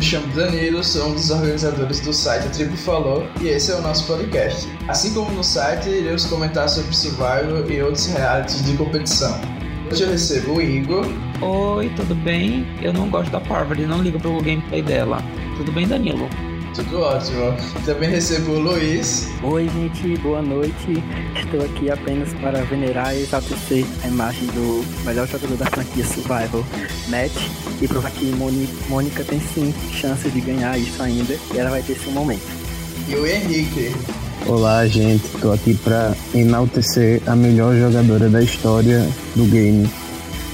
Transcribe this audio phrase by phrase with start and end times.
[0.00, 3.74] me chamo Danilo, sou um dos organizadores do site A Tribo Falou e esse é
[3.74, 4.66] o nosso podcast.
[4.88, 9.38] Assim como no site, iremos comentar sobre Survival e outros realities de competição.
[9.92, 11.04] Hoje eu recebo o Igor.
[11.42, 12.66] Oi, tudo bem?
[12.80, 15.22] Eu não gosto da Parvati, não ligo pro gameplay dela.
[15.58, 16.30] Tudo bem, Danilo?
[16.74, 17.52] Tudo ótimo.
[17.84, 19.28] Também recebo o Luiz.
[19.42, 21.02] Oi, gente, boa noite.
[21.36, 26.64] Estou aqui apenas para venerar e exaltecer a imagem do melhor jogador da franquia Survival,
[27.08, 27.32] Matt,
[27.82, 28.26] e provar que
[28.88, 32.46] Mônica tem sim chance de ganhar isso ainda e ela vai ter seu momento.
[33.08, 33.92] E o Henrique.
[34.46, 35.24] Olá, gente.
[35.24, 39.90] Estou aqui para enaltecer a melhor jogadora da história do game,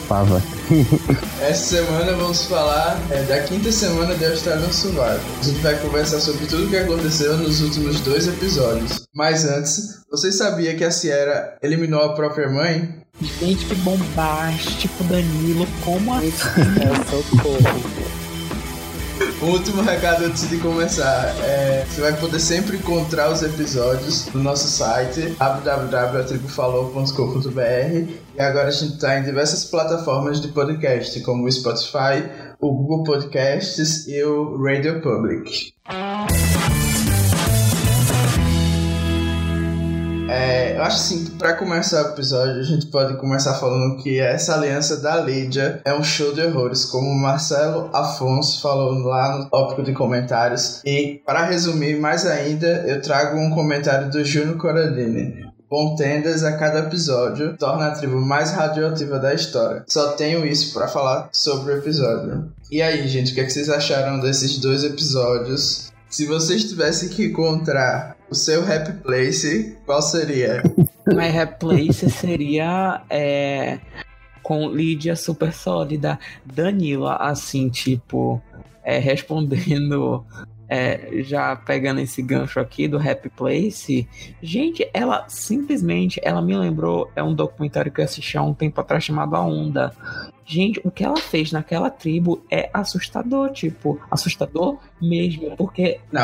[0.09, 0.43] Pava.
[1.41, 5.21] Essa semana vamos falar é, da quinta semana de Australian Survival.
[5.41, 9.07] A gente vai conversar sobre tudo o que aconteceu nos últimos dois episódios.
[9.15, 13.01] Mas antes, você sabia que a Sierra eliminou a própria mãe?
[13.21, 15.69] Gente, que bombástico, Danilo.
[15.85, 16.27] Como assim?
[16.83, 17.61] É, socorro.
[19.43, 21.35] Um último recado antes de começar.
[21.45, 28.71] É, você vai poder sempre encontrar os episódios no nosso site www.tribufalou.com.br e agora a
[28.71, 32.23] gente está em diversas plataformas de podcast, como o Spotify,
[32.61, 35.73] o Google Podcasts e o Radio Public.
[40.29, 44.55] É, eu acho assim, para começar o episódio, a gente pode começar falando que essa
[44.55, 49.49] aliança da Lídia é um show de horrores, como o Marcelo Afonso falou lá no
[49.49, 50.83] tópico de comentários.
[50.85, 55.46] E para resumir mais ainda, eu trago um comentário do Júnior Corradini.
[55.69, 59.85] Contendas a cada episódio torna a tribo mais radioativa da história.
[59.89, 62.53] Só tenho isso para falar sobre o episódio.
[62.71, 65.93] E aí, gente, o que, é que vocês acharam desses dois episódios?
[66.09, 70.63] Se vocês tivessem que encontrar o seu happy place, qual seria?
[71.09, 73.81] My happy place seria é,
[74.45, 78.41] com Lídia super sólida, Danila, assim, tipo,
[78.85, 80.25] é, respondendo
[80.69, 84.09] é, já pegando esse gancho aqui do Happy Place,
[84.43, 88.81] gente, ela simplesmente, ela me lembrou, é um documentário que eu assisti há um tempo
[88.81, 89.93] atrás chamado A Onda.
[90.49, 95.99] Gente, o que ela fez naquela tribo é assustador, tipo, assustador mesmo, porque...
[96.13, 96.23] Não,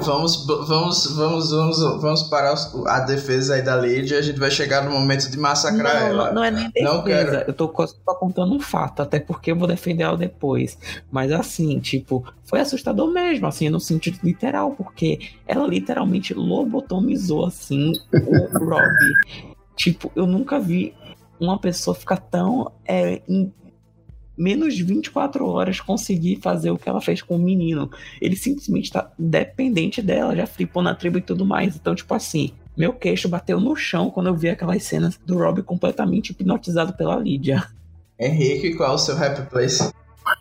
[0.00, 2.54] vamos, vamos, vamos, vamos, vamos parar
[2.86, 6.26] a defesa aí da Lady a gente vai chegar no momento de massacrar não, ela.
[6.28, 7.34] Não, não é nem defesa, não quero...
[7.48, 10.78] eu tô, tô contando um fato, até porque eu vou defender ela depois.
[11.10, 15.18] Mas assim, tipo, foi assustador mesmo, assim, no sentido literal, porque
[15.48, 19.14] ela literalmente lobotomizou, assim, o Robbie.
[19.74, 20.94] Tipo, eu nunca vi
[21.40, 23.52] uma pessoa ficar tão é, em
[24.36, 27.90] menos de 24 horas conseguir fazer o que ela fez com o menino.
[28.20, 31.74] Ele simplesmente tá dependente dela, já flipou na tribo e tudo mais.
[31.74, 35.62] Então, tipo assim, meu queixo bateu no chão quando eu vi aquelas cenas do Rob
[35.62, 37.66] completamente hipnotizado pela Lídia.
[38.18, 39.92] Henrique, qual é o seu happy place?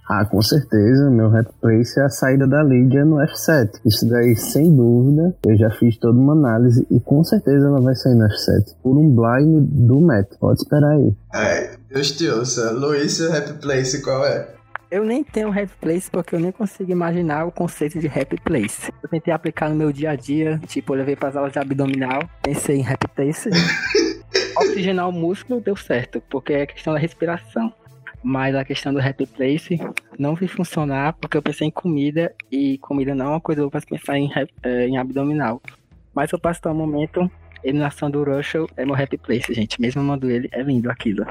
[0.10, 3.72] Ah, com certeza, meu rap place é a saída da Lídia no F7.
[3.86, 7.96] Isso daí, sem dúvida, eu já fiz toda uma análise e com certeza ela vai
[7.96, 8.76] sair no F7.
[8.82, 10.30] Por um blind do Matt.
[10.40, 11.14] Pode esperar aí.
[11.34, 12.72] É, Deus te ouça.
[12.72, 14.58] Luiz, seu rap place qual é?
[14.90, 18.90] Eu nem tenho rap place porque eu nem consigo imaginar o conceito de rap place.
[19.04, 21.60] Eu tentei aplicar no meu dia a dia, tipo, eu levei para as aulas de
[21.60, 23.50] abdominal, pensei em rap place.
[24.58, 27.74] Oxigenar o músculo deu certo, porque é questão da respiração.
[28.28, 29.80] Mas a questão do happy place
[30.20, 33.80] não vi funcionar porque eu pensei em comida e comida não é uma coisa para
[33.80, 34.30] pensar em,
[34.64, 35.62] é, em abdominal.
[36.14, 37.32] Mas eu passo um momento,
[37.64, 39.80] eliminação do Russell é meu happy place, gente.
[39.80, 41.26] Mesmo amando ele, é lindo aquilo.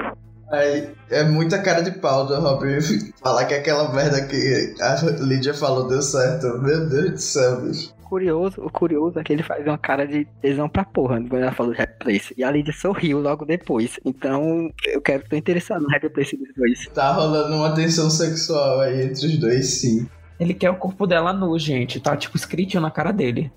[1.11, 2.79] É muita cara de pau do Robin
[3.23, 6.47] falar que aquela merda que a Lídia falou deu certo.
[6.63, 10.25] Meu Deus do céu, bicho curioso, o curioso é que ele faz uma cara de
[10.41, 12.35] tesão pra porra quando ela falou Happy Place.
[12.37, 13.99] E a Lídia sorriu logo depois.
[14.05, 16.87] Então, eu quero, tô interessado no Happy Place dos dois.
[16.95, 20.07] Tá rolando uma tensão sexual aí entre os dois, sim.
[20.39, 22.01] Ele quer o corpo dela nu, gente.
[22.01, 23.51] Tá tipo escrito na cara dele.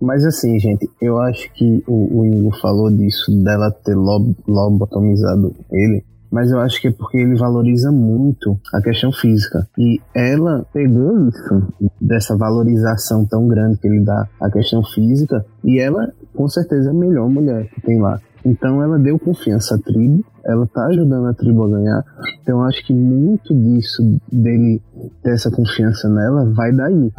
[0.00, 5.54] Mas assim, gente, eu acho que o, o Ingo falou disso, dela ter lob, lobotomizado
[5.70, 9.68] ele mas eu acho que é porque ele valoriza muito a questão física.
[9.78, 11.62] E ela pegou isso,
[12.00, 16.90] dessa valorização tão grande que ele dá à questão física, e ela, com certeza, é
[16.90, 18.18] a melhor mulher que tem lá.
[18.44, 22.04] Então ela deu confiança à tribo, ela tá ajudando a tribo a ganhar.
[22.40, 24.02] Então eu acho que muito disso
[24.32, 24.82] dele
[25.22, 26.92] ter essa confiança nela vai daí.
[26.92, 27.12] Uhum.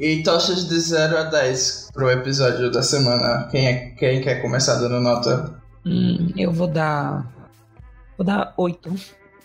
[0.00, 3.46] E tochas de 0 a 10 pro episódio da semana.
[3.50, 5.54] Quem, é, quem quer começar dando nota?
[5.86, 7.35] Hum, eu vou dar
[8.16, 8.90] Vou dar 8.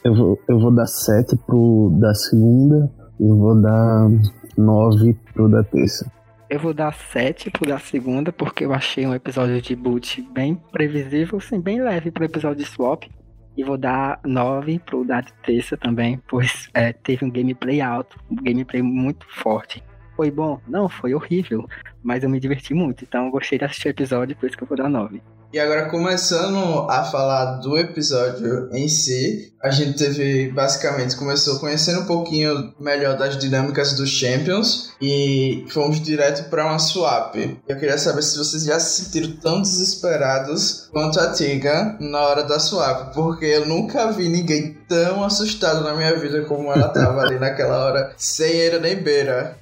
[0.04, 2.90] Eu vou, eu vou dar 7 pro da segunda
[3.20, 4.08] e vou dar
[4.58, 6.12] 9 pro da terça.
[6.50, 10.56] Eu vou dar 7 pro da segunda, porque eu achei um episódio de boot bem
[10.72, 13.04] previsível, sim, bem leve pro episódio de swap.
[13.56, 18.36] E vou dar 9 pro da terça também, pois é, teve um gameplay alto, um
[18.36, 19.84] gameplay muito forte.
[20.16, 20.60] Foi bom?
[20.68, 21.68] Não, foi horrível,
[22.02, 24.64] mas eu me diverti muito, então eu gostei de assistir o episódio, por isso que
[24.64, 25.22] eu vou dar 9.
[25.54, 32.02] E agora, começando a falar do episódio em si, a gente teve, basicamente, começou conhecendo
[32.02, 37.36] um pouquinho melhor das dinâmicas dos Champions e fomos direto para uma swap.
[37.68, 42.44] Eu queria saber se vocês já se sentiram tão desesperados quanto a Tiga na hora
[42.44, 47.24] da swap, porque eu nunca vi ninguém tão assustado na minha vida como ela tava
[47.24, 49.58] ali naquela hora, sem eira nem beira.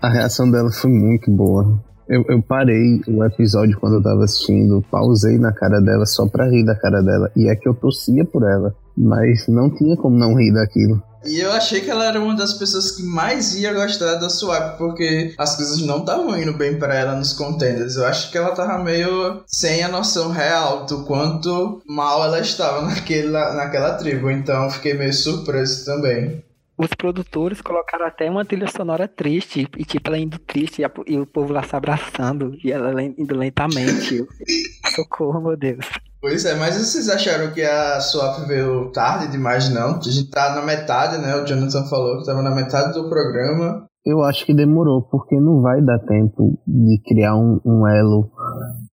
[0.00, 1.91] A reação dela foi muito boa.
[2.08, 6.48] Eu, eu parei o episódio quando eu tava assistindo, pausei na cara dela só pra
[6.48, 7.30] rir da cara dela.
[7.36, 11.02] E é que eu torcia por ela, mas não tinha como não rir daquilo.
[11.24, 14.76] E eu achei que ela era uma das pessoas que mais ia gostar da Swap,
[14.76, 17.94] porque as coisas não estavam indo bem para ela nos contenders.
[17.94, 22.82] Eu acho que ela tava meio sem a noção real do quanto mal ela estava
[22.86, 24.30] naquela, naquela tribo.
[24.30, 26.42] Então fiquei meio surpreso também
[26.76, 30.90] os produtores colocaram até uma trilha sonora triste, e tipo, ela indo triste, e, a,
[31.06, 34.26] e o povo lá se abraçando, e ela indo lentamente.
[34.94, 35.86] Socorro, meu Deus.
[36.20, 39.96] Pois é, mas vocês acharam que a swap veio tarde demais, não?
[39.96, 41.34] A gente tá na metade, né?
[41.34, 43.86] O Jonathan falou que tava na metade do programa.
[44.06, 48.30] Eu acho que demorou, porque não vai dar tempo de criar um, um elo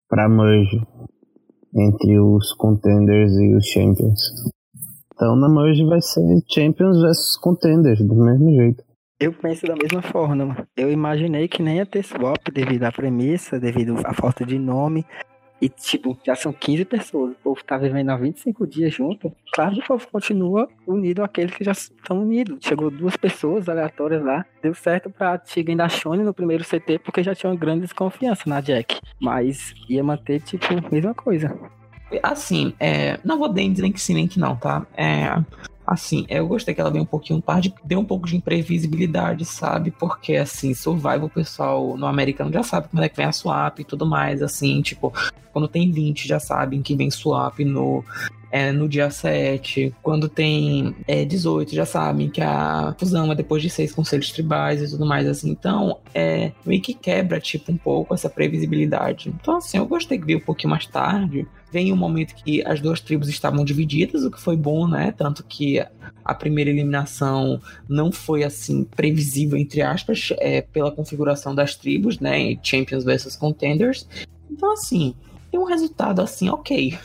[0.10, 0.82] pra merge
[1.76, 4.20] entre os contenders e os champions.
[5.14, 6.22] Então na merge vai ser
[6.52, 8.84] Champions versus Contenders, do mesmo jeito.
[9.20, 10.68] Eu penso da mesma forma.
[10.76, 15.06] Eu imaginei que nem ia ter swap devido à premissa, devido à falta de nome.
[15.62, 17.32] E, tipo, já são 15 pessoas.
[17.32, 19.32] O povo tá vivendo há 25 dias junto.
[19.54, 22.58] Claro que o povo continua unido àqueles que já estão unidos.
[22.62, 24.46] Chegou duas pessoas aleatórias lá.
[24.62, 27.84] Deu certo pra Tiga e da Shone no primeiro CT, porque já tinha uma grande
[27.84, 29.00] desconfiança na Jack.
[29.22, 31.58] Mas ia manter, tipo, mesma coisa.
[32.22, 34.86] Assim, é, não vou dizer nem que sim, nem que não, tá?
[34.96, 35.42] É,
[35.86, 39.46] assim, eu gostei que ela deu um pouquinho, um de, deu um pouco de imprevisibilidade,
[39.46, 39.92] sabe?
[39.92, 43.80] Porque, assim, Survival, o pessoal no americano já sabe como é que vem a swap
[43.80, 45.14] e tudo mais, assim, tipo,
[45.52, 48.04] quando tem 20 já sabem que vem swap no
[48.54, 49.96] é, no dia 7.
[50.04, 54.80] Quando tem é, 18, já sabem que a fusão é depois de seis conselhos tribais
[54.80, 55.50] e tudo mais assim.
[55.50, 59.30] Então, é meio que quebra, tipo, um pouco essa previsibilidade.
[59.30, 61.48] Então, assim, eu gostei que veio um pouquinho mais tarde.
[61.74, 65.12] Vem um momento que as duas tribos estavam divididas, o que foi bom, né?
[65.12, 65.84] Tanto que
[66.24, 67.60] a primeira eliminação
[67.90, 72.56] não foi assim previsível, entre aspas, é, pela configuração das tribos, né?
[72.62, 74.08] Champions versus Contenders.
[74.52, 75.16] Então, assim,
[75.50, 76.96] tem um resultado assim, ok.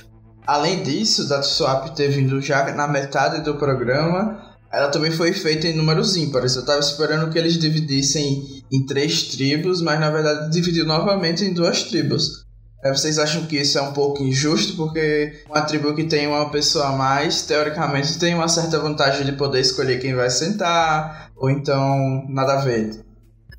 [0.47, 5.67] Além disso, da Swap ter vindo já na metade do programa, ela também foi feita
[5.67, 6.57] em números ímpares.
[6.57, 11.55] Eu tava esperando que eles dividissem em três tribos, mas na verdade dividiu novamente em
[11.55, 12.47] duas tribos.
[12.83, 14.77] É, vocês acham que isso é um pouco injusto?
[14.77, 19.33] Porque uma tribo que tem uma pessoa a mais, teoricamente, tem uma certa vantagem de
[19.33, 22.91] poder escolher quem vai sentar, ou então nada a ver.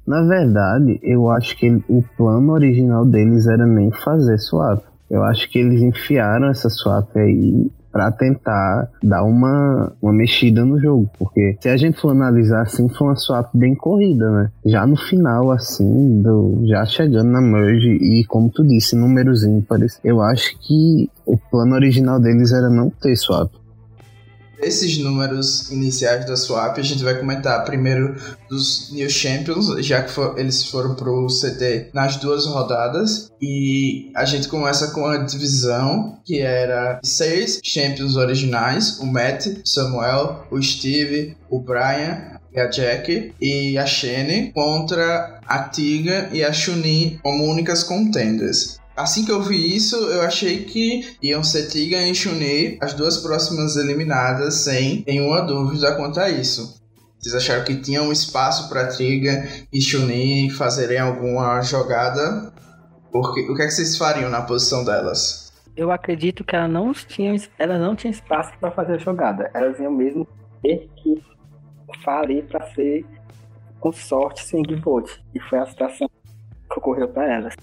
[0.07, 4.83] Na verdade, eu acho que o plano original deles era nem fazer swap.
[5.10, 10.80] Eu acho que eles enfiaram essa swap aí para tentar dar uma, uma mexida no
[10.80, 14.51] jogo, porque se a gente for analisar assim, foi uma swap bem corrida, né?
[14.65, 20.00] Já no final, assim, do, já chegando na merge e como tu disse, números ímpares,
[20.03, 23.51] eu acho que o plano original deles era não ter swap
[24.61, 28.16] esses números iniciais da swap, a gente vai comentar primeiro
[28.49, 33.31] dos New Champions, já que for, eles foram pro CT nas duas rodadas.
[33.42, 40.45] E a gente começa com a divisão que era seis Champions originais: o Matt, Samuel,
[40.51, 46.51] o Steve, o Brian, e a Jack e a Shane contra a Tiga e a
[46.51, 48.79] Chun-Li como únicas contenders.
[48.99, 53.18] Assim que eu vi isso, eu achei que iam ser Tiga e Shunei as duas
[53.19, 56.77] próximas eliminadas, sem nenhuma dúvida quanto a isso.
[57.18, 62.51] Vocês acharam que tinha um espaço para Triga e Chunin fazerem alguma jogada?
[63.09, 65.49] Porque, o que, é que vocês fariam na posição delas?
[65.77, 69.49] Eu acredito que elas não tinham, elas não tinham espaço para fazer a jogada.
[69.53, 70.27] Elas iam mesmo
[70.61, 71.23] ter que
[72.03, 73.06] falir para ser
[73.79, 75.23] com sorte sem vote.
[75.33, 76.09] E foi a situação
[76.69, 77.56] que ocorreu para elas.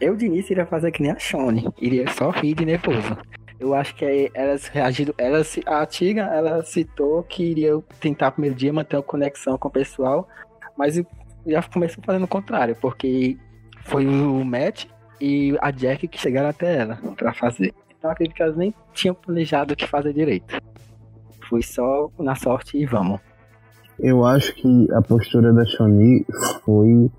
[0.00, 3.16] Eu de início iria fazer que nem a Shone, iria só rir de nervoso.
[3.58, 5.14] Eu acho que elas reagiram.
[5.16, 9.70] Ela, a Tiga, ela citou que iria tentar primeiro dia manter uma conexão com o
[9.70, 10.28] pessoal,
[10.76, 11.00] mas
[11.46, 13.38] já começou fazendo o contrário, porque
[13.84, 14.86] foi o Matt
[15.20, 17.72] e a Jack que chegaram até ela para fazer.
[17.96, 20.58] Então acredito que elas nem tinham planejado o que fazer direito.
[21.48, 23.20] Foi só na sorte e vamos.
[23.98, 26.26] Eu acho que a postura da Shoni
[26.64, 27.10] foi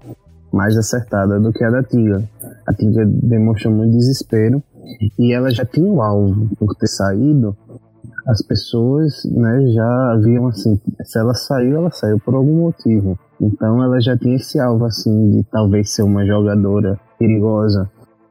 [0.56, 2.24] mais acertada do que a da Tiga.
[2.66, 4.64] A Tiga demonstrou muito desespero
[5.20, 7.56] e ela já tinha o alvo por ter saído
[8.26, 13.20] as pessoas né, já viam assim, se ela saiu, ela saiu por algum motivo.
[13.40, 17.90] Então ela já tinha esse alvo assim de talvez ser uma jogadora perigosa.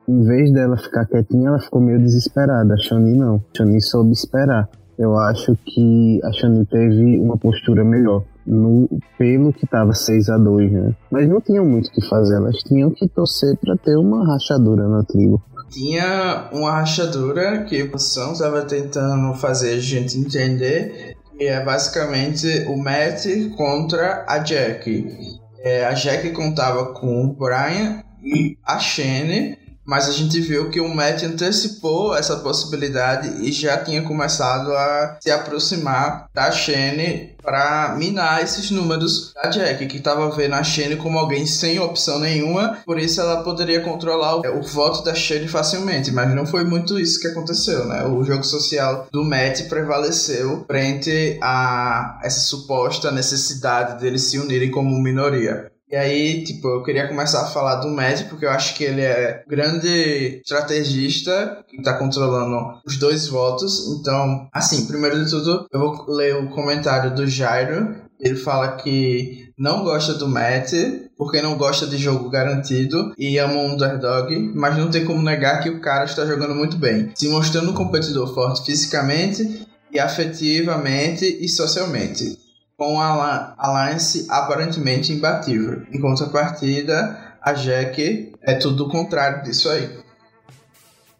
[0.08, 2.74] Em vez dela ficar quietinha, ela ficou meio desesperada.
[2.74, 3.36] A Shani não.
[3.36, 4.68] A Shani soube esperar.
[4.98, 8.24] Eu acho que a Shani teve uma postura melhor.
[8.46, 10.94] No, pelo que estava 6 a 2 né?
[11.10, 14.86] Mas não tinham muito o que fazer, elas tinham que torcer para ter uma rachadura
[14.86, 15.42] na tribo
[15.74, 22.46] tinha uma rachadura que o Sam estava tentando fazer a gente entender, que é basicamente
[22.68, 25.40] o Matt contra a Jack.
[25.58, 30.80] É, a Jack contava com o Brian e a Shane mas a gente viu que
[30.80, 37.94] o Matt antecipou essa possibilidade e já tinha começado a se aproximar da Shane para
[37.98, 42.78] minar esses números da Jack, que estava vendo a Shane como alguém sem opção nenhuma,
[42.86, 46.98] por isso ela poderia controlar o, o voto da Shane facilmente, mas não foi muito
[46.98, 48.04] isso que aconteceu, né?
[48.04, 54.98] O jogo social do Matt prevaleceu frente a essa suposta necessidade deles se unirem como
[54.98, 55.70] minoria.
[55.94, 59.00] E aí, tipo, eu queria começar a falar do Matt, porque eu acho que ele
[59.00, 64.00] é grande estrategista que tá controlando os dois votos.
[64.00, 67.94] Então, assim, primeiro de tudo, eu vou ler o comentário do Jairo.
[68.18, 70.72] Ele fala que não gosta do Matt,
[71.16, 75.62] porque não gosta de jogo garantido e ama um underdog, mas não tem como negar
[75.62, 81.24] que o cara está jogando muito bem, se mostrando um competidor forte fisicamente e afetivamente
[81.24, 82.42] e socialmente
[82.84, 85.86] com a Alliance aparentemente imbatível.
[85.90, 89.88] Em contrapartida, a Jack é tudo o contrário disso aí.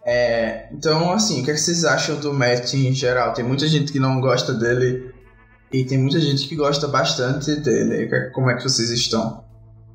[0.04, 3.32] É, então, assim, o que, é que vocês acham do Matt em geral?
[3.32, 5.10] Tem muita gente que não gosta dele
[5.72, 8.30] e tem muita gente que gosta bastante dele.
[8.34, 9.42] Como é que vocês estão?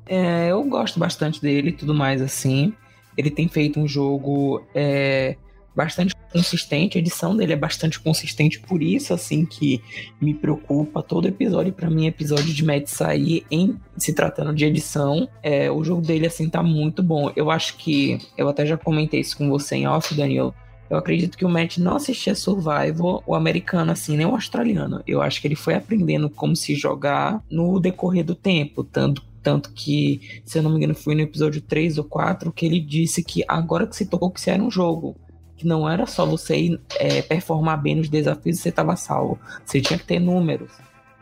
[0.06, 2.74] É, eu gosto bastante dele e tudo mais assim.
[3.16, 5.36] Ele tem feito um jogo é,
[5.76, 9.82] bastante consistente, a edição dele é bastante consistente, por isso assim que
[10.20, 15.28] me preocupa todo episódio para mim episódio de Mad sair em se tratando de edição,
[15.42, 17.30] é, o jogo dele assim tá muito bom.
[17.36, 20.54] Eu acho que eu até já comentei isso com você em off, Daniel.
[20.88, 25.00] Eu acredito que o Matt não assistia Survival, o americano assim, nem o australiano.
[25.06, 29.72] Eu acho que ele foi aprendendo como se jogar no decorrer do tempo, tanto tanto
[29.72, 33.24] que, se eu não me engano, foi no episódio 3 ou 4 que ele disse
[33.24, 35.16] que agora que se tocou que isso era um jogo
[35.60, 39.38] que não era só você é, performar bem nos desafios e você estava salvo.
[39.62, 40.72] Você tinha que ter números.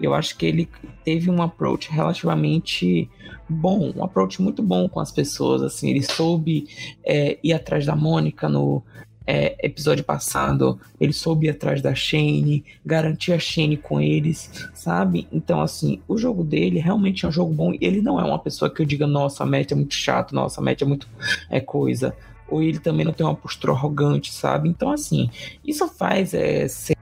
[0.00, 0.68] Eu acho que ele
[1.04, 3.11] teve um approach relativamente
[3.49, 5.61] bom, um approach muito bom com as pessoas.
[5.61, 6.68] Assim, ele soube
[7.04, 8.80] é, ir atrás da Mônica no
[9.26, 15.26] é, episódio passado, ele soube ir atrás da Shane, garantir a Shane com eles, sabe?
[15.33, 17.73] Então, assim, o jogo dele realmente é um jogo bom.
[17.80, 20.61] Ele não é uma pessoa que eu diga, nossa, a Matt é muito chato, nossa,
[20.61, 21.09] a Matt é muito
[21.50, 22.14] é coisa
[22.49, 24.69] ou ele também não tem uma postura arrogante, sabe?
[24.69, 25.31] Então, assim,
[25.64, 26.97] isso faz é, ser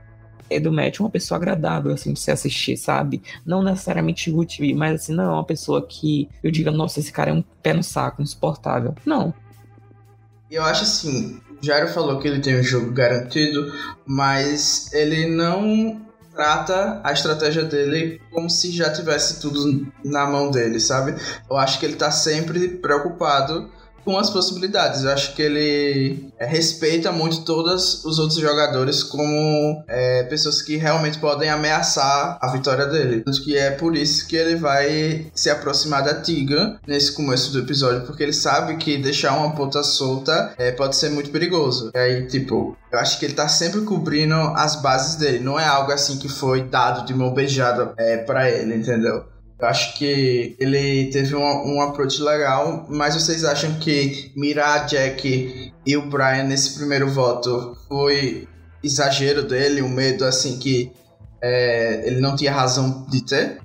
[0.61, 3.23] do Matt uma pessoa agradável, assim, de se assistir, sabe?
[3.45, 7.31] Não necessariamente TV, mas assim, não é uma pessoa que eu diga, nossa, esse cara
[7.31, 8.95] é um pé no saco, insuportável.
[9.05, 9.35] Não.
[10.49, 13.73] Eu acho assim, Jairo falou que ele tem um jogo garantido,
[14.07, 16.01] mas ele não
[16.33, 21.15] trata a estratégia dele como se já tivesse tudo na mão dele, sabe?
[21.51, 23.71] Eu acho que ele tá sempre preocupado
[24.07, 25.03] com as possibilidades.
[25.03, 30.77] Eu acho que ele é, respeita muito todos os outros jogadores como é, pessoas que
[30.77, 33.23] realmente podem ameaçar a vitória dele.
[33.23, 37.59] Tanto que é por isso que ele vai se aproximar da Tiga nesse começo do
[37.59, 41.91] episódio, porque ele sabe que deixar uma ponta solta é, pode ser muito perigoso.
[41.93, 45.41] E aí, tipo, eu acho que ele tá sempre cobrindo as bases dele.
[45.41, 49.25] Não é algo assim que foi dado de mão beijada é, para ele, entendeu?
[49.59, 55.73] Eu acho que ele teve um, um approach legal, mas vocês acham que mirar Jack
[55.87, 58.47] e o Brian nesse primeiro voto foi
[58.85, 60.93] exagero dele, um medo assim que
[61.41, 63.59] é, ele não tinha razão de ter?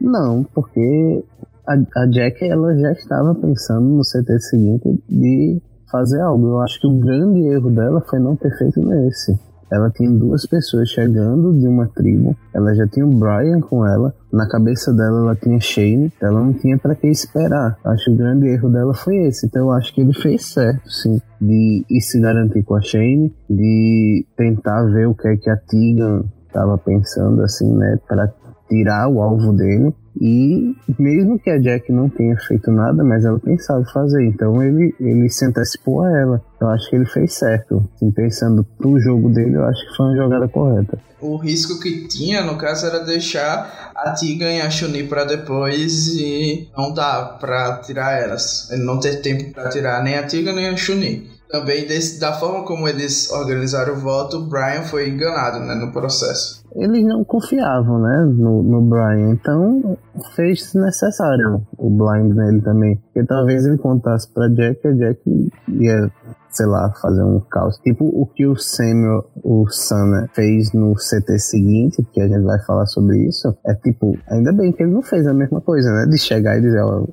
[0.00, 1.24] Não, porque
[1.66, 6.48] a, a Jack ela já estava pensando no CT seguinte de fazer algo.
[6.48, 9.38] Eu acho que o grande erro dela foi não ter feito nesse
[9.74, 14.14] ela tinha duas pessoas chegando de uma tribo, ela já tinha o Brian com ela,
[14.32, 17.78] na cabeça dela ela tinha Shane, ela não tinha para que esperar.
[17.84, 20.88] Acho que o grande erro dela foi esse, então eu acho que ele fez certo,
[20.90, 25.50] sim, de ir se garantir com a Shane, de tentar ver o que é que
[25.50, 28.32] a Tegan estava pensando, assim, né, para
[28.68, 29.92] tirar o alvo dele.
[30.20, 34.94] E mesmo que a Jack não tenha feito nada, mas ela pensava fazer, então ele,
[35.00, 36.42] ele se antecipou a ela.
[36.60, 37.88] Eu acho que ele fez certo.
[37.94, 40.98] Assim, pensando pro jogo dele, eu acho que foi uma jogada correta.
[41.20, 46.08] O risco que tinha, no caso, era deixar a Tiga e a Chun-Li pra depois
[46.08, 48.70] e não dá pra tirar elas.
[48.70, 51.28] Ele não ter tempo pra tirar nem a Tiga nem a Chun-Li.
[51.50, 55.92] também desse, da forma como eles organizaram o voto, o Brian foi enganado né, no
[55.92, 56.63] processo.
[56.74, 59.96] Eles não confiavam né, no, no Brian, então
[60.34, 62.96] fez necessário o blind nele também.
[62.96, 65.20] Porque talvez ele contasse pra Jack, a Jack
[65.68, 66.10] ia
[66.54, 67.76] sei lá, fazer um caos.
[67.78, 72.60] Tipo o que o Samuel, o Sana, fez no CT seguinte, que a gente vai
[72.64, 76.06] falar sobre isso, é tipo, ainda bem que ele não fez a mesma coisa, né?
[76.06, 77.04] De chegar e dizer, ó,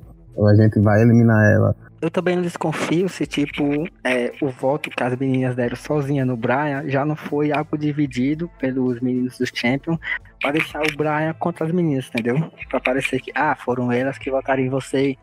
[0.46, 1.74] a gente vai eliminar ela.
[2.02, 3.62] Eu também não desconfio se, tipo,
[4.02, 8.50] é, o voto que as meninas deram sozinha no Brian já não foi algo dividido
[8.58, 10.00] pelos meninos dos Champions
[10.40, 12.52] para deixar o Brian contra as meninas, entendeu?
[12.68, 15.16] Para parecer que, ah, foram elas que votaram em você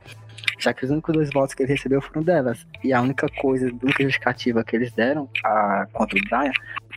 [0.57, 2.65] já que os únicos dois votos que ele recebeu foram delas.
[2.81, 6.53] E a única coisa, a única justificativa que eles deram a, contra o Brian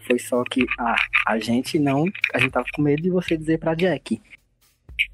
[0.06, 0.96] foi só que ah,
[1.26, 2.04] a gente não.
[2.32, 4.22] A gente tava com medo de você dizer pra Jack.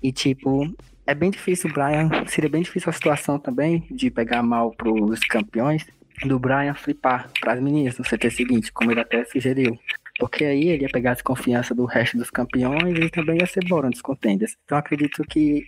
[0.02, 0.70] E tipo,
[1.08, 2.10] é bem difícil o Brian.
[2.26, 5.86] Seria bem difícil a situação também de pegar mal pros campeões
[6.26, 9.78] do Brian flipar pras meninas no CT seguinte, como ele até sugeriu.
[10.18, 13.64] Porque aí ele ia pegar a desconfiança do resto dos campeões e também ia ser
[13.66, 14.54] Boron dos contenders.
[14.66, 15.64] Então acredito que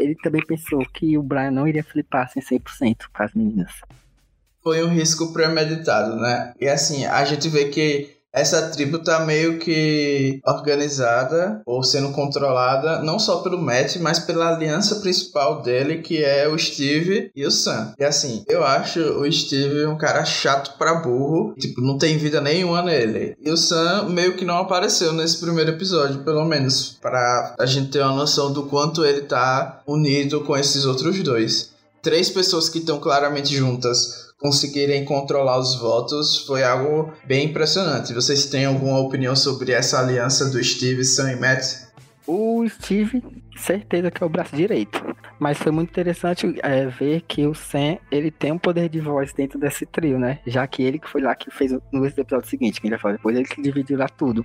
[0.00, 3.72] ele também pensou que o Brian não iria flipar assim 100% com as meninas.
[4.62, 6.54] Foi um risco premeditado, né?
[6.58, 13.02] E assim, a gente vê que essa tribo tá meio que organizada ou sendo controlada
[13.02, 17.50] não só pelo Matt, mas pela aliança principal dele, que é o Steve e o
[17.50, 17.94] Sam.
[17.98, 22.40] E assim, eu acho o Steve um cara chato pra burro, tipo, não tem vida
[22.40, 23.36] nenhuma nele.
[23.44, 27.90] E o Sam meio que não apareceu nesse primeiro episódio, pelo menos, para a gente
[27.90, 31.70] ter uma noção do quanto ele tá unido com esses outros dois.
[32.00, 38.14] Três pessoas que estão claramente juntas conseguirem controlar os votos foi algo bem impressionante.
[38.14, 41.88] Vocês têm alguma opinião sobre essa aliança do Steve, Sam e Matt?
[42.26, 43.22] O Steve,
[43.56, 45.02] certeza que é o braço direito.
[45.38, 49.32] Mas foi muito interessante é, ver que o Sam, ele tem um poder de voz
[49.32, 50.40] dentro desse trio, né?
[50.46, 53.36] Já que ele que foi lá que fez no episódio seguinte, que ele falar depois,
[53.36, 54.44] ele que dividiu lá tudo.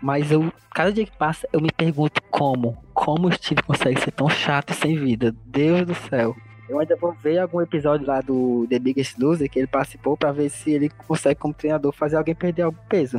[0.00, 2.82] Mas eu, cada dia que passa, eu me pergunto como.
[2.94, 5.34] Como o Steve consegue ser tão chato e sem vida?
[5.44, 6.34] Deus do céu.
[6.70, 10.30] Eu ainda vou ver algum episódio lá do The Biggest Loser que ele participou para
[10.30, 13.18] ver se ele consegue, como treinador, fazer alguém perder algum peso.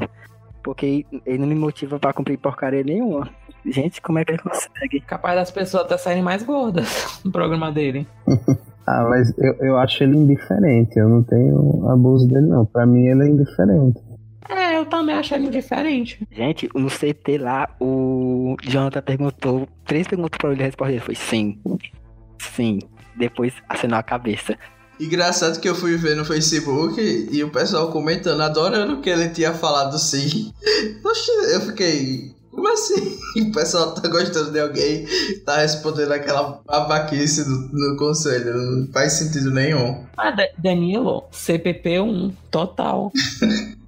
[0.63, 3.29] Porque ele não me motiva para cumprir porcaria nenhuma.
[3.65, 5.01] Gente, como é que ele consegue?
[5.01, 8.07] Capaz das pessoas até saírem mais gordas no programa dele.
[8.87, 10.97] ah, mas eu, eu acho ele indiferente.
[10.97, 12.65] Eu não tenho abuso dele, não.
[12.65, 13.99] Pra mim, ele é indiferente.
[14.47, 16.25] É, eu também acho ele indiferente.
[16.31, 21.01] Gente, no CT lá, o Jonathan perguntou, três perguntas para ele responder.
[21.01, 21.59] Foi sim.
[22.39, 22.79] Sim
[23.21, 24.57] depois acenou a cabeça.
[24.99, 29.53] Engraçado que eu fui ver no Facebook e o pessoal comentando, adorando que ele tinha
[29.53, 30.53] falado sim.
[31.01, 32.35] Poxa, eu fiquei.
[32.51, 33.19] Como assim?
[33.47, 35.07] O pessoal tá gostando de alguém,
[35.45, 38.53] tá respondendo aquela babaquice no, no conselho.
[38.53, 40.05] Não faz sentido nenhum.
[40.17, 43.11] Ah, Danilo, CPP1, total.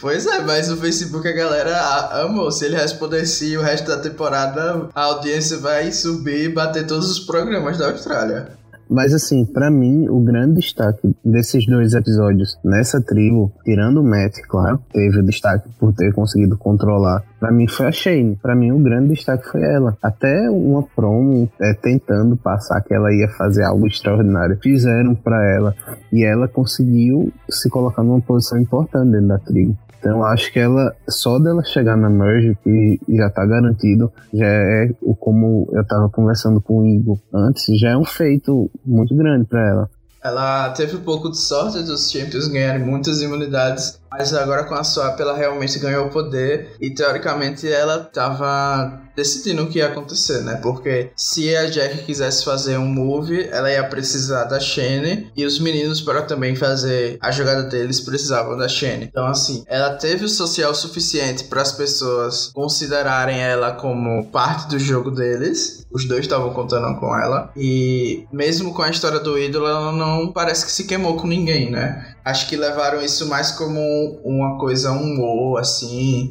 [0.00, 2.52] Pois é, mas no Facebook a galera amou.
[2.52, 7.18] Se ele respondesse o resto da temporada, a audiência vai subir e bater todos os
[7.20, 8.57] programas da Austrália.
[8.90, 14.40] Mas assim, para mim, o grande destaque desses dois episódios nessa tribo, tirando o Matt,
[14.48, 17.22] claro, teve o destaque por ter conseguido controlar.
[17.38, 18.36] Para mim foi a Shane.
[18.40, 19.96] Para mim o grande destaque foi ela.
[20.02, 25.74] Até uma promo é, tentando passar que ela ia fazer algo extraordinário, fizeram para ela
[26.12, 29.76] e ela conseguiu se colocar numa posição importante dentro da tribo.
[29.98, 34.90] Então acho que ela, só dela chegar na merge, que já tá garantido, já é
[35.02, 39.44] o como eu tava conversando com o Igor antes, já é um feito muito grande
[39.44, 39.90] para ela.
[40.22, 44.84] Ela teve um pouco de sorte dos Champions ganharem muitas imunidades, mas agora com a
[44.84, 50.60] Swap ela realmente ganhou poder e teoricamente ela tava decidindo o que ia acontecer, né?
[50.62, 55.58] Porque se a Jack quisesse fazer um move, ela ia precisar da Shane e os
[55.58, 59.04] meninos para também fazer a jogada deles precisavam da Shane.
[59.04, 64.78] Então assim, ela teve o social suficiente para as pessoas considerarem ela como parte do
[64.78, 65.86] jogo deles.
[65.90, 70.32] Os dois estavam contando com ela e mesmo com a história do ídolo, ela não
[70.32, 72.14] parece que se queimou com ninguém, né?
[72.28, 73.80] Acho que levaram isso mais como
[74.22, 76.30] uma coisa humor, assim.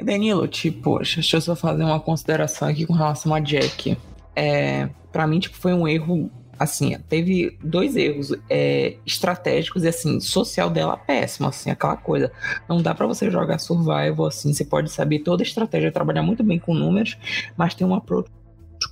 [0.00, 3.98] Danilo, tipo, deixa eu só fazer uma consideração aqui com relação a Jack.
[4.36, 10.20] É, para mim, tipo, foi um erro, assim, teve dois erros é, estratégicos e, assim,
[10.20, 12.30] social dela péssimo, assim, aquela coisa.
[12.68, 16.44] Não dá para você jogar survival, assim, você pode saber toda a estratégia, trabalhar muito
[16.44, 17.18] bem com números,
[17.56, 18.30] mas tem um approach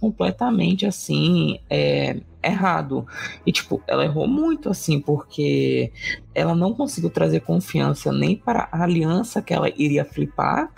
[0.01, 3.07] completamente assim é, errado.
[3.47, 5.93] E tipo, ela errou muito assim, porque
[6.35, 10.71] ela não conseguiu trazer confiança nem para a aliança que ela iria flipar,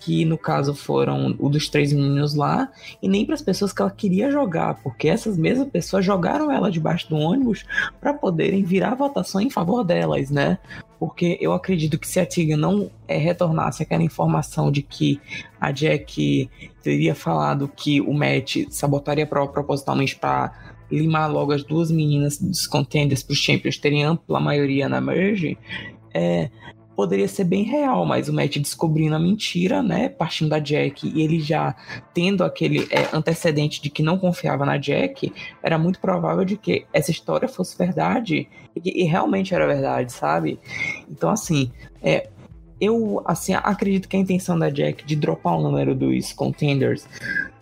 [0.00, 2.70] que no caso foram o dos três meninos lá,
[3.02, 6.70] e nem para as pessoas que ela queria jogar, porque essas mesmas pessoas jogaram ela
[6.70, 7.64] debaixo do ônibus
[8.00, 10.58] para poderem virar votação em favor delas, né?
[10.98, 15.20] Porque eu acredito que se a Tiga não é, retornasse aquela informação de que
[15.60, 16.48] a Jack
[16.82, 23.22] teria falado que o Matt sabotaria propositalmente para limar logo as duas meninas dos contenders
[23.22, 25.58] para os Champions terem ampla maioria na merge,
[26.14, 26.50] é,
[26.96, 31.22] poderia ser bem real, mas o Matt descobrindo a mentira, né, partindo da Jack, e
[31.22, 31.76] ele já
[32.14, 35.30] tendo aquele é, antecedente de que não confiava na Jack,
[35.62, 40.58] era muito provável de que essa história fosse verdade, e, e realmente era verdade, sabe?
[41.08, 41.70] Então, assim,
[42.02, 42.30] é,
[42.80, 47.06] eu assim acredito que a intenção da Jack de dropar o número dos contenders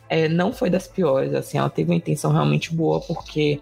[0.09, 3.61] é, não foi das piores, assim, ela teve uma intenção realmente boa, porque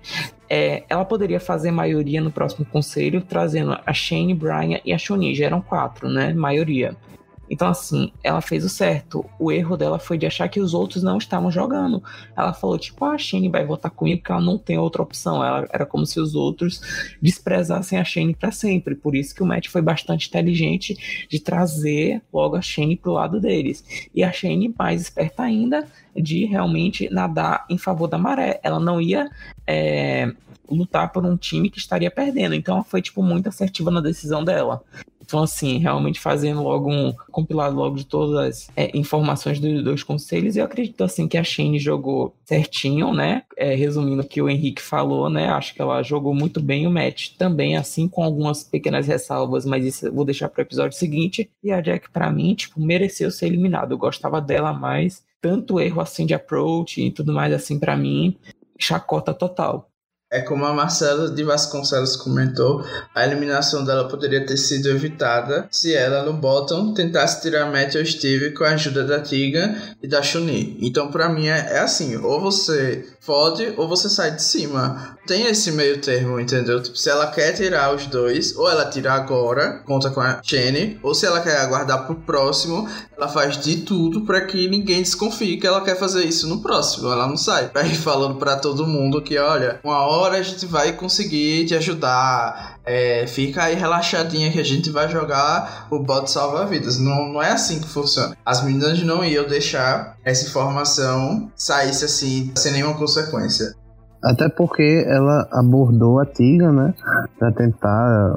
[0.48, 5.35] é, ela poderia fazer maioria no próximo conselho, trazendo a Shane, Brian e a Shoni,
[5.35, 6.96] já eram quatro, né, maioria.
[7.53, 9.27] Então, assim, ela fez o certo.
[9.38, 12.03] O erro dela foi de achar que os outros não estavam jogando.
[12.35, 15.45] Ela falou, tipo, ah, a Shane vai votar comigo porque ela não tem outra opção.
[15.45, 16.81] Ela era como se os outros
[17.21, 18.95] desprezassem a Shane para sempre.
[18.95, 23.38] Por isso que o Matt foi bastante inteligente de trazer logo a Shane pro lado
[23.38, 23.85] deles.
[24.15, 25.87] E a Shane, mais esperta ainda,
[26.17, 28.61] de realmente nadar em favor da maré.
[28.62, 29.29] Ela não ia.
[29.67, 30.33] É,
[30.71, 32.55] lutar por um time que estaria perdendo.
[32.55, 34.83] Então ela foi, tipo, muito assertiva na decisão dela.
[35.33, 40.03] Então, assim, realmente fazendo logo um compilado logo de todas as é, informações dos dois
[40.03, 43.42] conselhos, eu acredito, assim, que a Shane jogou certinho, né?
[43.57, 45.49] É, resumindo o que o Henrique falou, né?
[45.49, 49.87] Acho que ela jogou muito bem o match também, assim, com algumas pequenas ressalvas, mas
[49.87, 51.51] isso eu vou deixar para o episódio seguinte.
[51.64, 53.95] E a Jack, para mim, tipo, mereceu ser eliminada.
[53.95, 55.25] Eu gostava dela mais.
[55.40, 58.37] Tanto erro, assim, de approach e tudo mais, assim, para mim,
[58.79, 59.88] chacota total.
[60.33, 62.83] É como a Marcela de Vasconcelos comentou,
[63.14, 68.07] a eliminação dela poderia ter sido evitada se ela no bottom tentasse tirar Matt ou
[68.07, 70.79] Steve com a ajuda da Tiga e da Chun-Li.
[70.81, 75.18] Então para mim é, é, assim, ou você fode ou você sai de cima.
[75.27, 76.83] Tem esse meio termo, entendeu?
[76.83, 80.99] Tipo, se ela quer tirar os dois, ou ela tira agora, conta com a Jenny,
[81.01, 82.88] ou se ela quer aguardar pro próximo,
[83.23, 87.09] ela faz de tudo para que ninguém desconfie que ela quer fazer isso no próximo.
[87.11, 87.71] Ela não sai.
[87.75, 92.81] Aí falando para todo mundo que, olha, uma hora a gente vai conseguir te ajudar.
[92.85, 96.99] É, fica aí relaxadinha que a gente vai jogar o bot salva-vidas.
[96.99, 98.37] Não, não é assim que funciona.
[98.45, 103.73] As meninas não iam deixar essa informação saísse assim, sem nenhuma consequência.
[104.25, 106.95] Até porque ela abordou a Tiga, né?
[107.39, 108.37] Pra tentar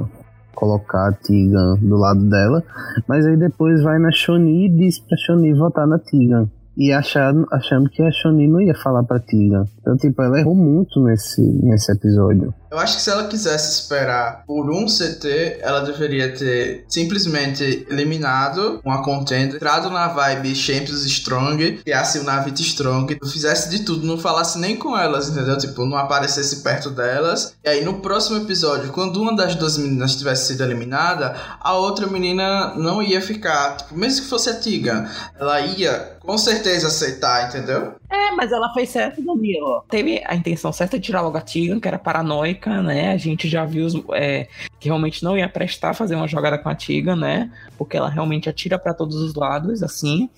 [0.56, 2.64] colocar a Tigan do lado dela.
[3.08, 7.48] Mas aí depois vai na Shoni e diz pra Shoni votar na Tigan e achando,
[7.52, 9.64] achando que a Shoni não ia falar pra Tiga.
[9.80, 12.54] Então, tipo, ela errou muito nesse, nesse episódio.
[12.76, 18.82] Eu acho que se ela quisesse esperar por um CT, ela deveria ter simplesmente eliminado
[18.84, 24.06] uma contender, entrado na vibe Champions Strong, e assim o Navit Strong, fizesse de tudo,
[24.06, 25.58] não falasse nem com elas, entendeu?
[25.58, 27.56] Tipo, não aparecesse perto delas.
[27.64, 32.08] E aí no próximo episódio, quando uma das duas meninas tivesse sido eliminada, a outra
[32.08, 35.10] menina não ia ficar, tipo, mesmo que fosse a Tiga,
[35.40, 37.94] ela ia com certeza aceitar, entendeu?
[38.10, 39.84] É, mas ela fez certo, Danilo.
[39.90, 43.12] Teve a intenção certa de tirar logo a Tigan, que era paranoica, né?
[43.12, 44.48] A gente já viu é,
[44.80, 47.52] que realmente não ia prestar fazer uma jogada com a Tigan, né?
[47.78, 50.30] Porque ela realmente atira para todos os lados, assim.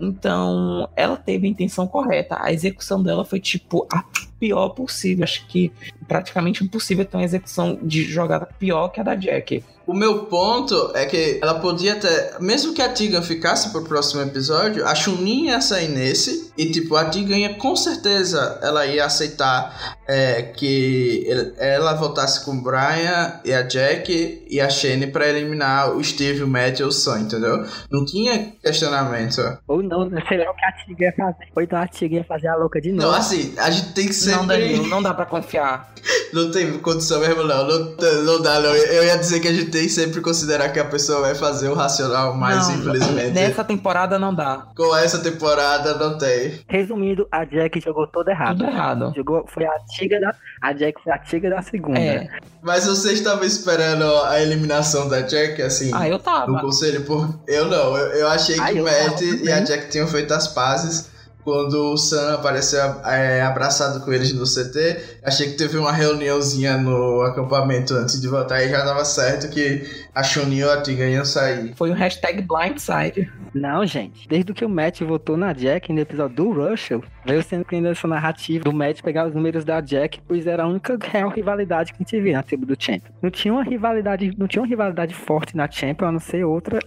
[0.00, 2.38] Então, ela teve a intenção correta.
[2.40, 4.04] A execução dela foi, tipo, a
[4.38, 5.24] pior possível.
[5.24, 5.72] Acho que
[6.06, 9.64] praticamente impossível ter uma execução de jogada pior que a da Jack.
[9.86, 12.38] O meu ponto é que ela podia ter.
[12.40, 16.52] Mesmo que a Tigan ficasse pro próximo episódio, a Chunin ia sair nesse.
[16.56, 21.26] E, tipo, a Tigan ia com certeza ela ia aceitar é, que
[21.58, 26.42] ela voltasse com o Brian e a Jack e a Shane pra eliminar o Steve,
[26.42, 27.64] o Matt e o Sam, entendeu?
[27.90, 29.58] Não tinha questionamento.
[29.68, 30.22] Ou não, né?
[30.26, 31.48] sei lá o que a Tigan ia fazer.
[31.54, 33.06] Ou então a Tigan ia fazer a louca de novo.
[33.06, 34.38] Não, assim, a gente tem que sempre.
[34.38, 35.92] Não, Danilo, não dá pra confiar.
[36.32, 37.66] não tem condição mesmo, não.
[37.66, 38.74] Não, não dá, não.
[38.74, 41.68] Eu ia dizer que a gente tem que sempre considerar que a pessoa vai fazer
[41.68, 43.30] o racional, mas não, infelizmente.
[43.32, 44.68] Nessa temporada não dá.
[44.74, 46.60] Com essa temporada não tem.
[46.66, 48.58] Resumindo, a Jack jogou todo errado.
[48.58, 49.12] Tudo errado.
[49.14, 50.34] Jogou, foi a tiga da.
[50.60, 51.98] A Jack foi a tiga da segunda.
[51.98, 52.28] É.
[52.62, 55.90] Mas você estava esperando a eliminação da Jack, assim?
[55.94, 56.50] Ah, eu tava.
[56.50, 57.40] No conselho, por.
[57.46, 57.96] Eu não.
[57.96, 61.10] Eu, eu achei que o Matt e a Jack tinham feito as pazes
[61.48, 66.76] quando o Sam apareceu é, abraçado com eles no CT, achei que teve uma reuniãozinha
[66.76, 69.82] no acampamento antes de voltar e já dava certo que
[70.14, 71.72] a Chunin ou a Tiga iam sair.
[71.74, 73.32] Foi o hashtag blindside.
[73.54, 74.28] Não, gente.
[74.28, 78.06] Desde que o Matt votou na Jack no episódio do Russell, veio sendo criando essa
[78.06, 82.02] narrativa do Matt pegar os números da Jack, pois era a única real rivalidade que
[82.02, 83.10] a gente via na tribo do Champion.
[83.22, 86.78] Não tinha uma rivalidade, não tinha uma rivalidade forte na Champion, a não ser outra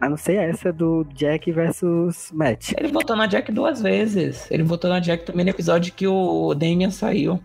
[0.00, 2.72] A não ser essa do Jack versus Matt.
[2.78, 4.50] Ele votou na Jack duas vezes.
[4.50, 7.38] Ele votou na Jack também no episódio que o Damian saiu.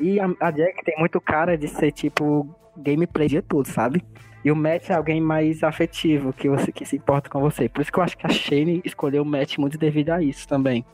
[0.00, 4.02] E a, a Jack tem muito cara de ser tipo gameplay de tudo, sabe?
[4.44, 7.68] E o Matt é alguém mais afetivo, que você que se importa com você.
[7.68, 10.46] Por isso que eu acho que a Shane escolheu o Matt muito devido a isso
[10.46, 10.84] também.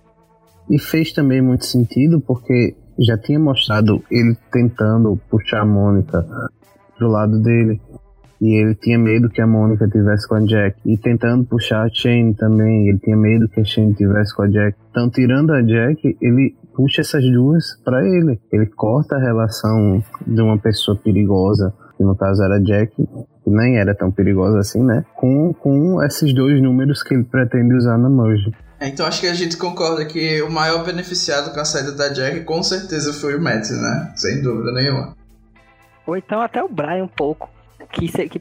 [0.68, 6.24] E fez também muito sentido, porque já tinha mostrado ele tentando puxar a Mônica
[6.96, 7.80] pro lado dele.
[8.40, 10.76] E ele tinha medo que a Mônica tivesse com a Jack.
[10.84, 14.48] E tentando puxar a Shane também, ele tinha medo que a Shane tivesse com a
[14.48, 14.76] Jack.
[14.90, 18.38] Então, tirando a Jack, ele puxa essas duas para ele.
[18.52, 23.50] Ele corta a relação de uma pessoa perigosa, que no caso era a Jack, que
[23.50, 25.04] nem era tão perigosa assim, né?
[25.14, 28.52] Com, com esses dois números que ele pretende usar na merge.
[28.80, 32.08] É, então acho que a gente concorda que o maior beneficiado com a saída da
[32.08, 34.12] Jack com certeza foi o Matt, né?
[34.16, 35.16] Sem dúvida nenhuma.
[36.06, 37.48] Ou então até o Brian um pouco.
[37.92, 38.40] Que, se, que,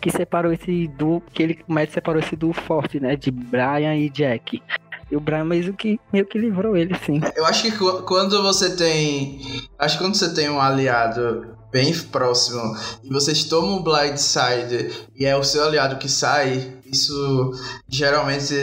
[0.00, 3.16] que, separou esse duo, que ele, o Matt separou esse duo forte, né?
[3.16, 4.62] De Brian e Jack.
[5.10, 7.20] E o Brian mesmo que meio que livrou ele, sim.
[7.36, 7.72] Eu acho que
[8.04, 9.40] quando você tem.
[9.78, 12.62] Acho que quando você tem um aliado bem próximo
[13.02, 17.52] e vocês tomam um blindside e é o seu aliado que sai, isso
[17.88, 18.54] geralmente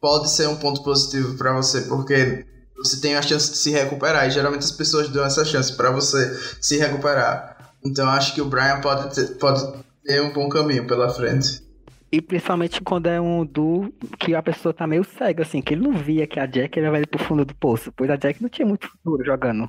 [0.00, 2.44] pode ser um ponto positivo para você, porque
[2.76, 5.90] você tem a chance de se recuperar e geralmente as pessoas dão essa chance para
[5.90, 7.53] você se recuperar.
[7.84, 9.60] Então acho que o Brian pode ter, pode
[10.04, 11.62] ter um bom caminho pela frente.
[12.10, 15.82] E principalmente quando é um duo que a pessoa tá meio cega, assim, que ele
[15.82, 18.48] não via que a Jack ia ele pro fundo do poço, pois a Jack não
[18.48, 19.68] tinha muito futuro jogando.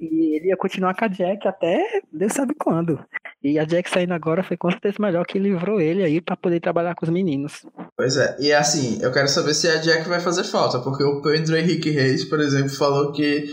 [0.00, 2.98] E ele ia continuar com a Jack até Deus sabe quando.
[3.42, 6.60] E a Jack saindo agora foi com certeza melhor que livrou ele aí para poder
[6.60, 7.66] trabalhar com os meninos.
[7.96, 11.20] Pois é, e assim, eu quero saber se a Jack vai fazer falta, porque o
[11.20, 13.50] Pedro Henrique Reis, por exemplo, falou que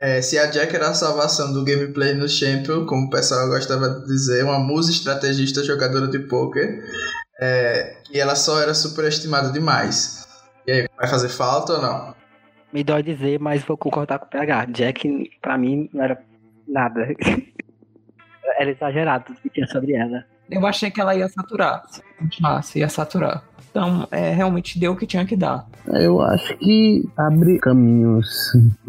[0.00, 3.88] é, se a Jack era a salvação do gameplay no Champion, como o pessoal gostava
[3.88, 6.82] de dizer, uma musa estrategista jogadora de poker,
[7.38, 10.26] é, e ela só era superestimada demais.
[10.66, 12.14] E aí, vai fazer falta ou não?
[12.72, 14.66] Me dói dizer, mas vou concordar com o PH.
[14.66, 16.22] Jack, pra mim, não era
[16.66, 17.08] nada.
[18.58, 20.24] era exagerado o que tinha sobre ela.
[20.50, 21.82] Eu achei que ela ia saturar.
[21.88, 23.42] Se continuasse, ia saturar.
[23.70, 25.64] Então, é, realmente deu o que tinha que dar.
[25.86, 28.28] Eu acho que abre caminhos,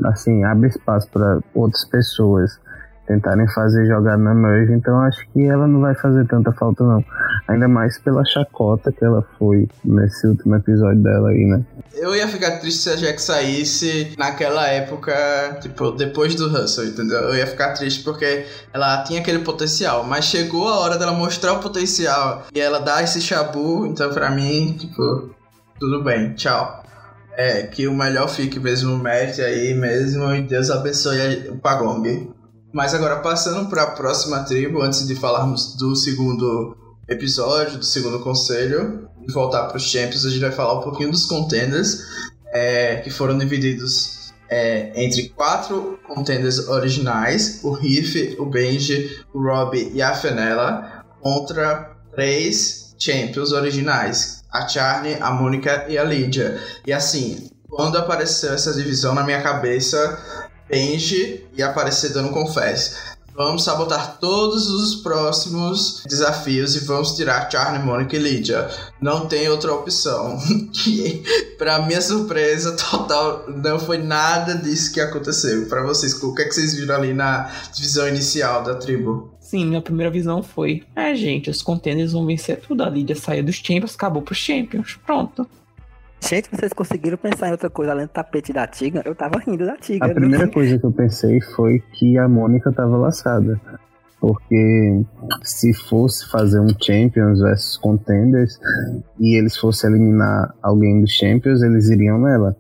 [0.06, 2.60] assim, abre espaço para outras pessoas
[3.08, 7.04] tentarem fazer jogada na merge, então acho que ela não vai fazer tanta falta não.
[7.52, 11.66] Ainda mais pela chacota que ela foi nesse último episódio dela aí, né?
[11.94, 17.20] Eu ia ficar triste se a Jack saísse naquela época, tipo, depois do Russell, entendeu?
[17.20, 21.54] Eu ia ficar triste porque ela tinha aquele potencial, mas chegou a hora dela mostrar
[21.54, 25.36] o potencial e ela dá esse chabu, então pra mim, tipo,
[25.80, 26.82] tudo bem, tchau.
[27.38, 32.32] É, que o melhor fique mesmo Matt aí mesmo e Deus abençoe o Pagong.
[32.74, 36.76] Mas agora, passando para a próxima tribo, antes de falarmos do segundo
[37.12, 41.12] episódio, do segundo conselho, e voltar para os Champions, a gente vai falar um pouquinho
[41.12, 42.00] dos contenders,
[42.48, 49.92] é, que foram divididos é, entre quatro contenders originais: o Riff, o Benji, o Robbie
[49.94, 56.60] e a Fenella, contra três Champions originais: a Charlie, a Mônica e a Lydia.
[56.86, 60.20] E assim, quando apareceu essa divisão na minha cabeça,
[60.70, 62.96] Benji e aparecer dando confesse.
[63.36, 68.70] Vamos sabotar todos os próximos desafios e vamos tirar Charlie, Monica e Lydia.
[69.02, 70.38] Não tem outra opção.
[70.74, 71.24] que,
[71.58, 75.66] pra minha surpresa total, não foi nada disso que aconteceu.
[75.68, 79.32] Para vocês, o que, é que vocês viram ali na divisão inicial da tribo?
[79.40, 82.84] Sim, minha primeira visão foi: é, gente, os contêineres vão vencer tudo.
[82.84, 84.98] A Lydia saiu dos Champions, acabou pros Champions.
[85.06, 85.48] Pronto.
[86.22, 89.02] Gente, vocês conseguiram pensar em outra coisa além do tapete da Tiga?
[89.04, 90.06] Eu tava rindo da Tiga.
[90.06, 93.60] A primeira coisa que eu pensei foi que a Mônica tava laçada.
[94.20, 95.04] Porque
[95.42, 98.60] se fosse fazer um Champions versus Contenders
[99.20, 102.56] e eles fossem eliminar alguém dos Champions, eles iriam nela.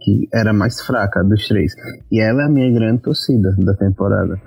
[0.00, 1.72] Que era mais fraca dos três.
[2.10, 4.38] E ela é a minha grande torcida da temporada.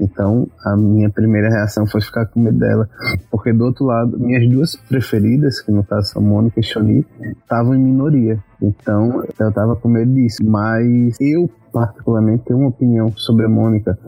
[0.00, 2.88] Então, a minha primeira reação foi ficar com medo dela.
[3.30, 7.74] Porque do outro lado, minhas duas preferidas, que no caso são Mônica e Choni, estavam
[7.74, 8.38] em minoria.
[8.60, 10.44] Então, eu tava com medo disso.
[10.44, 13.98] Mas eu, particularmente, tenho uma opinião sobre a Mônica.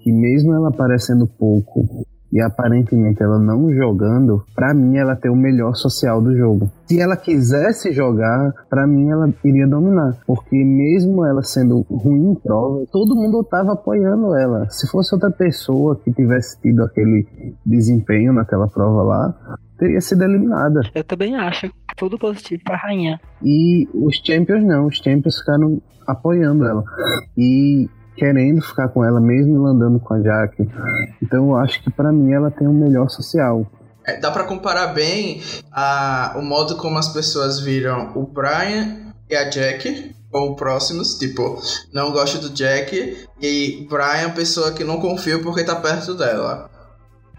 [0.00, 5.34] Que mesmo ela aparecendo pouco e aparentemente ela não jogando, para mim ela tem o
[5.34, 6.70] melhor social do jogo.
[6.86, 12.34] Se ela quisesse jogar, para mim ela iria dominar, porque mesmo ela sendo ruim em
[12.34, 14.68] prova, todo mundo tava apoiando ela.
[14.68, 17.26] Se fosse outra pessoa que tivesse tido aquele
[17.64, 20.82] desempenho naquela prova lá, teria sido eliminada.
[20.94, 21.70] Eu também acho.
[21.96, 23.18] Tudo positivo pra rainha.
[23.42, 26.84] E os Champions não, os Champions ficaram apoiando ela.
[27.34, 30.68] E querendo ficar com ela, mesmo andando com a Jaque.
[31.22, 33.66] Então eu acho que para mim ela tem o um melhor social.
[34.04, 39.36] é, dá para comparar bem a, o modo como as pessoas viram o Brian e
[39.36, 41.60] a Jack como próximos, tipo,
[41.92, 46.70] não gosto do Jack e Brian, pessoa que não confio porque tá perto dela.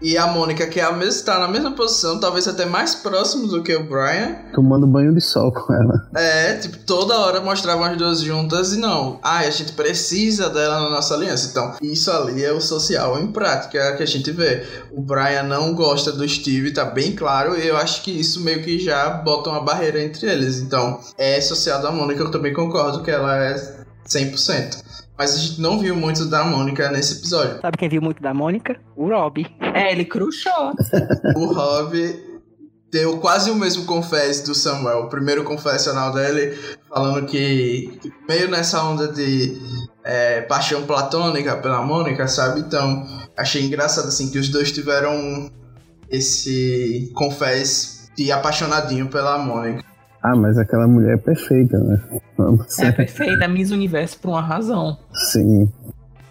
[0.00, 3.48] E a Mônica, que é a mesma, tá na mesma posição, talvez até mais próximo
[3.48, 4.36] do que o Brian.
[4.54, 6.08] Tomando banho de sol com ela.
[6.14, 9.18] É, tipo, toda hora mostravam as duas juntas e não.
[9.22, 11.48] Ah, a gente precisa dela na nossa aliança.
[11.50, 14.64] Então, isso ali é o social em prática que a gente vê.
[14.92, 18.62] O Brian não gosta do Steve, tá bem claro, e eu acho que isso meio
[18.62, 20.60] que já bota uma barreira entre eles.
[20.60, 23.54] Então, é social da Mônica, eu também concordo que ela é
[24.06, 24.78] 100%.
[25.18, 27.60] Mas a gente não viu muito da Mônica nesse episódio.
[27.60, 28.80] Sabe quem viu muito da Mônica?
[28.94, 29.44] O Rob.
[29.74, 30.72] É, ele cruxou.
[31.34, 32.28] o Rob
[32.88, 35.00] deu quase o mesmo confess do Samuel.
[35.00, 36.56] O primeiro confessional dele,
[36.88, 39.60] falando que, meio nessa onda de
[40.04, 42.60] é, paixão platônica pela Mônica, sabe?
[42.60, 43.04] Então,
[43.36, 45.50] achei engraçado assim que os dois tiveram
[46.08, 49.87] esse confess de apaixonadinho pela Mônica.
[50.22, 52.00] Ah, mas aquela mulher é perfeita, né?
[52.36, 54.98] Vamos é perfeita, Miss Universo por uma razão.
[55.12, 55.70] Sim.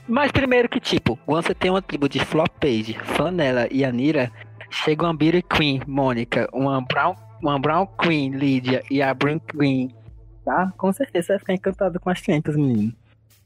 [0.08, 4.32] Mas primeiro que, tipo, quando você tem uma tribo de Flop Page, Fanella e Anira,
[4.69, 9.93] chega uma Beauty Queen, Mônica, uma Brown, uma Brown Queen, Lydia e a Brink Queen,
[10.45, 10.71] tá?
[10.78, 12.93] Com certeza você vai ficar encantado com as 500, menino.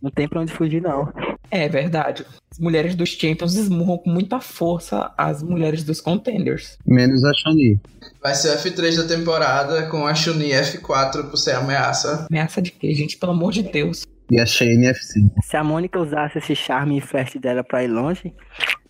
[0.01, 1.11] Não tem pra onde fugir, não.
[1.51, 2.25] É verdade.
[2.49, 6.77] As mulheres dos Champions esmurram com muita força as mulheres dos Contenders.
[6.85, 7.79] Menos a Shani.
[8.23, 12.25] Vai ser o F3 da temporada com a Shuni F4 por ser ameaça.
[12.29, 13.17] Ameaça de quê, gente?
[13.17, 14.05] Pelo amor de Deus.
[14.31, 15.29] E a Shane F5.
[15.43, 18.33] Se a Mônica usasse esse charme e flash dela pra ir longe,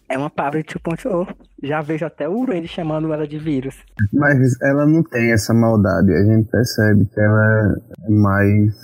[0.07, 1.33] é uma palavra de 2.0.
[1.63, 3.75] Já vejo até o Randy chamando ela de vírus.
[4.13, 6.13] Mas ela não tem essa maldade.
[6.13, 7.75] A gente percebe que ela
[8.07, 8.75] é mais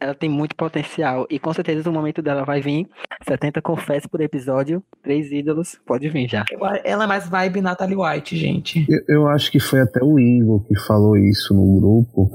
[0.00, 2.88] ela tem muito potencial e com certeza o momento dela vai vir.
[3.26, 6.44] 70 confesso por episódio, três ídolos, pode vir já.
[6.84, 8.86] Ela é mais vibe Natalie White, gente.
[8.88, 12.30] Eu, eu acho que foi até o Igor que falou isso no grupo,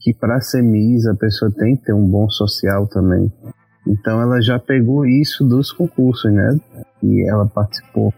[0.00, 3.32] que para ser Miss a pessoa tem que ter um bom social também.
[3.86, 6.58] Então ela já pegou isso dos concursos, né?
[7.02, 8.12] E ela participou.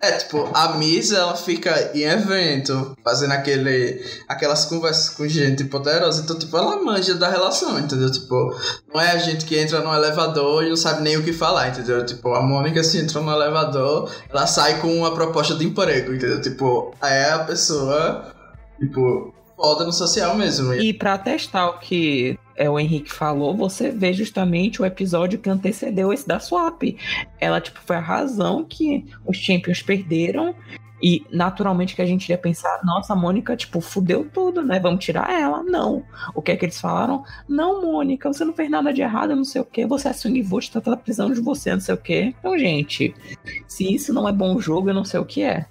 [0.00, 6.22] É, tipo, a Miss, ela fica em evento, fazendo aquele, aquelas conversas com gente poderosa,
[6.22, 8.12] então, tipo, ela manja da relação, entendeu?
[8.12, 8.54] Tipo,
[8.92, 11.70] não é a gente que entra no elevador e não sabe nem o que falar,
[11.70, 12.04] entendeu?
[12.04, 16.42] Tipo, a Mônica, se entra no elevador, ela sai com uma proposta de emprego, entendeu?
[16.42, 18.34] Tipo, é a pessoa,
[18.78, 20.74] tipo, foda no social mesmo.
[20.74, 25.50] E para testar o que é, o Henrique falou, você vê justamente o episódio que
[25.50, 26.82] antecedeu esse da Swap.
[27.38, 30.54] Ela, tipo, foi a razão que os Champions perderam.
[31.02, 34.80] E naturalmente que a gente ia pensar, nossa, Mônica, tipo, fudeu tudo, né?
[34.80, 35.62] Vamos tirar ela.
[35.62, 36.02] Não.
[36.34, 37.22] O que é que eles falaram?
[37.46, 39.86] Não, Mônica, você não fez nada de errado, não sei o que.
[39.86, 42.34] Você é Sunivote, tá, tá precisando de você, não sei o que.
[42.38, 43.14] Então, gente,
[43.68, 45.66] se isso não é bom jogo, eu não sei o que é.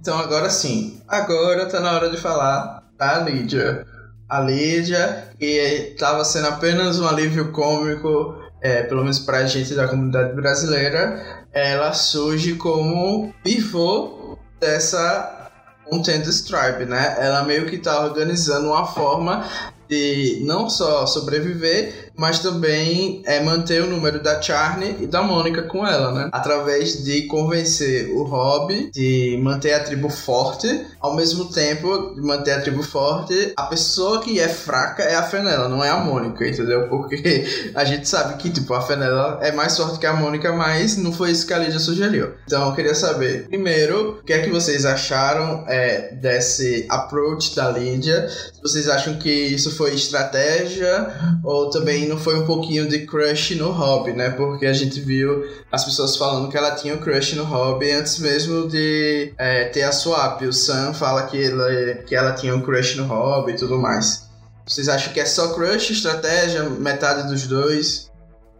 [0.00, 1.00] Então agora sim.
[1.06, 3.86] Agora tá na hora de falar da Lídia
[4.32, 9.74] a Lídia, que estava sendo apenas um alívio cômico, é, pelo menos para a gente
[9.74, 15.50] da comunidade brasileira, ela surge como pivô dessa
[15.84, 17.16] Contender Tribe, né?
[17.18, 19.46] Ela meio que está organizando uma forma
[19.86, 25.62] de não só sobreviver, mas também é manter o número da Charney e da Mônica
[25.62, 26.28] com ela, né?
[26.32, 32.52] Através de convencer o Rob de manter a tribo forte, ao mesmo tempo de manter
[32.52, 36.46] a tribo forte, a pessoa que é fraca é a Fenella, não é a Mônica,
[36.46, 36.88] entendeu?
[36.88, 37.44] Porque
[37.74, 41.12] a gente sabe que, tipo, a Fenella é mais forte que a Mônica, mas não
[41.12, 42.32] foi isso que a Lídia sugeriu.
[42.46, 47.70] Então eu queria saber, primeiro, o que é que vocês acharam é, desse approach da
[47.70, 48.28] Lídia?
[48.62, 53.70] Vocês acham que isso foi estratégia ou também não foi um pouquinho de crush no
[53.70, 54.30] Hobby, né?
[54.30, 58.18] Porque a gente viu as pessoas falando que ela tinha um crush no Hobby antes
[58.18, 60.42] mesmo de é, ter a swap.
[60.42, 64.30] O Sam fala que ela, que ela tinha um crush no Hobby e tudo mais.
[64.66, 68.10] Vocês acham que é só crush, estratégia, metade dos dois?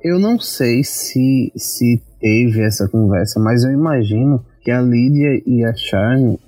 [0.03, 5.65] Eu não sei se, se teve essa conversa, mas eu imagino que a Lídia e
[5.65, 6.39] a Charne,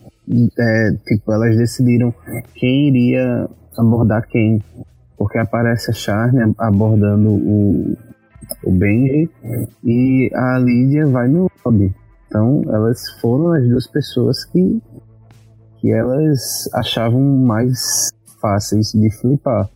[0.59, 2.13] é, tipo, elas decidiram
[2.55, 4.63] quem iria abordar quem
[5.17, 7.97] porque aparece a Charne abordando o,
[8.65, 9.31] o Benji
[9.85, 11.95] e a Lídia vai no lobby.
[12.27, 14.83] Então elas foram as duas pessoas que,
[15.81, 18.11] que elas achavam mais
[18.41, 19.69] fáceis de flipar.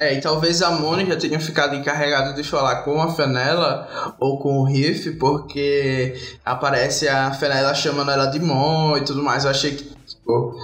[0.00, 4.58] É, e talvez a Mônica tenha ficado encarregada de falar com a Fenella ou com
[4.58, 6.14] o Riff, porque
[6.44, 9.42] aparece a Fenella chamando ela de Mon e tudo mais.
[9.42, 10.54] Eu achei que, tipo,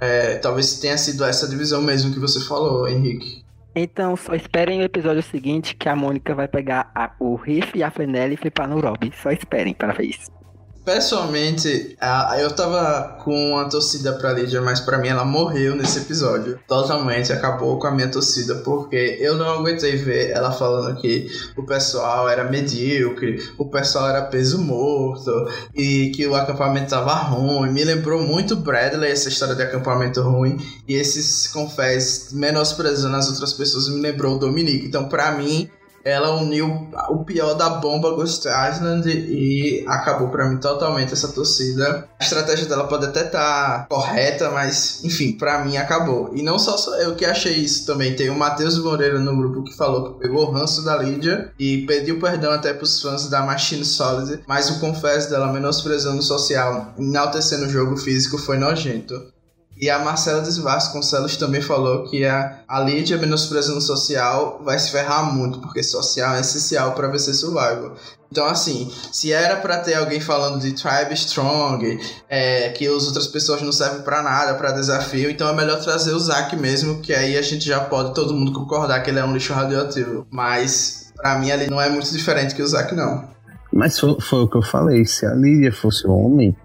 [0.00, 3.43] é, talvez tenha sido essa divisão mesmo que você falou, Henrique.
[3.74, 7.82] Então só esperem o episódio seguinte que a Mônica vai pegar a, o Riff e
[7.82, 9.10] a Flanelli e flipar no Rob.
[9.20, 10.43] Só esperem para ver isso.
[10.84, 11.96] Pessoalmente,
[12.38, 16.58] eu tava com uma torcida pra Lídia, mas pra mim ela morreu nesse episódio.
[16.68, 21.26] Totalmente acabou com a minha torcida, porque eu não aguentei ver ela falando que
[21.56, 25.32] o pessoal era medíocre, o pessoal era peso morto
[25.74, 27.72] e que o acampamento tava ruim.
[27.72, 33.52] Me lembrou muito Bradley, essa história de acampamento ruim, e esses confés menosprezando as outras
[33.52, 34.86] pessoas me lembrou o Dominique.
[34.86, 35.70] Então, pra mim,
[36.04, 42.06] ela uniu o pior da bomba Ghost Island e acabou para mim totalmente essa torcida.
[42.20, 46.30] A estratégia dela pode até estar tá correta, mas enfim, para mim acabou.
[46.34, 48.14] E não só eu que achei isso também.
[48.14, 51.86] Tem o Matheus Moreira no grupo que falou que pegou o ranço da Lídia e
[51.86, 56.92] pediu perdão até pros fãs da Machine Solid, mas o confesso dela menosprezando o social,
[56.98, 59.33] enaltecendo o jogo físico foi nojento.
[59.76, 65.32] E a Marcela Vasconcelos também falou que a, a Lídia menosprezando social vai se ferrar
[65.34, 67.94] muito, porque social é essencial para vencer survival.
[68.30, 73.28] Então, assim, se era para ter alguém falando de Tribe Strong, é, que as outras
[73.28, 77.12] pessoas não servem para nada, para desafio, então é melhor trazer o Zack mesmo, que
[77.12, 80.26] aí a gente já pode todo mundo concordar que ele é um lixo radioativo.
[80.30, 83.28] Mas, para mim, ele não é muito diferente que o Zack, não.
[83.72, 86.56] Mas foi, foi o que eu falei, se a Lídia fosse homem,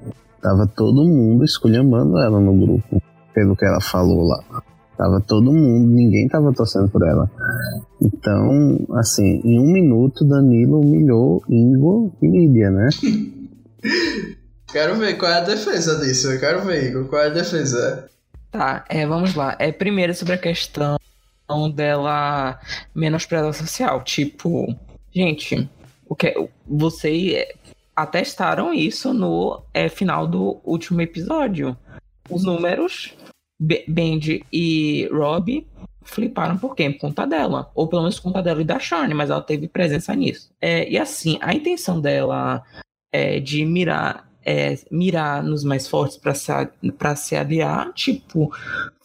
[0.41, 3.01] Tava todo mundo esculhambando ela no grupo,
[3.33, 4.43] pelo que ela falou lá.
[4.97, 7.29] Tava todo mundo, ninguém tava torcendo por ela.
[8.01, 12.89] Então, assim, em um minuto, Danilo humilhou Ingo e Lídia, né?
[14.71, 16.29] quero ver qual é a defesa disso.
[16.29, 18.09] Eu quero ver, Igor, qual é a defesa.
[18.51, 19.55] Tá, é, vamos lá.
[19.59, 20.97] É primeiro sobre a questão
[21.73, 22.59] dela
[22.93, 24.03] menosprezar social.
[24.03, 24.75] Tipo,
[25.13, 25.69] gente,
[26.07, 26.33] o que
[26.67, 27.47] você
[28.01, 31.77] atestaram isso no é, final do último episódio.
[32.29, 33.13] Os números,
[33.59, 35.67] Bendy e Rob
[36.03, 36.93] fliparam por quem?
[36.93, 37.71] Por conta dela.
[37.75, 40.51] Ou pelo menos por conta dela e da Shane, mas ela teve presença nisso.
[40.61, 42.63] É, e assim, a intenção dela
[43.11, 46.51] é de mirar é, mirar nos mais fortes para se,
[47.17, 48.49] se aliar, tipo,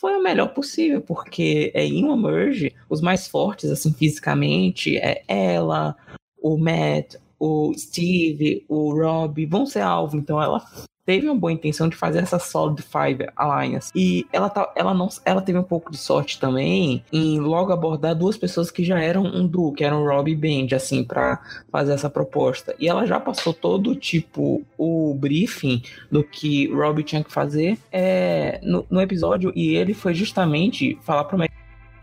[0.00, 5.22] foi o melhor possível, porque é, em uma merge, os mais fortes, assim, fisicamente, é
[5.26, 5.96] ela,
[6.40, 10.62] o Matt, o Steve, o Rob vão ser alvo, então ela
[11.04, 13.90] teve uma boa intenção de fazer essa Solid Five Alliance.
[13.94, 18.14] E ela, tá, ela, não, ela teve um pouco de sorte também em logo abordar
[18.14, 21.92] duas pessoas que já eram um duo, que eram Rob e Bend, assim, para fazer
[21.92, 22.74] essa proposta.
[22.78, 28.60] E ela já passou todo, tipo, o briefing do que Rob tinha que fazer é,
[28.62, 31.50] no, no episódio, e ele foi justamente falar pro Matt,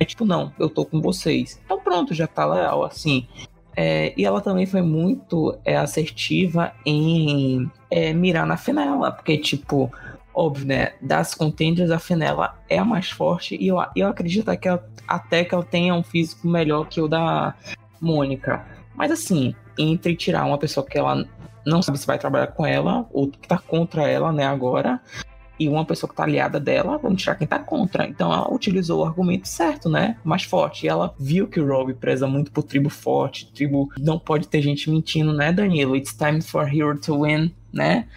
[0.05, 1.59] tipo, não, eu tô com vocês.
[1.65, 3.27] Então pronto, já tá legal, assim.
[3.75, 9.91] É, e ela também foi muito é, assertiva em é, mirar na Fenella, porque, tipo,
[10.33, 10.93] óbvio, né?
[11.01, 15.43] Das contenders, a Fenella é a mais forte e eu, eu acredito que ela, até
[15.43, 17.53] que ela tenha um físico melhor que o da
[17.99, 18.65] Mônica.
[18.95, 21.25] Mas, assim, entre tirar uma pessoa que ela
[21.65, 24.99] não sabe se vai trabalhar com ela, ou que tá contra ela, né, agora,
[25.61, 28.07] e uma pessoa que tá aliada dela, vamos tirar quem tá contra.
[28.07, 30.17] Então ela utilizou o argumento certo, né?
[30.23, 30.87] Mais forte.
[30.87, 34.59] E ela viu que o Rob preza muito por tribo forte, tribo não pode ter
[34.59, 35.95] gente mentindo, né, Danilo?
[35.95, 38.07] It's time for hero to win, né?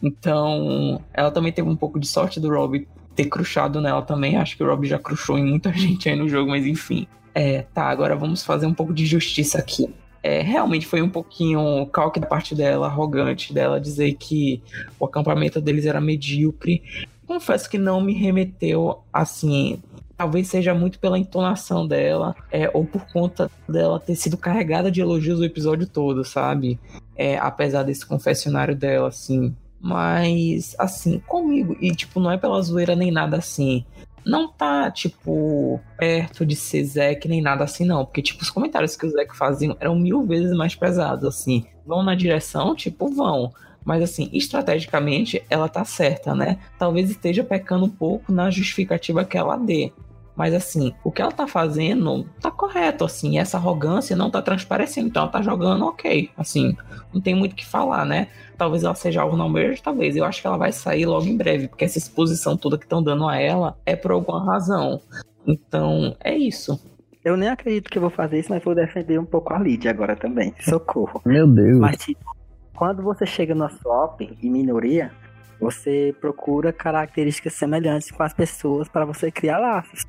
[0.00, 2.86] Então, ela também teve um pouco de sorte do Rob
[3.16, 4.36] ter crushado nela também.
[4.36, 7.08] Acho que o Rob já crushou em muita gente aí no jogo, mas enfim.
[7.34, 9.92] É, tá, agora vamos fazer um pouco de justiça aqui
[10.24, 14.62] é, realmente foi um pouquinho calque da parte dela, arrogante dela, dizer que
[14.98, 16.82] o acampamento deles era medíocre.
[17.26, 19.82] Confesso que não me remeteu assim.
[20.16, 25.02] Talvez seja muito pela entonação dela, é, ou por conta dela ter sido carregada de
[25.02, 26.80] elogios o episódio todo, sabe?
[27.14, 29.54] É, apesar desse confessionário dela, assim.
[29.78, 33.84] Mas, assim, comigo, e tipo, não é pela zoeira nem nada assim
[34.24, 38.04] não tá, tipo, perto de ser Zack nem nada assim, não.
[38.04, 41.64] Porque, tipo, os comentários que o Zack fazia eram mil vezes mais pesados, assim.
[41.86, 43.52] Vão na direção, tipo, vão.
[43.84, 46.58] Mas, assim, estrategicamente, ela tá certa, né?
[46.78, 49.92] Talvez esteja pecando um pouco na justificativa que ela dê.
[50.36, 55.08] Mas assim, o que ela tá fazendo tá correto, assim, essa arrogância não tá transparecendo,
[55.08, 56.76] então ela tá jogando ok, assim,
[57.12, 58.28] não tem muito o que falar, né?
[58.58, 60.16] Talvez ela seja algo não merge, talvez.
[60.16, 63.02] Eu acho que ela vai sair logo em breve, porque essa exposição toda que estão
[63.02, 65.00] dando a ela é por alguma razão.
[65.46, 66.80] Então, é isso.
[67.24, 69.88] Eu nem acredito que eu vou fazer isso, mas vou defender um pouco a Lid
[69.88, 70.54] agora também.
[70.60, 71.22] Socorro.
[71.24, 71.78] Meu Deus.
[71.78, 72.36] Mas, tipo,
[72.76, 75.10] quando você chega no swap em minoria,
[75.58, 80.04] você procura características semelhantes com as pessoas para você criar laços.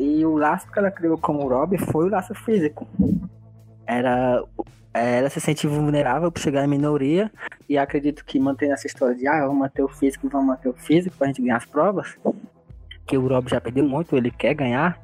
[0.00, 2.88] E o laço que ela criou como Rob foi o laço físico.
[3.86, 4.42] Era
[4.94, 7.30] ela se sente vulnerável por chegar em minoria
[7.68, 10.72] e acredito que mantendo essa história de ah, vamos manter o físico, vamos manter o
[10.72, 12.16] físico pra gente ganhar as provas,
[13.06, 14.98] que o Rob já perdeu muito, ele quer ganhar,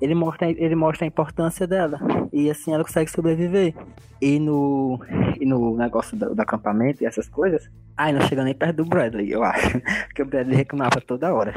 [0.00, 2.00] ele mostra, ele mostra a importância dela
[2.32, 3.74] e assim ela consegue sobreviver.
[4.20, 4.98] E no
[5.38, 8.84] e no negócio do, do acampamento e essas coisas, ai, não chega nem perto do
[8.84, 9.80] Bradley, eu acho.
[10.08, 11.52] Porque o Bradley reclamava toda hora.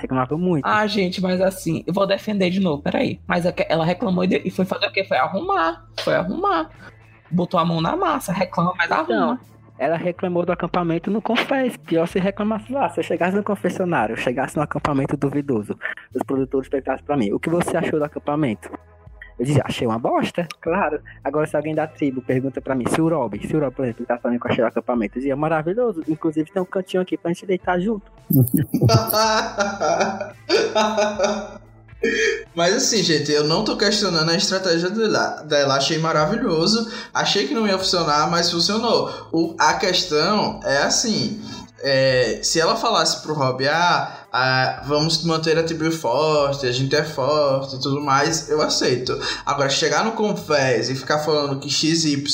[0.00, 0.64] Reclamava muito.
[0.64, 3.20] Ah, gente, mas assim, eu vou defender de novo, peraí.
[3.26, 5.04] Mas é ela reclamou e foi fazer o quê?
[5.04, 5.84] Foi arrumar.
[6.00, 6.70] Foi arrumar.
[7.30, 9.04] Botou a mão na massa, reclama, mas arruma.
[9.12, 9.38] Então,
[9.78, 11.76] ela reclamou do acampamento no Confess.
[11.76, 12.88] Pior se reclamasse lá.
[12.88, 15.78] Se eu chegasse no confessionário, eu chegasse no acampamento duvidoso,
[16.14, 18.70] os produtores perguntassem pra mim: o que você achou do acampamento?
[19.38, 21.00] Eu dizia, achei uma bosta, claro.
[21.22, 23.84] Agora, se alguém da tribo pergunta pra mim, se o Rob, se o Rob, por
[23.84, 26.02] exemplo, tá falando que eu achei o acampamento, eu dizia, maravilhoso.
[26.08, 28.10] Inclusive, tem um cantinho aqui pra gente deitar junto.
[32.54, 35.42] Mas assim, gente, eu não tô questionando a estratégia dela.
[35.42, 35.76] dela.
[35.76, 36.90] Achei maravilhoso.
[37.12, 39.28] Achei que não ia funcionar, mas funcionou.
[39.32, 41.40] O, a questão é assim:
[41.80, 46.94] é, se ela falasse pro Rob, ah, ah, vamos manter a tribo forte, a gente
[46.94, 49.18] é forte e tudo mais, eu aceito.
[49.44, 52.24] Agora, chegar no Confess e ficar falando que XY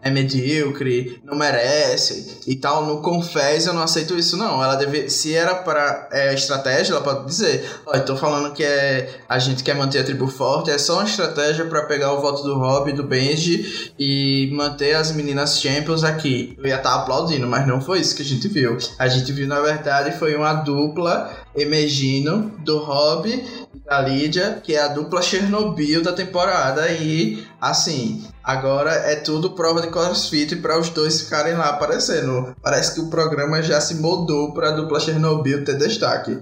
[0.00, 4.62] é medíocre, não merece e tal, no Confess eu não aceito isso, não.
[4.62, 9.20] Ela deve, se era para é, estratégia, ela pode dizer: Olha, tô falando que é,
[9.28, 12.42] a gente quer manter a tribo forte, é só uma estratégia para pegar o voto
[12.42, 16.56] do Rob e do Benji e manter as meninas champions aqui.
[16.58, 18.78] Eu ia estar tá aplaudindo, mas não foi isso que a gente viu.
[18.98, 24.74] A gente viu, na verdade, foi uma dupla emergindo do Rob e da Lídia, que
[24.74, 26.90] é a dupla Chernobyl da temporada.
[26.90, 32.54] E, assim, agora é tudo prova de crossfit para os dois ficarem lá aparecendo.
[32.62, 36.38] Parece que o programa já se moldou para a dupla Chernobyl ter destaque.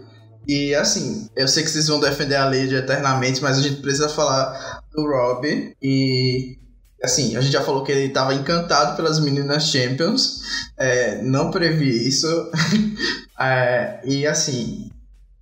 [0.46, 4.08] E assim, eu sei que vocês vão defender a Lídia eternamente, mas a gente precisa
[4.08, 5.74] falar do Rob.
[5.82, 6.58] E
[7.04, 10.42] assim, a gente já falou que ele estava encantado pelas meninas Champions.
[10.76, 12.26] É, não previ isso.
[13.38, 14.90] é, e assim,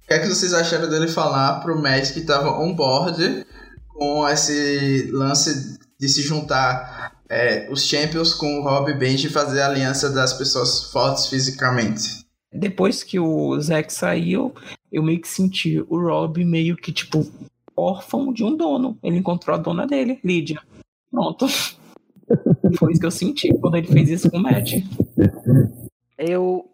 [0.02, 3.46] o que é que vocês acharam dele falar pro Matt que estava on board
[3.88, 9.62] com esse lance de se juntar é, os Champions com o Rob Benji e fazer
[9.62, 12.22] a aliança das pessoas fortes fisicamente?
[12.52, 14.54] Depois que o Zack saiu,
[14.90, 17.26] eu meio que senti o Rob meio que, tipo,
[17.74, 18.98] órfão de um dono.
[19.02, 20.60] Ele encontrou a dona dele, Lídia.
[21.12, 21.46] Pronto.
[22.78, 24.72] Foi isso que eu senti quando ele fez isso com o Matt.
[26.18, 26.68] Eu.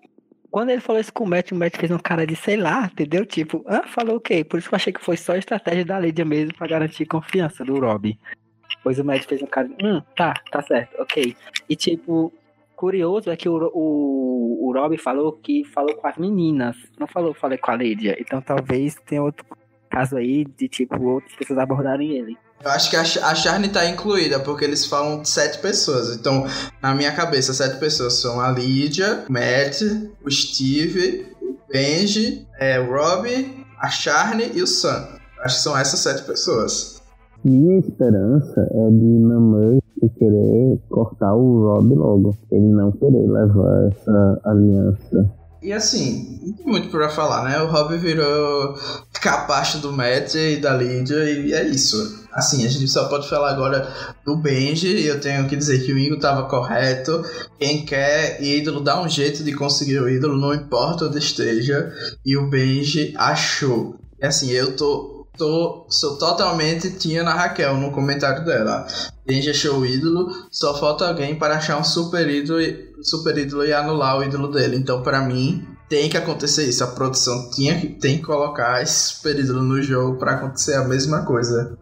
[0.50, 2.86] Quando ele falou isso com o Matt, o Matt fez um cara de sei lá,
[2.86, 3.26] entendeu?
[3.26, 4.42] Tipo, ah, falou o quê?
[4.42, 7.62] Por isso que eu achei que foi só estratégia da Lídia mesmo pra garantir confiança
[7.64, 8.18] do Rob.
[8.82, 11.36] Pois o Matt fez um cara hum, tá, tá certo, ok.
[11.68, 12.32] E tipo,
[12.74, 17.34] curioso é que o, o, o Rob falou que falou com as meninas, não falou,
[17.34, 18.16] falei com a Lídia.
[18.18, 19.44] Então talvez tenha outro
[19.90, 22.38] caso aí de tipo, outras pessoas abordarem ele.
[22.64, 26.14] Eu acho que a, a Charne tá incluída, porque eles falam sete pessoas.
[26.16, 26.44] Então,
[26.82, 29.82] na minha cabeça, sete pessoas são a Lídia, Matt,
[30.24, 33.28] o Steve, o Benji, é, o Rob,
[33.80, 35.06] a Charne e o Sam.
[35.40, 37.00] Acho que são essas sete pessoas.
[37.44, 39.78] Minha esperança é de Namor
[40.18, 42.36] querer cortar o Rob logo.
[42.50, 47.60] Ele não querer levar essa aliança e assim, não tem muito pra falar, né?
[47.60, 48.78] O Rob virou
[49.20, 52.26] capacho do Matt e da Lydia e é isso.
[52.32, 53.92] Assim, a gente só pode falar agora
[54.24, 57.24] do Benji e eu tenho que dizer que o Ingo tava correto.
[57.58, 61.92] Quem quer ídolo dá um jeito de conseguir o ídolo, não importa onde esteja.
[62.24, 63.96] E o Benji achou.
[64.20, 68.86] E assim, eu tô tô, sou totalmente tinha na Raquel no comentário dela.
[69.24, 72.60] Benji achou o ídolo, só falta alguém para achar um super ídolo,
[73.02, 74.76] super ídolo e anular o ídolo dele.
[74.76, 76.84] Então, para mim, tem que acontecer isso.
[76.84, 80.84] A produção tinha que, tem que colocar esse super ídolo no jogo para acontecer a
[80.84, 81.78] mesma coisa.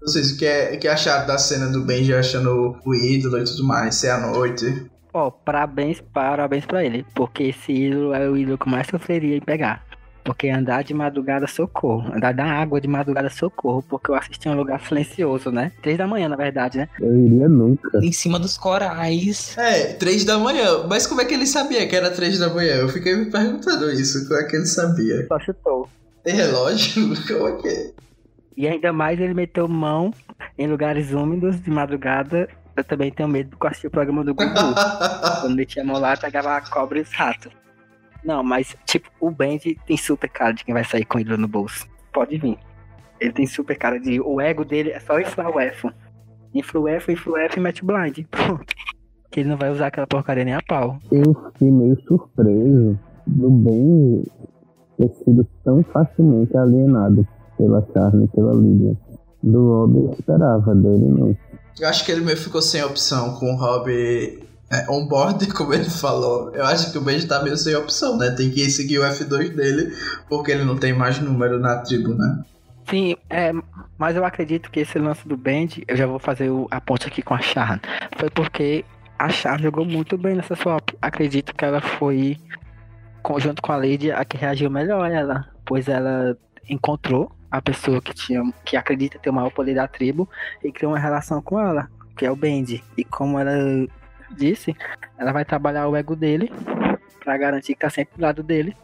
[0.00, 3.64] Vocês, o que, é, que acharam da cena do Benji achando o ídolo e tudo
[3.64, 4.86] mais, ser a noite?
[5.14, 9.36] Ó, oh, parabéns, parabéns pra ele, porque esse ídolo é o ídolo que mais sofreria
[9.36, 9.84] em pegar.
[10.24, 12.12] Porque andar de madrugada socorro.
[12.14, 13.82] Andar da água de madrugada socorro.
[13.88, 15.72] Porque eu assisti um lugar silencioso, né?
[15.82, 16.88] Três da manhã, na verdade, né?
[17.00, 17.98] Eu iria nunca.
[18.02, 19.56] Em cima dos corais.
[19.58, 20.86] É, três da manhã.
[20.88, 22.76] Mas como é que ele sabia que era três da manhã?
[22.76, 24.26] Eu fiquei me perguntando isso.
[24.28, 25.26] Como é que ele sabia?
[25.26, 25.88] Só chutou.
[26.22, 27.12] Tem relógio?
[27.26, 27.90] Como é que é?
[28.56, 30.12] E ainda mais ele meteu mão
[30.58, 32.48] em lugares úmidos de madrugada.
[32.76, 34.50] Eu também tenho medo porque eu assisti o programa do Gugu.
[35.40, 37.52] Quando ele tinha mão lá, pegava a cobra e os ratos.
[38.24, 41.48] Não, mas, tipo, o Benji tem super cara de quem vai sair com ele no
[41.48, 41.86] bolso.
[42.12, 42.58] Pode vir.
[43.20, 44.20] Ele tem super cara de.
[44.20, 45.90] O ego dele é só inflar o F.
[46.54, 48.24] Infla o F, infla o F e mete blind.
[48.30, 48.74] Pronto.
[49.30, 50.98] Que ele não vai usar aquela porcaria nem a pau.
[51.10, 54.30] Eu fiquei meio surpreso do Benji
[54.98, 58.96] ter sido tão facilmente alienado pela carne e pela Lydia.
[59.42, 61.36] Do Rob eu esperava dele, não.
[61.80, 63.90] Eu acho que ele meio ficou sem opção com o Rob
[64.72, 68.30] é, on-board, como ele falou, eu acho que o Benji tá meio sem opção, né?
[68.30, 69.94] Tem que seguir o F2 dele,
[70.30, 72.42] porque ele não tem mais número na tribo, né?
[72.88, 73.52] Sim, é,
[73.98, 77.06] mas eu acredito que esse lance do Benji, eu já vou fazer o, a ponte
[77.06, 77.80] aqui com a Shahan,
[78.16, 78.84] foi porque
[79.18, 80.88] A Char jogou muito bem nessa swap.
[81.00, 82.38] Acredito que ela foi,
[83.22, 85.48] conjunto com a Lady, a que reagiu melhor ela.
[85.66, 86.36] Pois ela
[86.68, 90.28] encontrou a pessoa que tinha que acredita ter o maior poder da tribo
[90.64, 92.82] e criou uma relação com ela, que é o Bendy.
[92.96, 93.52] E como ela
[94.34, 94.74] disse,
[95.18, 96.52] ela vai trabalhar o ego dele
[97.22, 98.76] para garantir que tá sempre do lado dele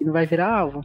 [0.00, 0.84] e não vai virar alvo.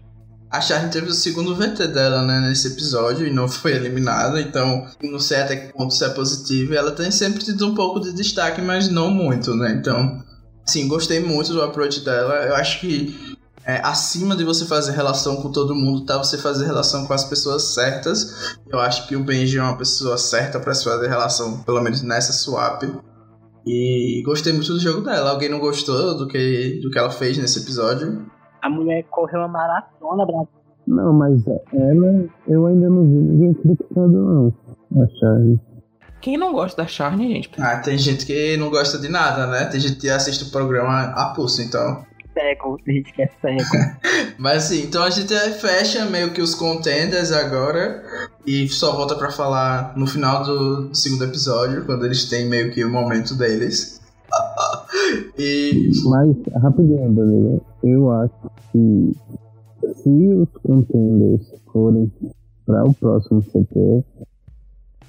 [0.49, 4.85] A Charlie teve o segundo VT dela, né, nesse episódio e não foi eliminada, então
[5.01, 6.73] não sei até que ponto isso é positivo.
[6.73, 9.71] Ela tem sempre tido um pouco de destaque, mas não muito, né?
[9.71, 10.21] Então,
[10.65, 12.33] sim, gostei muito do approach dela.
[12.45, 16.65] Eu acho que é, acima de você fazer relação com todo mundo, tá você fazer
[16.65, 18.57] relação com as pessoas certas.
[18.67, 22.01] Eu acho que o Benji é uma pessoa certa para se fazer relação, pelo menos
[22.01, 22.83] nessa swap.
[23.65, 25.31] E gostei muito do jogo dela.
[25.31, 28.25] Alguém não gostou do que, do que ela fez nesse episódio?
[28.61, 30.61] A mulher correu uma maratona, Brasil.
[30.87, 34.53] Não, mas ela, eu ainda não vi ninguém criticando, não.
[35.01, 35.59] A Charlie.
[36.21, 37.51] Quem não gosta da Charlie, gente?
[37.59, 39.65] Ah, tem gente que não gosta de nada, né?
[39.65, 42.03] Tem gente que assiste o programa a pulso, então.
[42.33, 43.63] Cego, tem gente que é cego.
[44.37, 48.03] Mas assim, então a gente fecha meio que os contenders agora
[48.45, 52.71] e só volta pra falar no final do, do segundo episódio, quando eles têm meio
[52.71, 54.01] que o momento deles.
[55.37, 55.91] e.
[56.05, 59.15] Mas, rapidinho, Danilo, eu acho que
[59.95, 62.11] se os contenders forem
[62.65, 64.03] para o próximo CT,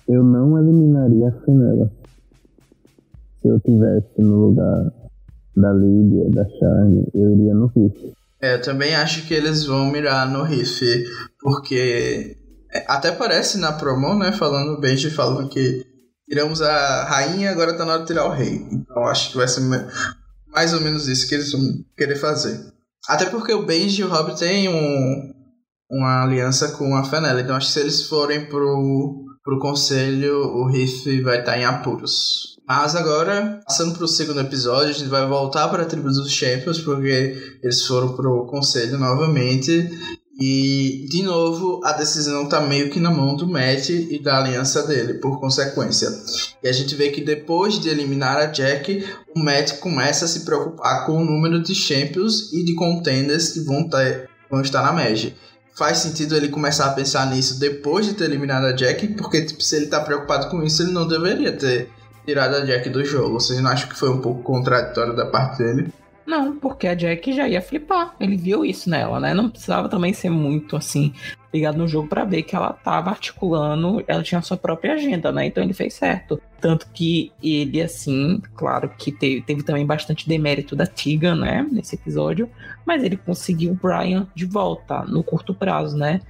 [0.09, 1.91] eu não eliminaria a Fenella.
[3.41, 4.93] Se eu tivesse no lugar
[5.57, 8.15] da Lídia, da Charme, eu iria no Riff.
[8.41, 10.81] É, eu também acho que eles vão mirar no Riff,
[11.41, 12.37] porque
[12.73, 15.87] é, até parece na promo, né, falando bem de falando que
[16.29, 18.67] tiramos a rainha, agora tá na hora de tirar o rei.
[18.73, 19.61] Então acho que vai ser
[20.49, 21.61] mais ou menos isso que eles vão
[21.97, 22.73] querer fazer.
[23.09, 25.33] Até porque o Benji e o Rob têm um,
[25.91, 30.67] uma aliança com a Fenella, então acho que se eles forem pro, pro conselho, o
[30.69, 32.52] Riff vai estar tá em apuros.
[32.67, 36.31] Mas agora, passando para o segundo episódio, a gente vai voltar para a tribo dos
[36.31, 39.91] Champions, porque eles foram pro conselho novamente.
[40.41, 44.87] E, de novo, a decisão tá meio que na mão do Matt e da aliança
[44.87, 46.09] dele, por consequência.
[46.63, 49.05] E a gente vê que depois de eliminar a Jack,
[49.37, 53.61] o Matt começa a se preocupar com o número de Champions e de contenders que
[53.61, 55.35] vão, ter, vão estar na Magic
[55.75, 59.63] faz sentido ele começar a pensar nisso depois de ter eliminado a Jack, porque tipo,
[59.63, 61.89] se ele tá preocupado com isso, ele não deveria ter
[62.27, 63.35] tirado a Jack do jogo.
[63.35, 65.93] Vocês não acham que foi um pouco contraditório da parte dele?
[66.27, 68.15] Não, porque a Jack já ia flipar.
[68.21, 69.35] Ele viu isso nela, né?
[69.35, 71.13] Não precisava também ser muito assim
[71.53, 75.31] ligado no jogo para ver que ela tava articulando, ela tinha a sua própria agenda,
[75.31, 75.47] né?
[75.47, 76.41] Então ele fez certo.
[76.61, 81.67] Tanto que ele, assim, claro que teve, teve também bastante demérito da Tiga, né?
[81.71, 82.49] Nesse episódio,
[82.87, 86.21] mas ele conseguiu o Brian de volta no curto prazo, né?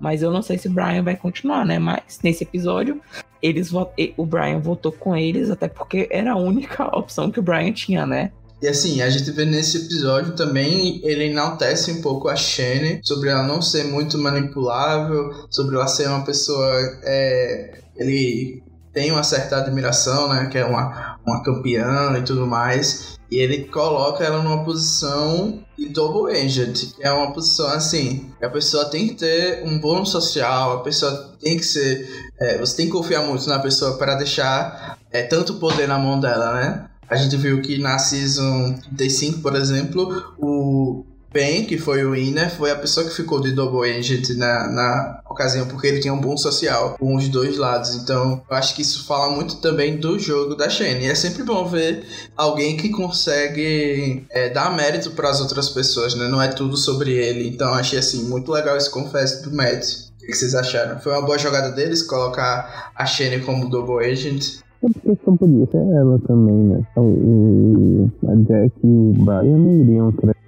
[0.00, 1.78] Mas eu não sei se o Brian vai continuar, né?
[1.78, 3.00] Mas nesse episódio,
[3.40, 3.72] eles
[4.16, 8.06] o Brian votou com eles, até porque era a única opção que o Brian tinha,
[8.06, 8.32] né?
[8.62, 13.28] E assim, a gente vê nesse episódio também, ele enaltece um pouco a Shane sobre
[13.28, 16.70] ela não ser muito manipulável, sobre ela ser uma pessoa.
[17.02, 20.46] É, ele tem uma certa admiração, né?
[20.46, 23.18] Que é uma, uma campeã e tudo mais.
[23.32, 28.84] E ele coloca ela numa posição de double agent, é uma posição assim, a pessoa
[28.84, 32.08] tem que ter um bônus social, a pessoa tem que ser,
[32.38, 36.20] é, você tem que confiar muito na pessoa para deixar é, tanto poder na mão
[36.20, 36.90] dela, né?
[37.08, 42.54] A gente viu que na Season 35, por exemplo, o Ben, que foi o winner,
[42.54, 46.20] foi a pessoa que ficou de Double Agent na, na ocasião, porque ele tinha um
[46.20, 47.94] bom social com os dois lados.
[47.94, 51.06] Então, eu acho que isso fala muito também do jogo da Shane.
[51.06, 52.04] E é sempre bom ver
[52.36, 56.28] alguém que consegue é, dar mérito para as outras pessoas, né?
[56.28, 57.48] Não é tudo sobre ele.
[57.48, 59.84] Então, achei assim muito legal esse confesso do Matt.
[60.22, 61.00] O que vocês acharam?
[61.00, 64.60] Foi uma boa jogada deles colocar a Shane como Double Agent?
[64.84, 66.84] É só podia ser ela também, né?
[66.98, 70.42] E a Jack e o Brian não iriam acreditar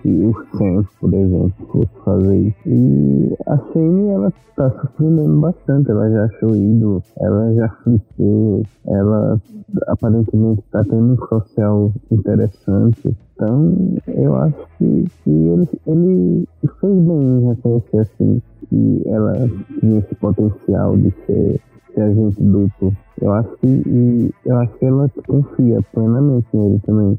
[0.00, 2.56] que o Sam, por exemplo, fosse fazer isso.
[2.66, 5.90] E a Shane, ela tá surpreendendo bastante.
[5.90, 9.40] Ela já achou ídolo, ela já flipou, ela
[9.88, 13.16] aparentemente tá tendo um social interessante.
[13.34, 13.74] Então,
[14.06, 16.48] eu acho que, que ele, ele
[16.80, 19.32] fez bem em reconhecer assim que ela
[19.80, 21.60] tinha esse potencial de ser
[21.94, 22.96] ser agente duplo.
[23.20, 27.18] Eu acho que eu acho que ela confia plenamente nele também.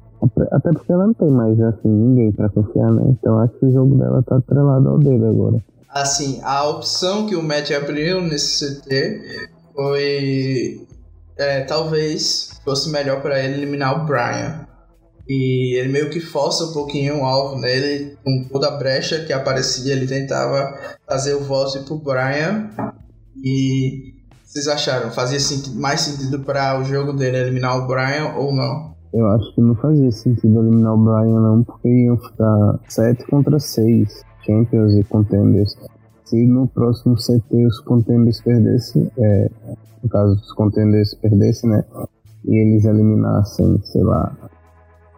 [0.51, 3.03] Até porque ela não tem mais assim ninguém para confiar, né?
[3.07, 5.63] Então acho que o jogo dela tá atrelado ao dele agora.
[5.89, 10.87] Assim, a opção que o Matt abriu nesse CT foi
[11.37, 14.67] é, talvez fosse melhor para ele eliminar o Brian.
[15.27, 19.31] E ele meio que força um pouquinho o alvo nele, com toda a brecha que
[19.31, 20.75] aparecia, ele tentava
[21.07, 22.69] fazer o voto pro Brian.
[23.37, 24.18] E
[24.49, 25.11] vocês acharam?
[25.11, 25.37] Fazia
[25.75, 28.95] mais sentido para o jogo dele eliminar o Brian ou não?
[29.13, 33.59] Eu acho que não fazia sentido eliminar o Brian não, porque iam ficar 7 contra
[33.59, 35.77] 6 Champions e Contenders.
[36.25, 39.51] Se no próximo CT os Contenders perdessem, é,
[40.01, 41.83] no caso os Contenders perdessem, né?
[42.45, 44.35] E eles eliminassem, sei lá,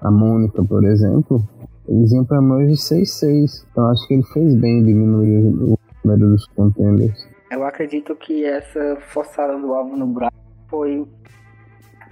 [0.02, 1.42] a Mônica, por exemplo,
[1.88, 3.66] eles iam para mais de 6-6.
[3.72, 7.31] Então acho que ele fez bem diminuir o número dos Contenders.
[7.52, 10.34] Eu acredito que essa forçada do alvo no braço
[10.70, 11.06] foi.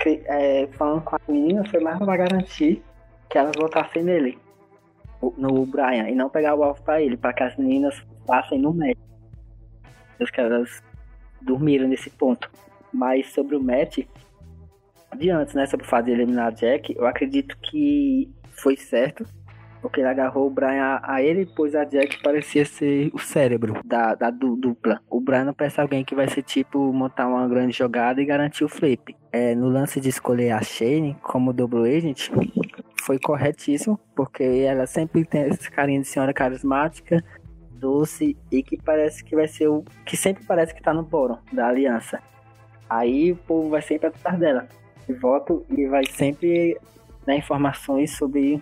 [0.06, 2.84] É, falando com a menina, foi mais pra garantir
[3.30, 4.38] que elas votassem nele,
[5.38, 8.74] no Brian, e não pegar o alvo pra ele, para que as meninas passem no
[8.74, 8.98] match.
[10.22, 10.82] Acho que elas
[11.42, 12.50] dormiram nesse ponto.
[12.94, 14.00] Mas sobre o match,
[15.18, 19.26] de antes, né, sobre o fato de eliminar Jack, eu acredito que foi certo
[19.82, 24.14] porque ele agarrou o Brian a, ele, pois a Jack parecia ser o cérebro da,
[24.16, 25.02] da du, dupla.
[25.10, 28.64] O Brian não parece alguém que vai ser tipo montar uma grande jogada e garantir
[28.64, 29.16] o flip.
[29.32, 32.30] É, no lance de escolher a Shane como double agent,
[33.04, 37.24] foi corretíssimo, porque ela sempre tem esse carinho de senhora carismática,
[37.72, 39.84] doce e que parece que vai ser o.
[40.06, 42.22] que sempre parece que tá no bórum da aliança.
[42.90, 44.68] Aí o povo vai sempre atrás dela.
[45.22, 46.78] Voto e vai sempre
[47.26, 48.62] dar informações sobre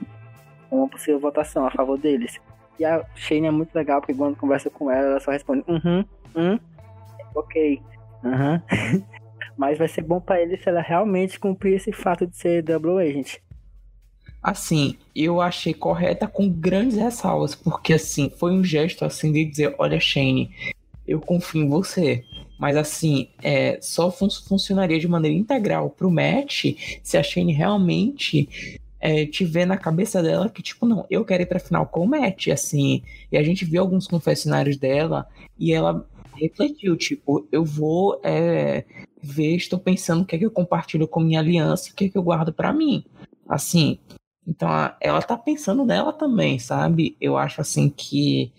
[0.72, 2.40] uma possível votação a favor deles.
[2.80, 6.06] E a Shane é muito legal, porque quando conversa com ela, ela só responde, uhum,
[6.36, 6.60] hum,
[7.34, 7.82] ok.
[9.58, 13.00] Mas vai ser bom para ele se ela realmente cumprir esse fato de ser double
[13.02, 13.38] agent.
[14.42, 19.76] Assim, eu achei correta com grandes ressalvas, porque assim, foi um gesto assim de dizer,
[19.80, 20.52] olha Shane,
[21.08, 22.24] eu confio em você.
[22.60, 26.66] Mas assim, é, só fun funcionaria de maneira integral pro match
[27.04, 31.46] se a Shane realmente é, tiver na cabeça dela que, tipo, não, eu quero ir
[31.46, 33.04] pra final com o Matt, assim.
[33.32, 35.28] E a gente viu alguns confessionários dela
[35.58, 38.86] e ela refletiu, tipo, eu vou é,
[39.22, 42.10] ver, estou pensando o que é que eu compartilho com minha aliança o que é
[42.10, 43.04] que eu guardo para mim.
[43.48, 44.00] Assim,
[44.48, 44.70] então
[45.02, 47.18] ela tá pensando nela também, sabe?
[47.20, 48.52] Eu acho assim que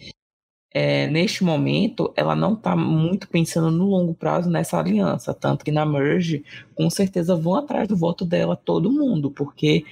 [0.72, 5.72] é, neste momento ela não tá muito pensando no longo prazo nessa aliança, tanto que
[5.72, 9.84] na merge com certeza vão atrás do voto dela todo mundo, porque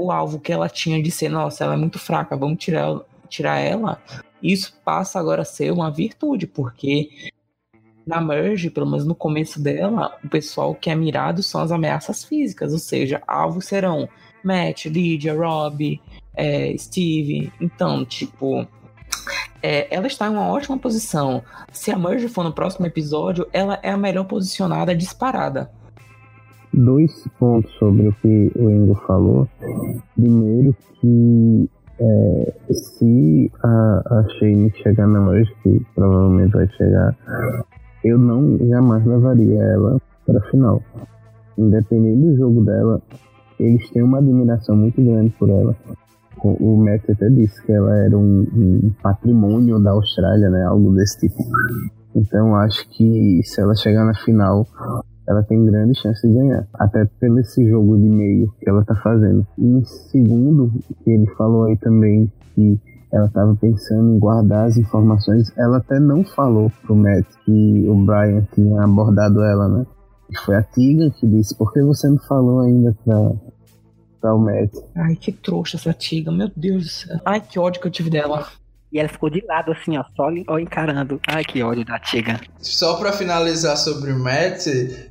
[0.00, 3.58] o alvo que ela tinha de ser, nossa, ela é muito fraca, vamos tirar, tirar
[3.58, 4.02] ela,
[4.42, 7.30] isso passa agora a ser uma virtude, porque
[8.06, 12.24] na merge, pelo menos no começo dela, o pessoal que é mirado são as ameaças
[12.24, 14.08] físicas, ou seja, alvos serão
[14.42, 16.00] Matt, Lydia, Rob,
[16.34, 17.52] é, Steve.
[17.60, 18.66] Então, tipo,
[19.62, 21.44] é, ela está em uma ótima posição.
[21.70, 25.70] Se a merge for no próximo episódio, ela é a melhor posicionada disparada
[26.72, 29.48] dois pontos sobre o que o Ingo falou.
[30.14, 31.68] Primeiro que
[32.00, 37.16] é, se a, a Shane chegar na loja, que provavelmente vai chegar,
[38.04, 40.82] eu não jamais levaria ela para a final.
[41.58, 43.02] Independente do jogo dela,
[43.58, 45.76] eles têm uma admiração muito grande por ela.
[46.42, 50.64] O, Matt até disse que ela era um, um patrimônio da Austrália, né?
[50.64, 51.36] Algo desse tipo.
[52.14, 54.66] Então acho que se ela chegar na final,
[55.28, 56.66] ela tem grande chance de ganhar.
[56.74, 59.46] Até pelo esse jogo de meio que ela tá fazendo.
[59.58, 60.72] E em segundo,
[61.06, 62.80] ele falou aí também que
[63.12, 65.52] ela estava pensando em guardar as informações.
[65.56, 69.86] Ela até não falou pro Matt que o Brian tinha abordado ela, né?
[70.30, 73.32] E foi a Tiga que disse, por que você não falou ainda pra,
[74.20, 74.72] pra o Matt?
[74.94, 77.20] Ai, que trouxa essa Tiga, meu Deus do céu.
[77.24, 78.46] Ai, que ódio que eu tive dela.
[78.92, 81.20] E ela ficou de lado, assim, ó, só encarando.
[81.28, 82.40] Ai, que ódio da Tiga.
[82.58, 84.66] Só pra finalizar sobre o Matt,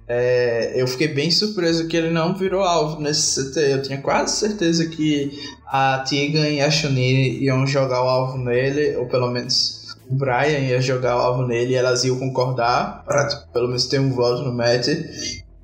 [0.08, 3.60] é, eu fiquei bem surpreso que ele não virou alvo nesse CT.
[3.60, 5.32] Eu tinha quase certeza que
[5.66, 10.60] a Tiga e a Shuni iam jogar o alvo nele, ou pelo menos o Brian
[10.60, 14.42] ia jogar o alvo nele e elas iam concordar pra pelo menos ter um voto
[14.44, 14.88] no Matt.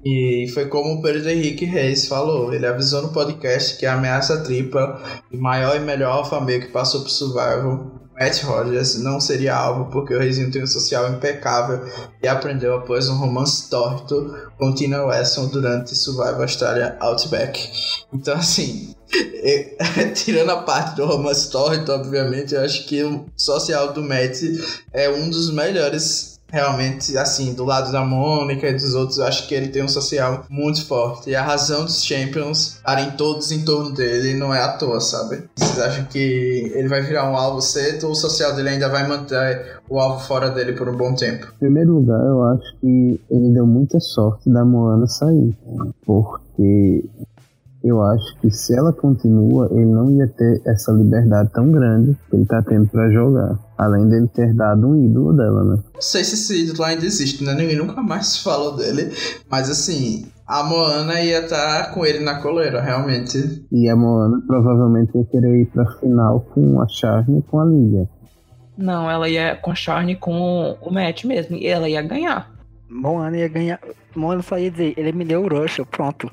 [0.06, 2.54] E foi como o Pedro Henrique Reis falou.
[2.54, 5.02] Ele avisou no podcast que a ameaça tripla,
[5.32, 10.20] maior e melhor alfa que passou pro Survival, Matt Rogers não seria alvo porque o
[10.20, 11.86] Reizinho tem um social impecável
[12.22, 17.70] e aprendeu após um romance torto com Tina Wesson durante Survival Australia Outback.
[18.14, 18.96] Então, assim,
[20.16, 24.42] tirando a parte do romance torto, obviamente, eu acho que o social do Matt
[24.94, 29.48] é um dos melhores realmente, assim, do lado da Mônica e dos outros, eu acho
[29.48, 31.30] que ele tem um social muito forte.
[31.30, 35.44] E a razão dos Champions estarem todos em torno dele não é à toa, sabe?
[35.56, 39.08] Vocês acham que ele vai virar um alvo cedo ou o social dele ainda vai
[39.08, 41.48] manter o alvo fora dele por um bom tempo?
[41.56, 45.56] Em primeiro lugar, eu acho que ele deu muita sorte da Moana sair.
[46.06, 47.04] Porque
[47.86, 52.36] eu acho que se ela continua, ele não ia ter essa liberdade tão grande que
[52.36, 53.60] ele tá tendo para jogar.
[53.78, 55.84] Além dele ter dado um ídolo dela, né?
[55.94, 57.54] Não sei se esse ídolo ainda existe, né?
[57.54, 59.12] Ninguém nunca mais falou dele.
[59.48, 63.64] Mas assim, a Moana ia estar tá com ele na coleira, realmente.
[63.72, 67.66] E a Moana provavelmente ia querer ir pra final com a Charne e com a
[67.66, 68.10] Lilia.
[68.76, 71.56] Não, ela ia com a Charne com o Matt mesmo.
[71.56, 72.52] E ela ia ganhar.
[72.90, 73.80] Moana ia ganhar.
[74.16, 76.32] Moana só ia dizer, ele me deu o Russell, pronto.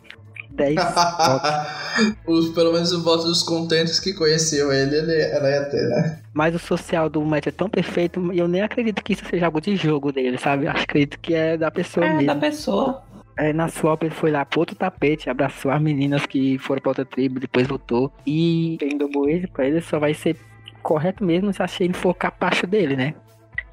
[0.54, 0.76] 10
[2.26, 6.18] Os, pelo menos o voto dos contentes que conheciam ele, ele, ela ia ter, né?
[6.32, 9.46] Mas o social do Matt é tão perfeito e eu nem acredito que isso seja
[9.46, 10.66] algo de jogo dele, sabe?
[10.66, 12.26] Eu acredito que é da pessoa é, mesmo.
[12.26, 13.02] da pessoa.
[13.36, 16.90] É, na swap ele foi lá pro outro tapete, abraçou as meninas que foram pra
[16.90, 18.12] outra tribo, depois voltou.
[18.26, 20.36] E quem domou ele pra ele só vai ser
[20.82, 23.14] correto mesmo se a Shane for capacho dele, né?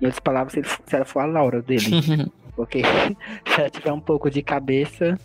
[0.02, 2.32] Em outras palavras, se, ele, se ela for a Laura dele.
[2.56, 2.82] Porque
[3.48, 5.18] se ela tiver um pouco de cabeça,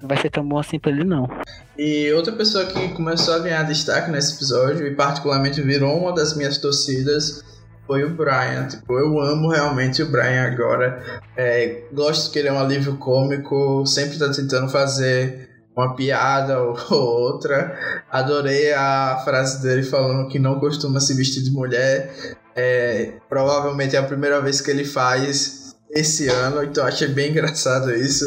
[0.00, 1.28] não vai ser tão bom assim pra ele, não.
[1.76, 6.36] E outra pessoa que começou a ganhar destaque nesse episódio, e particularmente virou uma das
[6.36, 7.44] minhas torcidas,
[7.86, 8.66] foi o Brian.
[8.68, 11.02] Tipo, eu amo realmente o Brian agora.
[11.36, 16.76] É, gosto que ele é um alívio cômico, sempre tá tentando fazer uma piada ou,
[16.90, 18.04] outra.
[18.10, 22.36] Adorei a frase dele falando que não costuma se vestir de mulher.
[22.54, 27.92] É, provavelmente é a primeira vez que ele faz esse ano, então achei bem engraçado
[27.94, 28.24] isso.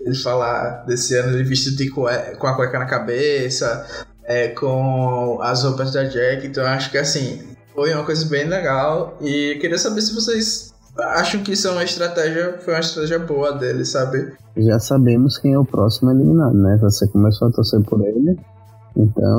[0.00, 3.86] Ele falar desse ano ele vestido de cueca, com a cueca na cabeça,
[4.24, 7.42] é, com as roupas da Jack, então acho que assim,
[7.74, 9.16] foi uma coisa bem legal.
[9.20, 13.52] E queria saber se vocês acham que isso é uma estratégia, foi uma estratégia boa
[13.52, 14.32] dele, sabe?
[14.56, 16.78] Já sabemos quem é o próximo eliminado, né?
[16.82, 18.38] Você começou a torcer por ele.
[18.94, 19.38] Então,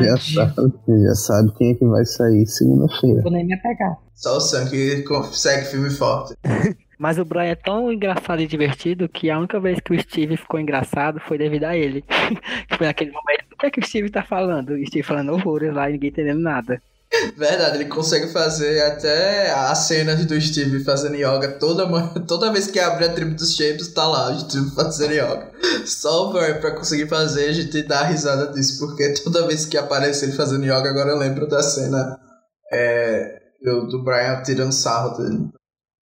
[0.00, 3.22] já sabe, já sabe quem é que vai sair segunda-feira.
[3.22, 3.98] Vou nem me apegar.
[4.14, 6.34] Só o Sam que segue filme forte.
[7.04, 10.38] Mas o Brian é tão engraçado e divertido que a única vez que o Steve
[10.38, 12.02] ficou engraçado foi devido a ele.
[12.78, 13.44] foi naquele momento.
[13.52, 14.70] O que é que o Steve tá falando?
[14.70, 16.80] O Steve falando horrores lá e ninguém entendendo nada.
[17.36, 21.86] Verdade, ele consegue fazer até as cenas do Steve fazendo yoga toda,
[22.26, 25.52] toda vez que abre a tribo dos Shapes, tá lá o Steve fazendo yoga.
[25.84, 29.76] Só o Brian pra conseguir fazer, a gente dá risada disso, porque toda vez que
[29.76, 32.18] aparece ele fazendo yoga, agora eu lembro da cena
[32.72, 35.50] é, do Brian tirando sarro dele.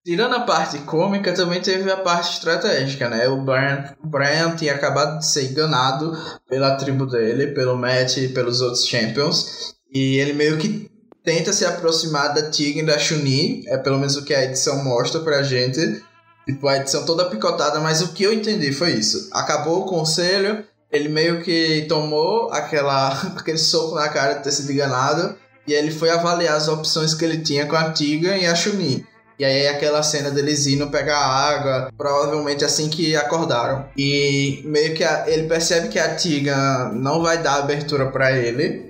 [0.05, 3.25] Tirando a parte cômica, também teve a parte estratégica, né?
[3.29, 6.11] O Brian, Brian tinha acabado de ser enganado
[6.49, 9.73] pela tribo dele, pelo Matt e pelos outros Champions.
[9.93, 10.91] E ele meio que
[11.23, 15.21] tenta se aproximar da e da Chun-Li, é pelo menos o que a edição mostra
[15.21, 16.03] pra gente.
[16.45, 19.29] Tipo, a edição toda picotada, mas o que eu entendi foi isso.
[19.31, 24.69] Acabou o conselho, ele meio que tomou aquela, aquele soco na cara de ter sido
[24.69, 28.53] enganado, e ele foi avaliar as opções que ele tinha com a Tiga e a
[28.53, 29.12] Chun-Li.
[29.43, 33.85] E aí aquela cena deles indo pegar água, provavelmente assim que acordaram.
[33.97, 38.81] E meio que a, ele percebe que a Tiga não vai dar abertura para ele.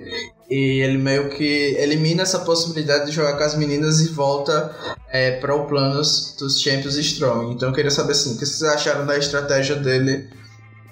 [0.48, 4.72] E ele meio que elimina essa possibilidade de jogar com as meninas e volta
[5.10, 7.56] é, para o plano dos Champions Strong.
[7.56, 10.30] Então eu queria saber assim, o que vocês acharam da estratégia dele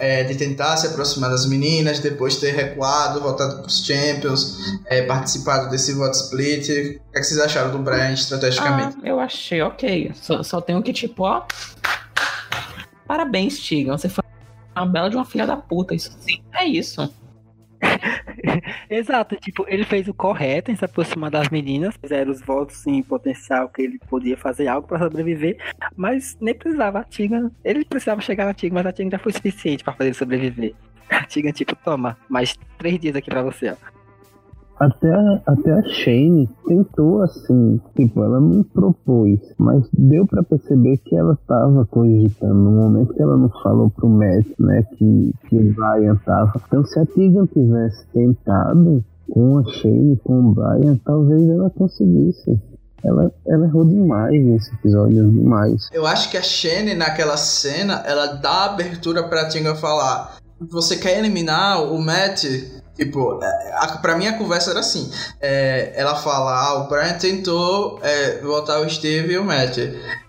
[0.02, 5.04] é, de tentar se aproximar das meninas, depois ter recuado, voltado para os Champions, é,
[5.04, 6.64] participado desse vote split.
[6.64, 8.97] O que, é que vocês acharam do Brian estrategicamente?
[9.04, 10.12] Ah, eu achei ok.
[10.16, 11.45] Só, só tenho que, tipo, ó.
[13.06, 13.95] Parabéns, Tigan.
[13.95, 14.24] Você foi
[14.76, 15.93] uma bela de uma filha da puta.
[15.93, 17.08] Isso sim, é isso.
[18.92, 23.02] Exato, tipo, ele fez o correto em se aproximar das meninas, fizeram os votos em
[23.02, 25.56] potencial que ele podia fazer algo para sobreviver,
[25.96, 27.00] mas nem precisava.
[27.00, 30.10] A Tiga, ele precisava chegar na Tiga, mas a Tiga já foi suficiente para fazer
[30.10, 30.76] ele sobreviver.
[31.10, 33.91] A Tiga, tipo, toma, mais três dias aqui para você, ó.
[34.82, 35.11] Até,
[35.45, 41.38] até a Shane tentou assim, tipo, ela não propôs, mas deu para perceber que ela
[41.47, 42.55] tava cogitando.
[42.55, 46.59] No momento que ela não falou pro Matt, né, que, que o Brian tava.
[46.65, 52.59] Então se a Tegan tivesse tentado com a Shane, com o Brian, talvez ela conseguisse.
[53.03, 55.89] Ela, ela errou demais nesse episódio, demais.
[55.93, 60.38] Eu acho que a Shane, naquela cena, ela dá abertura pra Tinga falar:
[60.71, 62.45] Você quer eliminar o Matt?
[62.96, 65.12] Tipo, é, a, pra mim a conversa era assim.
[65.39, 69.78] É, ela fala, ah, o Brian tentou é, voltar o Steve e o Matt.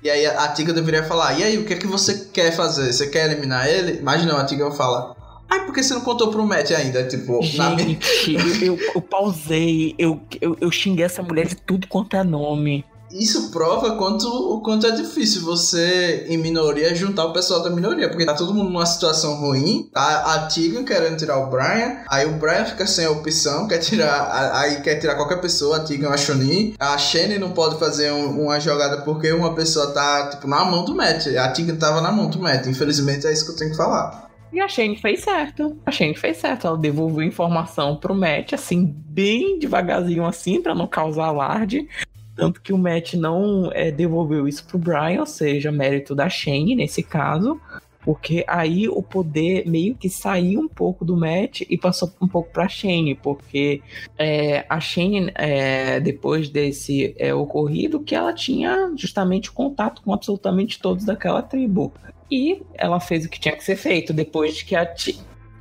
[0.03, 2.53] E aí a, a Tiga deveria falar, e aí, o que é que você quer
[2.53, 2.93] fazer?
[2.93, 4.01] Você quer eliminar ele?
[4.03, 5.17] Mas não, a Tiga fala,
[5.51, 7.05] Ai, por que você não contou pro Matt ainda?
[7.05, 7.99] Tipo, Gente, na minha...
[8.27, 12.85] eu, eu, eu, pausei, eu, eu, eu xinguei essa mulher de tudo quanto é nome
[13.13, 18.09] isso prova quanto, o quanto é difícil você, em minoria, juntar o pessoal da minoria.
[18.09, 19.89] Porque tá todo mundo numa situação ruim.
[19.93, 21.99] Tá a Tegan querendo tirar o Brian.
[22.09, 24.53] Aí o Brian fica sem opção, quer tirar.
[24.55, 26.75] Aí quer tirar qualquer pessoa, a Tegan a Shuni.
[26.79, 30.85] A Shane não pode fazer um, uma jogada porque uma pessoa tá, tipo, na mão
[30.85, 31.27] do Matt.
[31.37, 32.67] A Tegan tava na mão do Matt.
[32.67, 34.31] Infelizmente é isso que eu tenho que falar.
[34.53, 35.79] E a Shane fez certo.
[35.87, 36.67] A Shane fez certo.
[36.67, 41.89] Ela devolveu informação pro Matt, assim, bem devagarzinho, assim, para não causar alarde.
[42.35, 46.75] Tanto que o Matt não é, devolveu isso pro Brian, ou seja, mérito da Shane
[46.75, 47.61] nesse caso.
[48.05, 52.51] Porque aí o poder meio que saiu um pouco do Matt e passou um pouco
[52.51, 53.81] pra Shane, porque
[54.19, 60.81] é, a Shane, é, depois desse é, ocorrido, que ela tinha justamente contato com absolutamente
[60.81, 61.93] todos daquela tribo.
[62.29, 64.13] E ela fez o que tinha que ser feito.
[64.13, 64.93] Depois de que a,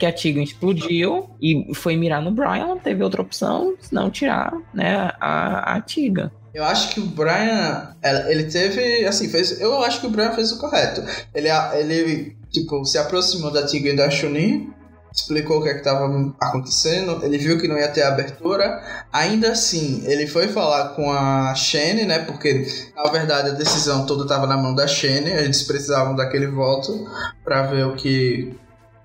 [0.02, 4.52] que a Tigan explodiu e foi mirar no Brian, não teve outra opção senão tirar
[4.74, 6.32] né, a, a Tigan.
[6.56, 7.96] Eu acho que o Brian,
[8.28, 11.04] ele teve, assim, fez, eu acho que o Brian fez o correto.
[11.36, 14.74] Ele, ele tipo, se aproximou da Tigan e da Chunin,
[15.14, 18.82] explicou o que é estava acontecendo, ele viu que não ia ter abertura.
[19.14, 22.26] Ainda assim, ele foi falar com a Shane, né?
[22.26, 27.08] Porque na verdade a decisão toda estava na mão da Shane, eles precisavam daquele voto
[27.44, 28.60] para ver o que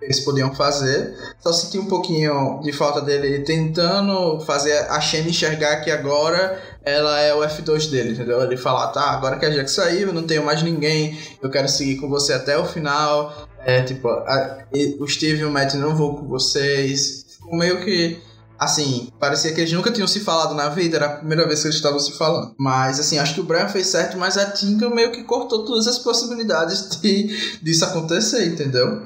[0.06, 1.14] eles podiam fazer.
[1.40, 7.20] Só senti um pouquinho de falta dele tentando fazer a Shane enxergar que agora ela
[7.20, 8.40] é o F2 dele, entendeu?
[8.40, 11.68] Ele falar, tá, agora que a Jack saiu, eu não tenho mais ninguém, eu quero
[11.68, 13.48] seguir com você até o final.
[13.64, 14.64] É, tipo, a,
[15.00, 17.26] o Steve e o Matt não vão com vocês.
[17.28, 18.20] Ficou meio que
[18.58, 21.66] assim, parecia que eles nunca tinham se falado na vida, era a primeira vez que
[21.66, 22.54] eles estavam se falando.
[22.58, 25.86] Mas, assim, acho que o Brian fez certo, mas a Tinka meio que cortou todas
[25.86, 29.02] as possibilidades de, disso acontecer, entendeu?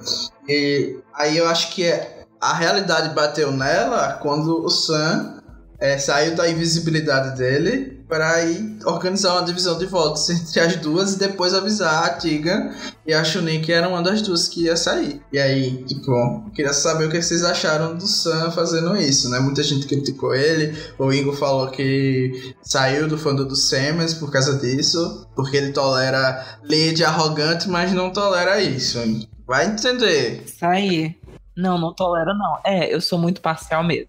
[0.48, 5.42] E aí eu acho que é, a realidade bateu nela quando o Sam
[5.78, 11.14] é, saiu da invisibilidade dele para ir organizar uma divisão de votos entre as duas
[11.14, 12.74] e depois avisar a Tiga
[13.06, 15.22] e a Chunin que era uma das duas que ia sair.
[15.32, 19.38] E aí, tipo, queria saber o que vocês acharam do Sam fazendo isso, né?
[19.38, 24.58] Muita gente criticou ele, o Ingo falou que saiu do fã do Samus por causa
[24.58, 28.98] disso, porque ele tolera lead arrogante, mas não tolera isso.
[29.46, 30.44] Vai entender.
[30.60, 31.16] Aí.
[31.56, 32.58] Não, não tolero não.
[32.64, 34.08] É, eu sou muito parcial mesmo.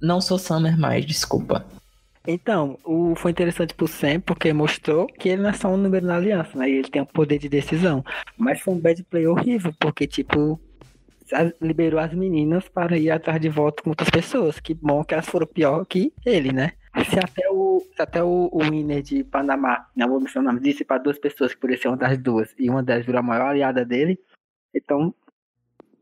[0.00, 1.64] Não sou Summer mais, desculpa.
[2.26, 6.06] Então, o, foi interessante pro Sam porque mostrou que ele não é só um número
[6.06, 6.70] na aliança, né?
[6.70, 8.04] Ele tem um poder de decisão.
[8.36, 10.60] Mas foi um bad play horrível, porque, tipo,
[11.60, 14.60] liberou as meninas para ir atrás de volta com outras pessoas.
[14.60, 16.72] Que bom que elas foram pior que ele, né?
[17.10, 20.84] Se até o, se até o, o winner de Panamá, não vou mencionar o disse
[20.84, 23.46] para duas pessoas que poderia ser uma das duas, e uma delas virou a maior
[23.46, 24.18] aliada dele,
[24.74, 25.14] então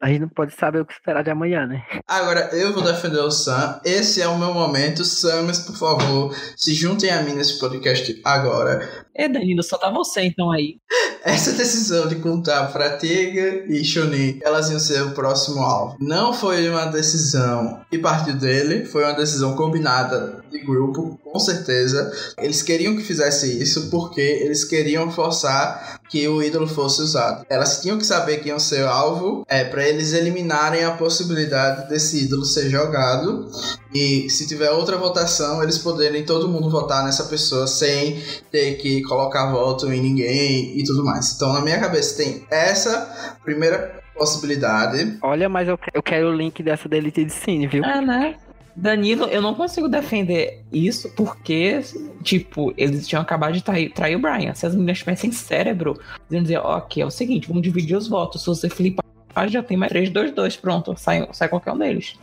[0.01, 1.85] a gente não pode saber o que esperar de amanhã, né?
[2.09, 3.81] Agora, eu vou defender o Sam.
[3.85, 5.05] Esse é o meu momento.
[5.05, 9.07] Samus, por favor, se juntem a mim nesse podcast agora.
[9.15, 10.77] É, Danilo, só tá você então aí.
[11.23, 15.97] Essa decisão de contar pra Tiga e Chunin elas iam ser o próximo alvo.
[16.01, 22.11] Não foi uma decisão que partiu dele, foi uma decisão combinada de grupo, com certeza.
[22.39, 27.45] Eles queriam que fizesse isso porque eles queriam forçar que o ídolo fosse usado.
[27.49, 32.25] Elas tinham que saber que iam ser alvo é, para eles eliminarem a possibilidade desse
[32.25, 33.49] ídolo ser jogado
[33.95, 39.00] e se tiver outra votação, eles poderem todo mundo votar nessa pessoa sem ter que
[39.03, 41.35] colocar voto em ninguém e tudo mais.
[41.35, 45.19] Então, na minha cabeça tem essa primeira possibilidade.
[45.23, 47.85] Olha, mas eu, eu quero o link dessa delete de Cine, viu?
[47.85, 48.37] É, né?
[48.77, 51.81] Danilo, eu não consigo defender isso porque,
[52.23, 54.55] tipo, eles tinham acabado de trair, trair o Brian.
[54.55, 55.99] Se as meninas tivessem cérebro,
[56.31, 58.43] iam dizer, ok, é o seguinte, vamos dividir os votos.
[58.43, 59.05] Se você flipar,
[59.49, 62.15] já tem mais 3, 2, 2, pronto, sai, sai qualquer um deles.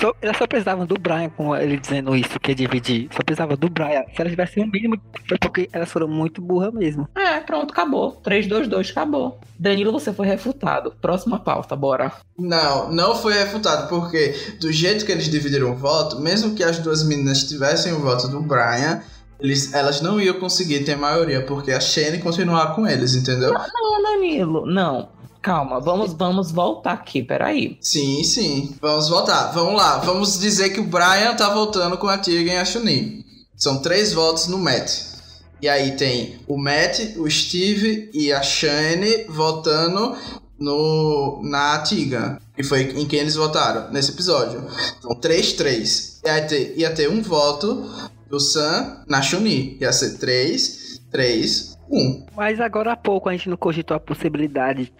[0.00, 3.08] Só, elas só precisavam do Brian com ele dizendo isso, que ia dividir.
[3.12, 4.04] Só precisava do Brian.
[4.14, 7.08] Se elas tivessem o mínimo, foi porque elas foram muito burras mesmo.
[7.14, 8.12] É, pronto, acabou.
[8.12, 9.40] 3, 2, 2, acabou.
[9.58, 10.92] Danilo, você foi refutado.
[11.00, 12.12] Próxima pauta, bora.
[12.38, 16.78] Não, não foi refutado, porque do jeito que eles dividiram o voto, mesmo que as
[16.78, 19.02] duas meninas tivessem o voto do Brian,
[19.38, 23.52] eles, elas não iam conseguir ter maioria, porque a Shane continuava com eles, entendeu?
[23.52, 25.08] Não, não, Danilo, não.
[25.46, 27.78] Calma, vamos, vamos voltar aqui, peraí.
[27.80, 28.74] Sim, sim.
[28.80, 29.52] Vamos voltar.
[29.52, 29.98] Vamos lá.
[29.98, 33.24] Vamos dizer que o Brian tá voltando com a Tegan e a Chunin.
[33.54, 34.90] São três votos no Matt.
[35.62, 40.16] E aí tem o Matt, o Steve e a Shane votando
[40.58, 42.42] no, na Tiga.
[42.56, 44.66] Que foi em quem eles votaram nesse episódio.
[44.98, 46.22] Então, 3-3.
[46.26, 47.88] Ia ter, ia ter um voto
[48.28, 49.78] do Sam na Chun-Li.
[49.80, 52.26] Ia ser 3, 3, 1.
[52.34, 54.92] Mas agora há pouco a gente não cogitou a possibilidade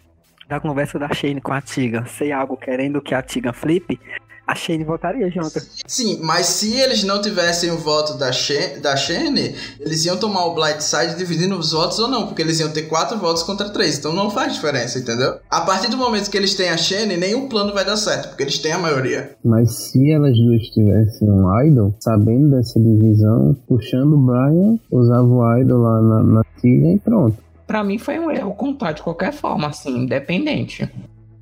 [0.48, 3.98] da conversa da Shane com a Tiga ser algo querendo que a Tiga flipe,
[4.46, 5.60] a Shane votaria junto.
[5.86, 10.46] Sim, mas se eles não tivessem o voto da Shane, da Shane eles iam tomar
[10.46, 13.98] o Blindside dividindo os votos ou não, porque eles iam ter quatro votos contra três,
[13.98, 15.34] então não faz diferença, entendeu?
[15.50, 18.44] A partir do momento que eles têm a Shane, nenhum plano vai dar certo, porque
[18.44, 19.32] eles têm a maioria.
[19.44, 25.58] Mas se elas duas tivessem um Idol, sabendo dessa divisão, puxando o Brian, usava o
[25.58, 29.32] Idol lá na, na Tiga e pronto para mim foi um erro contar de qualquer
[29.32, 30.88] forma, assim, independente.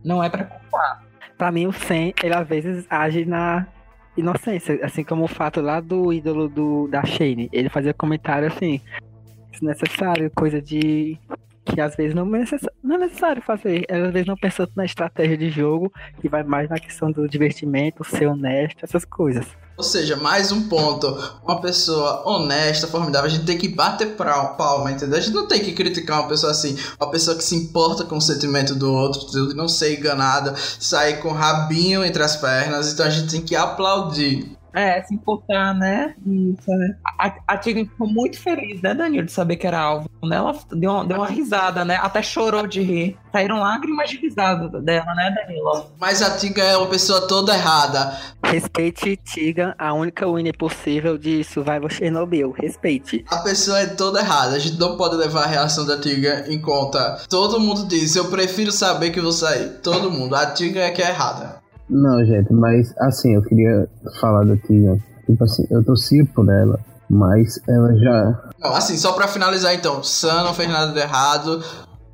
[0.05, 1.05] Não é pra culpar.
[1.37, 3.67] Pra mim, o Sen, ele às vezes age na
[4.17, 4.79] inocência.
[4.83, 7.49] Assim como o fato lá do ídolo do, da Shane.
[7.53, 8.81] Ele fazia comentário assim,
[9.51, 11.19] desnecessário, coisa de.
[11.65, 13.85] Que às vezes não é, necessário, não é necessário fazer.
[13.91, 18.05] Às vezes não pensando na estratégia de jogo, que vai mais na questão do divertimento,
[18.05, 19.47] ser honesto, essas coisas.
[19.77, 21.07] Ou seja, mais um ponto.
[21.43, 25.19] Uma pessoa honesta, formidável, a gente tem que bater palma, entendeu?
[25.19, 26.77] A gente não tem que criticar uma pessoa assim.
[27.01, 31.33] Uma pessoa que se importa com o sentimento do outro, não ser enganada, sair com
[31.33, 32.93] rabinho entre as pernas.
[32.93, 34.57] Então a gente tem que aplaudir.
[34.75, 36.15] É, se importar, né?
[36.27, 36.97] Isso, é.
[37.19, 40.11] A, a Tigre ficou muito feliz, né, Danilo, de saber que era alvo.
[40.23, 40.37] Né?
[40.37, 41.97] Ela deu uma, deu uma risada, né?
[42.03, 43.17] Até chorou de rir.
[43.31, 45.87] Saíram lágrimas de risada dela, né, Danilo?
[45.99, 48.19] Mas a Tiga é uma pessoa toda errada.
[48.45, 52.53] Respeite Tiga, a única winner possível de Survival Chernobyl.
[52.53, 53.25] Respeite.
[53.29, 54.57] A pessoa é toda errada.
[54.57, 57.23] A gente não pode levar a reação da Tiga em conta.
[57.29, 59.81] Todo mundo diz, eu prefiro saber que vou sair.
[59.83, 60.35] Todo mundo.
[60.35, 61.64] A Tiga é que é errada.
[61.89, 63.89] Não, gente, mas assim, eu queria
[64.21, 64.97] falar da Tia.
[65.27, 66.79] Tipo assim, eu torcia por ela,
[67.09, 68.51] mas ela já.
[68.59, 71.63] Não, assim, só pra finalizar então, Sam não fez nada de errado,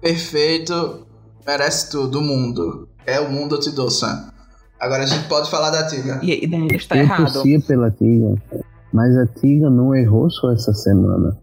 [0.00, 1.06] perfeito,
[1.46, 2.88] merece tudo, o mundo.
[3.06, 4.30] É o mundo eu te dou, Sam.
[4.78, 6.20] Agora a gente pode falar da Tiga.
[6.22, 7.26] E aí, Danilo está eu errado.
[7.26, 8.34] Eu torcia pela Tiga,
[8.92, 11.36] mas a Tiga não errou só essa semana.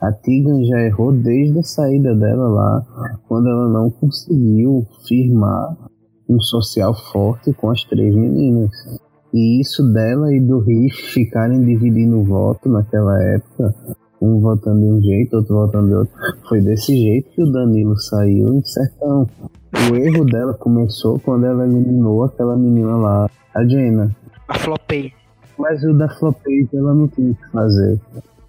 [0.00, 5.74] A Tigan já errou desde a saída dela lá, quando ela não conseguiu firmar
[6.28, 8.70] um social forte com as três meninas.
[9.32, 13.74] E isso dela e do Riff ficarem dividindo o voto naquela época,
[14.20, 16.14] um votando de um jeito, outro votando de outro,
[16.48, 19.28] foi desse jeito que o Danilo saiu em sertão.
[19.90, 24.14] O erro dela começou quando ela eliminou aquela menina lá, a Jenna.
[24.48, 25.12] A Flopei.
[25.58, 28.00] Mas o da Flopei ela não tinha que fazer.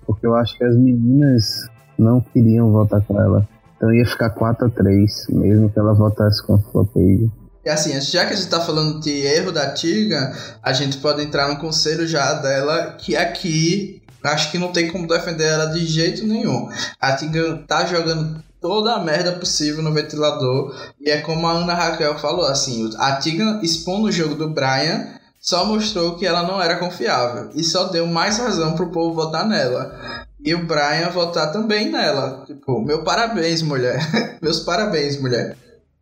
[0.05, 1.67] Porque eu acho que as meninas
[1.97, 3.47] não queriam votar com ela.
[3.75, 7.29] Então ia ficar 4 a 3 mesmo que ela votasse com a Flopei.
[7.65, 11.23] E assim, já que a gente tá falando de erro da Tiga, a gente pode
[11.23, 15.85] entrar no conselho já dela, que aqui acho que não tem como defender ela de
[15.85, 16.69] jeito nenhum.
[16.99, 20.75] A Tiga tá jogando toda a merda possível no ventilador.
[20.99, 25.07] E é como a Ana Raquel falou, assim, a Tiga expondo o jogo do Brian
[25.39, 27.51] só mostrou que ela não era confiável.
[27.53, 30.25] E só deu mais razão pro povo votar nela.
[30.43, 32.43] E o Brian votar também nela.
[32.45, 33.99] Tipo, meu parabéns, mulher.
[34.41, 35.55] Meus parabéns, mulher.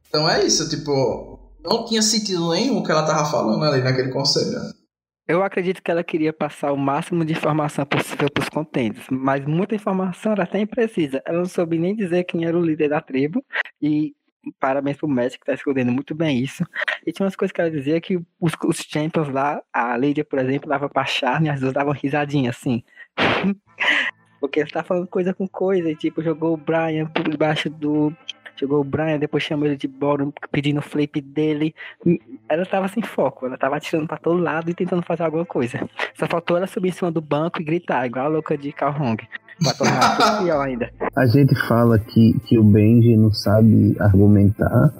[0.08, 1.33] Então é isso, tipo,
[1.64, 4.60] não tinha sentido nenhum que ela tava falando ali naquele conselho.
[5.26, 9.46] Eu acredito que ela queria passar o máximo de informação possível para os contentes, mas
[9.46, 11.22] muita informação era até imprecisa.
[11.26, 13.44] Ela não soube nem dizer quem era o líder da tribo,
[13.82, 14.14] e
[14.60, 16.66] parabéns pro Messi que tá escondendo muito bem isso.
[17.08, 20.40] E tinha umas coisas que ela dizia que os, os champions lá, a Lídia, por
[20.40, 22.84] exemplo, dava pra Charne e as duas davam risadinha assim.
[24.42, 28.14] Porque ela tá falando coisa com coisa, e tipo, jogou o Brian por debaixo do
[28.56, 31.74] Chegou o Brian, depois chamou ele de Boron, pedindo o flip dele.
[32.48, 35.88] Ela tava sem foco, ela tava atirando pra todo lado e tentando fazer alguma coisa.
[36.14, 39.02] Só faltou ela subir em cima do banco e gritar, igual a louca de Carl
[39.02, 39.28] Hong.
[39.78, 40.90] Tornar ainda.
[41.16, 44.92] A gente fala que, que o Benji não sabe argumentar.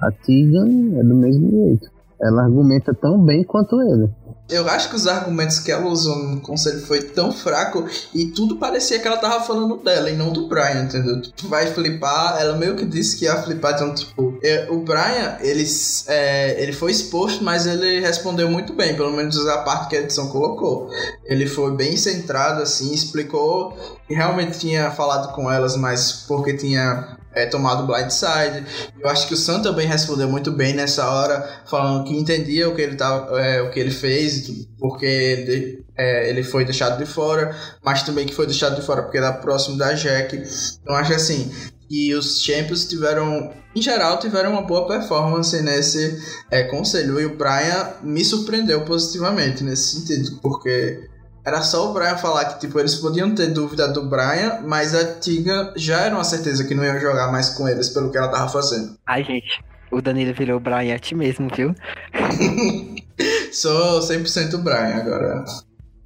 [0.00, 1.88] A Tegan é do mesmo jeito.
[2.20, 4.08] Ela argumenta tão bem quanto ele.
[4.48, 8.56] Eu acho que os argumentos que ela usou no conselho foi tão fraco e tudo
[8.56, 11.22] parecia que ela tava falando dela e não do Brian, entendeu?
[11.44, 15.64] Vai flipar, ela meio que disse que ia flipar, então, tipo, é, o Brian, ele,
[16.08, 20.00] é, ele foi exposto, mas ele respondeu muito bem, pelo menos a parte que a
[20.00, 20.90] edição colocou.
[21.24, 23.74] Ele foi bem centrado, assim, explicou
[24.10, 28.64] e realmente tinha falado com elas, mas porque tinha é, tomado blindside.
[28.98, 32.74] Eu acho que o Sam também respondeu muito bem nessa hora, falando que entendia o
[32.74, 37.06] que ele, tava, é, o que ele fez, porque ele, é, ele foi deixado de
[37.06, 40.42] fora, mas também que foi deixado de fora porque era próximo da Jack.
[40.82, 41.50] Então acho assim,
[41.90, 46.18] e os Champions tiveram, em geral, tiveram uma boa performance nesse
[46.50, 47.20] é, conselho.
[47.20, 51.08] E o Brian me surpreendeu positivamente nesse sentido, porque
[51.44, 55.20] era só o Brian falar que, tipo, eles podiam ter dúvida do Brian, mas a
[55.20, 58.28] Tiga já era uma certeza que não ia jogar mais com eles pelo que ela
[58.28, 58.96] tava fazendo.
[59.06, 59.62] Ai, gente,
[59.92, 61.74] o Danilo virou o Brian a ti mesmo, viu?
[63.52, 65.44] Sou 100% Brian agora.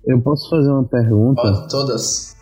[0.04, 1.40] Eu posso fazer uma pergunta?
[1.40, 2.36] Pode, todas.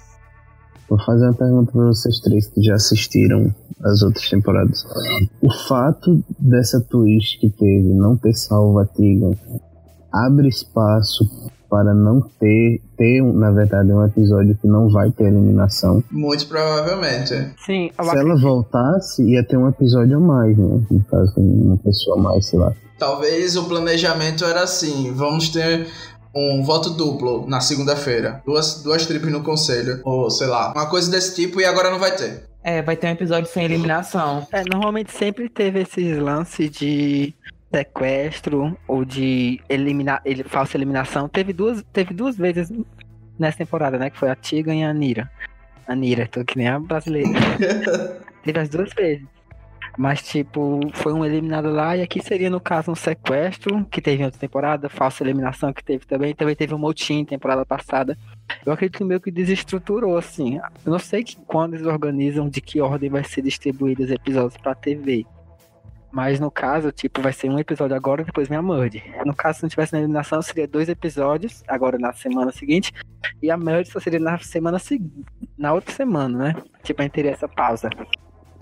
[0.88, 3.54] Vou fazer uma pergunta para vocês três que já assistiram
[3.84, 4.86] as outras temporadas.
[5.42, 9.36] O fato dessa twist que teve não ter salvo a Tiga
[10.12, 11.28] abre espaço
[11.76, 16.02] para não ter, ter, na verdade, um episódio que não vai ter eliminação.
[16.10, 17.34] Muito provavelmente.
[17.66, 17.90] Sim.
[18.02, 20.80] Se ela voltasse, ia ter um episódio a mais, né?
[20.90, 22.72] No caso, uma pessoa a mais, sei lá.
[22.98, 25.86] Talvez o planejamento era assim: vamos ter
[26.34, 28.40] um voto duplo na segunda-feira.
[28.46, 30.00] Duas, duas tripes no conselho.
[30.02, 32.44] Ou sei lá, uma coisa desse tipo e agora não vai ter.
[32.64, 34.46] É, vai ter um episódio sem eliminação.
[34.50, 37.34] É, normalmente sempre teve esses lances de
[37.72, 41.28] sequestro ou de eliminar, ele, falsa eliminação.
[41.28, 42.72] Teve duas, teve duas vezes
[43.38, 44.10] nessa temporada, né?
[44.10, 45.30] Que foi a Tiga e a Nira.
[45.86, 47.28] A Nira, tô que nem a brasileira.
[48.42, 49.26] teve as duas vezes.
[49.96, 54.22] Mas, tipo, foi um eliminado lá, e aqui seria, no caso, um sequestro, que teve
[54.22, 58.16] em outra temporada, falsa eliminação que teve também, também teve um motim temporada passada.
[58.64, 60.58] Eu acredito que meio que desestruturou, assim.
[60.84, 64.58] Eu não sei que, quando eles organizam de que ordem vai ser distribuído os episódios
[64.58, 65.24] pra TV.
[66.16, 68.62] Mas no caso, tipo, vai ser um episódio agora depois vem a.
[68.62, 72.90] No caso, se não tivesse na eliminação, seria dois episódios, agora na semana seguinte.
[73.42, 75.26] E a Merge só seria na semana seguinte.
[75.58, 76.62] Na outra semana, né?
[76.82, 77.90] Tipo, a gente teria essa pausa.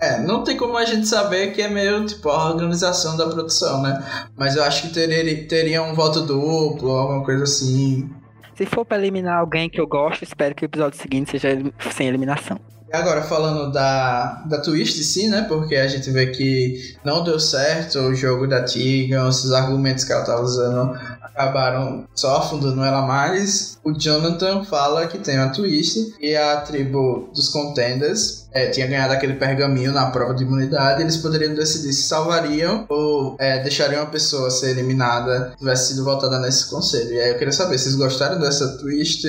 [0.01, 3.81] É, não tem como a gente saber que é meio tipo a organização da produção,
[3.81, 4.03] né?
[4.35, 8.13] Mas eu acho que teria, teria um voto duplo, alguma coisa assim.
[8.55, 11.49] Se for pra eliminar alguém que eu gosto, espero que o episódio seguinte seja
[11.91, 12.57] sem eliminação.
[12.87, 15.45] E agora falando da, da Twist em si, né?
[15.47, 20.13] Porque a gente vê que não deu certo o jogo da Tiga, esses argumentos que
[20.13, 23.77] ela tava usando acabaram só afundando ela mais.
[23.83, 29.13] O Jonathan fala que tem uma twist e a tribo dos contenders é, tinha ganhado
[29.13, 31.01] aquele pergaminho na prova de imunidade.
[31.01, 36.05] Eles poderiam decidir se salvariam ou é, deixariam a pessoa ser eliminada se tivesse sido
[36.05, 37.11] votada nesse conselho.
[37.11, 39.27] E aí eu queria saber, vocês gostaram dessa twist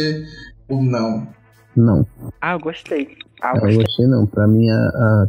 [0.69, 1.27] ou não?
[1.75, 2.07] Não.
[2.41, 3.09] Ah, eu gostei.
[3.43, 3.83] Ah, eu gostei.
[3.83, 4.27] gostei não.
[4.27, 5.29] Pra mim a, a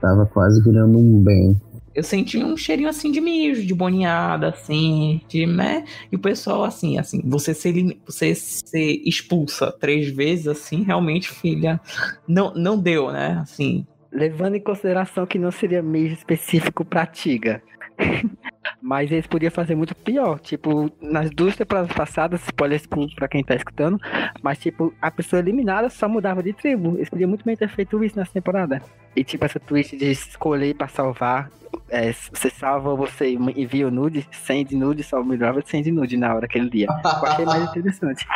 [0.00, 1.56] tava quase virando um bem
[1.96, 5.82] eu senti um cheirinho assim de mijo, de boninhada, assim, de, né?
[6.12, 11.80] E o pessoal, assim, assim, você ser, você ser expulsa três vezes, assim, realmente, filha,
[12.28, 13.38] não, não deu, né?
[13.40, 13.86] Assim.
[14.12, 17.62] Levando em consideração que não seria mijo específico pra Tiga.
[18.80, 20.38] Mas eles podiam fazer muito pior.
[20.40, 22.80] Tipo, nas duas temporadas passadas, spoiler
[23.14, 23.98] pra quem tá escutando,
[24.42, 26.96] mas tipo, a pessoa eliminada só mudava de tribo.
[26.96, 28.80] Eles podiam muito bem ter feito isso nessa temporada.
[29.14, 31.50] E tipo, essa twist de escolher pra salvar.
[31.88, 36.34] É, você salva, você envia o nude, send nude, salva o driver, send nude na
[36.34, 36.86] hora, aquele dia.
[36.88, 38.26] Eu achei mais interessante.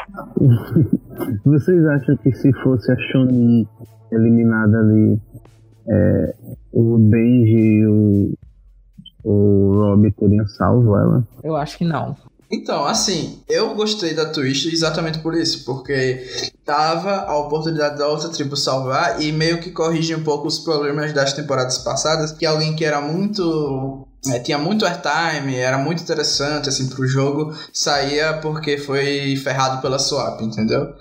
[1.45, 3.67] Vocês acham que se fosse a Shonin
[4.13, 5.21] eliminada ali,
[5.89, 6.35] é,
[6.73, 8.35] o Benji e o
[9.25, 11.25] o Rob teria salvo ela?
[11.43, 12.17] Eu acho que não.
[12.51, 16.27] Então, assim, eu gostei da twist exatamente por isso, porque
[16.65, 21.13] tava a oportunidade da outra tribo salvar e meio que corrige um pouco os problemas
[21.13, 26.69] das temporadas passadas, que alguém que era muito é, tinha muito airtime, era muito interessante
[26.69, 30.93] assim pro jogo, saía porque foi ferrado pela swap, entendeu?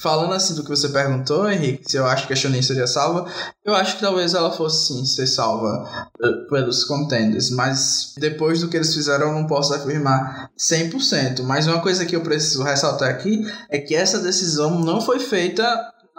[0.00, 3.26] Falando assim do que você perguntou, Henrique, se eu acho que a Shonen seria salva,
[3.64, 8.68] eu acho que talvez ela fosse sim ser salva eh, pelos contenders, mas depois do
[8.68, 11.42] que eles fizeram eu não posso afirmar 100%.
[11.42, 15.66] Mas uma coisa que eu preciso ressaltar aqui é que essa decisão não foi feita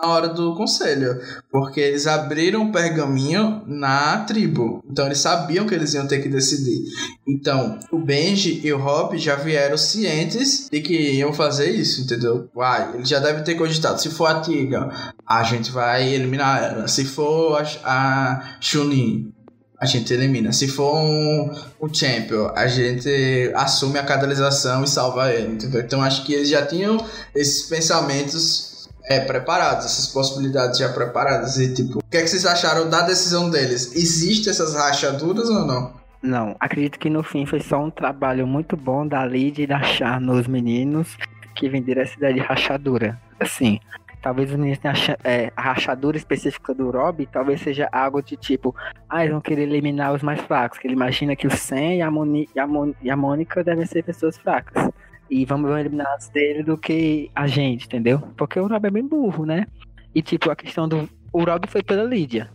[0.01, 1.19] na hora do conselho,
[1.51, 6.29] porque eles abriram o pergaminho na tribo, então eles sabiam que eles iam ter que
[6.29, 6.81] decidir.
[7.27, 12.49] Então, o Benji e o Hop já vieram cientes de que iam fazer isso, entendeu?
[12.55, 14.01] Uai, ele já deve ter cogitado.
[14.01, 14.89] Se for a Tiga,
[15.27, 16.87] a gente vai eliminar ela.
[16.87, 19.33] Se for a, a Chunin,
[19.79, 20.51] a gente elimina.
[20.51, 21.51] Se for um,
[21.81, 25.81] um champion, a gente assume a catalisação e salva ele, entendeu?
[25.81, 27.03] Então acho que eles já tinham
[27.33, 28.68] esses pensamentos
[29.09, 31.57] é, preparados, essas possibilidades já preparadas.
[31.57, 33.95] E, tipo, o que, é que vocês acharam da decisão deles?
[33.95, 35.93] Existem essas rachaduras ou não?
[36.21, 39.81] Não, acredito que no fim foi só um trabalho muito bom da Lid e da
[39.81, 41.17] Char nos meninos
[41.55, 43.19] que venderam essa ideia de rachadura.
[43.39, 43.79] Assim,
[44.21, 48.75] talvez os meninos tenham é, a rachadura específica do Rob, talvez seja algo de tipo,
[49.09, 52.01] ah, eles vão querer eliminar os mais fracos, que ele imagina que o Sam e
[52.01, 54.91] a, Moni, e a, Mon, e a Mônica devem ser pessoas fracas
[55.29, 58.19] e vamos eliminar antes dele do que a gente, entendeu?
[58.35, 59.67] Porque o Rob é bem burro, né?
[60.13, 61.07] E tipo, a questão do.
[61.31, 62.49] O Rob foi pela Lídia.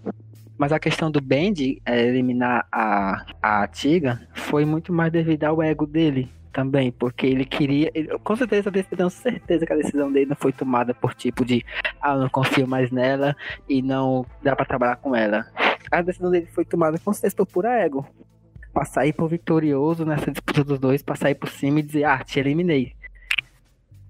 [0.57, 5.61] Mas a questão do Bendy é, eliminar a, a Tiga foi muito mais devido ao
[5.61, 7.91] ego dele também, porque ele queria.
[7.93, 11.45] Ele, com certeza, eu tenho certeza que a decisão dele não foi tomada por tipo
[11.45, 11.65] de
[12.01, 13.37] ah, não confio mais nela
[13.69, 15.45] e não dá para trabalhar com ela.
[15.91, 18.07] A decisão dele foi tomada com certeza por pura ego
[18.75, 22.19] pra sair por vitorioso nessa disputa dos dois, pra sair por cima e dizer, ah,
[22.19, 22.93] te eliminei.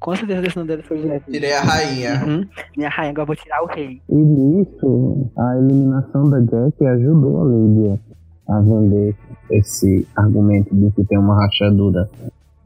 [0.01, 1.31] Com certeza a decisão dele foi direto.
[1.31, 2.24] Tirei a rainha.
[2.27, 2.47] Uhum.
[2.77, 4.01] Minha rainha, agora vou tirar o rei.
[4.09, 8.01] E nisso, a eliminação da Jack ajudou a Lydia
[8.49, 9.15] a vender
[9.51, 12.09] esse argumento de que tem uma rachadura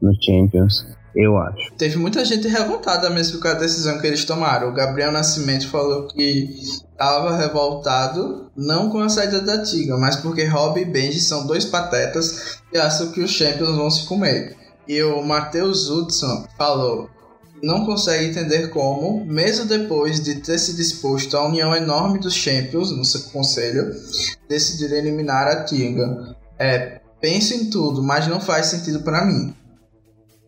[0.01, 0.97] no Champions.
[1.15, 1.73] Eu acho.
[1.77, 4.69] Teve muita gente revoltada mesmo com a decisão que eles tomaram.
[4.69, 6.59] O Gabriel Nascimento falou que
[6.91, 11.65] estava revoltado não com a saída da Tiga, mas porque Rob e Benji são dois
[11.65, 14.55] patetas e acham que os Champions vão se comer.
[14.87, 17.09] E o Matheus Hudson falou
[17.61, 22.91] não consegue entender como, mesmo depois de ter se disposto à união enorme dos Champions
[22.91, 23.91] no seu conselho,
[24.47, 26.35] decidir eliminar a Tiga.
[26.57, 29.53] É, penso em tudo, mas não faz sentido para mim.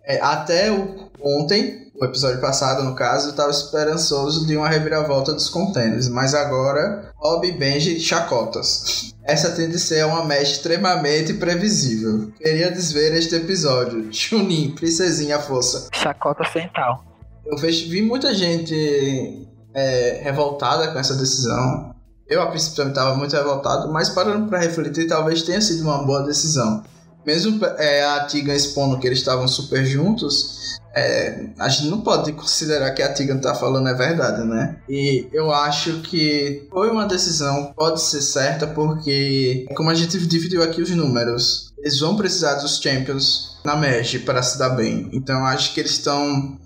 [0.06, 5.34] É, até o, ontem, o episódio passado no caso, eu estava esperançoso de uma reviravolta
[5.34, 9.14] dos contenders, mas agora Rob Benji chacotas.
[9.24, 12.32] Essa tende a ser uma mecha extremamente previsível.
[12.38, 14.10] Queria desver este episódio.
[14.12, 15.90] Chunin, princesinha força.
[15.94, 17.06] Chacota central.
[17.46, 21.94] Eu vejo, vi muita gente é, revoltada com essa decisão.
[22.28, 26.04] Eu, a princípio, também estava muito revoltado, mas parando para refletir, talvez tenha sido uma
[26.04, 26.84] boa decisão.
[27.26, 32.34] Mesmo é, a Tigan expondo que eles estavam super juntos, é, a gente não pode
[32.34, 34.78] considerar que a Tigan tá falando é verdade, né?
[34.90, 40.62] E eu acho que foi uma decisão, pode ser certa, porque, como a gente dividiu
[40.64, 45.10] aqui os números, eles vão precisar dos Champions na Merge para se dar bem.
[45.14, 46.60] Então acho que eles estão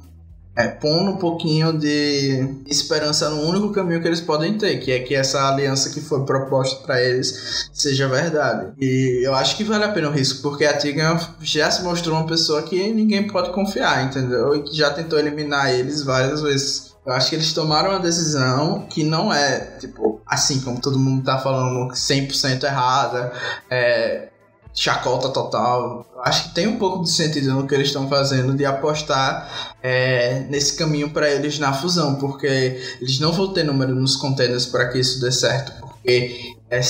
[0.56, 4.99] é, pondo um pouquinho de esperança no único caminho que eles podem ter, que é
[4.99, 8.72] que essa aliança que foi proposta para eles seja verdade.
[8.80, 12.15] E eu acho que vale a pena o risco, porque a Tigan já se mostrou
[12.15, 14.56] uma pessoa que ninguém pode confiar, entendeu?
[14.56, 16.95] E que já tentou eliminar eles várias vezes.
[17.06, 21.23] Eu acho que eles tomaram uma decisão que não é, tipo, assim como todo mundo
[21.23, 23.32] tá falando, 100% errada,
[23.69, 24.30] é,
[24.76, 26.06] chacota total.
[26.23, 30.41] Acho que tem um pouco de sentido no que eles estão fazendo de apostar é,
[30.49, 34.89] nesse caminho para eles na fusão, porque eles não vão ter número nos containers para
[34.89, 36.81] que isso dê certo, porque é,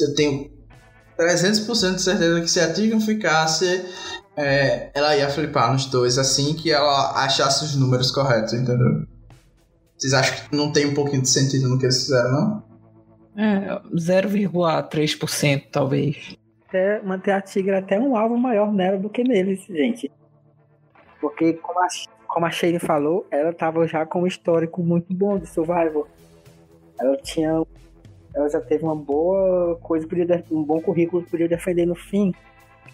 [0.00, 0.50] eu tenho
[1.18, 3.84] 300% de certeza que se a Tigan ficasse,
[4.36, 9.04] é, ela ia flipar nos dois assim que ela achasse os números corretos, entendeu?
[9.98, 12.62] Vocês acham que não tem um pouquinho de sentido no que eles fizeram, não?
[13.34, 16.36] É, 0,3% talvez
[16.72, 20.10] até manter a Tigra até um alvo maior nela do que neles, gente.
[21.20, 21.86] Porque, como a,
[22.26, 26.08] como a Shane falou, ela tava já com um histórico muito bom de survival.
[26.98, 27.62] Ela tinha.
[28.34, 32.32] Ela já teve uma boa coisa, podia, um bom currículo podia defender no fim.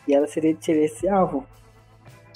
[0.06, 1.46] E ela seria, seria esse alvo.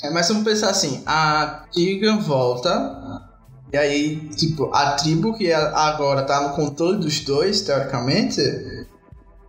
[0.02, 3.30] É, mas vamos pensar assim: a Tigra volta.
[3.72, 8.38] E aí, tipo, a tribo que agora tá no controle dos dois, teoricamente,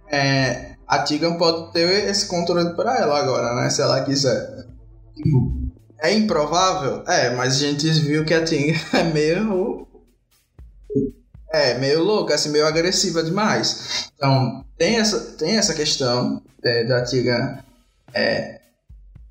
[0.07, 3.69] é, a Tigan pode ter esse controle para ela agora, né?
[3.69, 4.65] Se ela quiser.
[5.15, 5.53] Tipo,
[5.99, 7.03] é improvável?
[7.07, 9.87] É, mas a gente viu que a Tigan é meio.
[11.51, 14.09] É, meio louca, assim, meio agressiva demais.
[14.15, 17.59] Então, tem essa, tem essa questão é, da Tigan
[18.11, 18.59] é,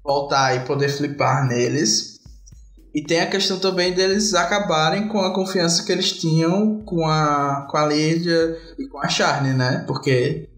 [0.04, 2.20] voltar e poder flipar neles.
[2.94, 7.66] E tem a questão também deles acabarem com a confiança que eles tinham com a,
[7.70, 9.82] com a Lídia e com a Charne, né?
[9.86, 10.48] Porque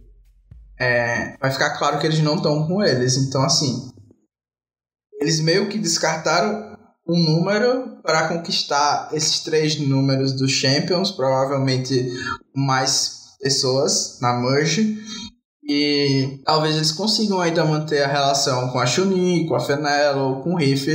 [0.79, 3.17] é, vai ficar claro que eles não estão com eles.
[3.17, 3.91] Então, assim,
[5.21, 6.75] eles meio que descartaram
[7.07, 12.13] um número para conquistar esses três números dos Champions, provavelmente
[12.55, 14.99] mais pessoas na merge.
[15.67, 20.55] E talvez eles consigam ainda manter a relação com a Chun-Li, com a Fenella com
[20.55, 20.91] o Riff,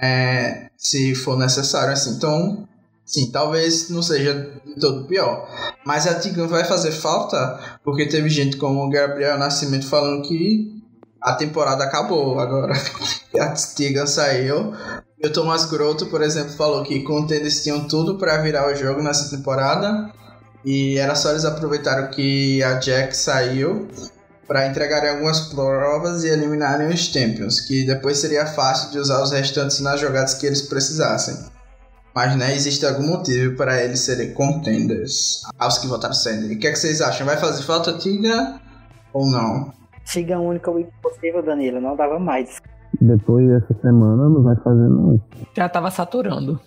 [0.00, 1.92] é, se for necessário.
[1.92, 2.10] Assim.
[2.10, 2.68] Então,
[3.08, 5.48] Sim, talvez não seja todo pior.
[5.84, 10.78] Mas a Tigan vai fazer falta porque teve gente como o Gabriel Nascimento falando que
[11.22, 12.74] a temporada acabou agora.
[13.40, 14.74] a Tigan saiu.
[15.18, 19.02] E o Thomas Grotto, por exemplo, falou que contenders tinham tudo para virar o jogo
[19.02, 20.12] nessa temporada.
[20.62, 23.88] E era só eles aproveitarem que a Jack saiu
[24.46, 29.30] para entregarem algumas provas e eliminarem os Champions, que depois seria fácil de usar os
[29.30, 31.36] restantes nas jogadas que eles precisassem.
[32.18, 35.42] Mas, né, existe algum motivo para eles serem contenders.
[35.56, 36.46] Aos que votaram sendo.
[36.50, 37.24] E o que, é que vocês acham?
[37.24, 38.58] Vai fazer falta Tiga
[39.12, 39.70] ou não?
[40.04, 41.80] Tiga é única impossível, Danilo.
[41.80, 42.60] Não dava mais.
[43.00, 45.20] Depois dessa semana não vai fazer não.
[45.56, 46.58] Já tava saturando.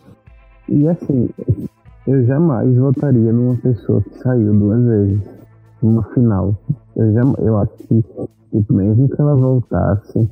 [0.69, 1.29] E assim,
[2.07, 5.21] eu jamais votaria numa pessoa que saiu duas vezes.
[5.81, 6.55] Numa final.
[6.95, 8.01] Eu, já, eu acho que
[8.53, 10.31] tipo, mesmo que ela voltasse,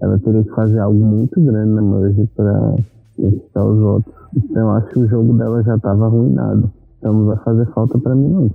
[0.00, 2.76] ela teria que fazer algo muito grande na Merge pra
[3.16, 4.21] conquistar os votos.
[4.36, 6.72] Então acho que o jogo dela já estava arruinado.
[6.98, 8.54] Então não vai fazer falta para mim não.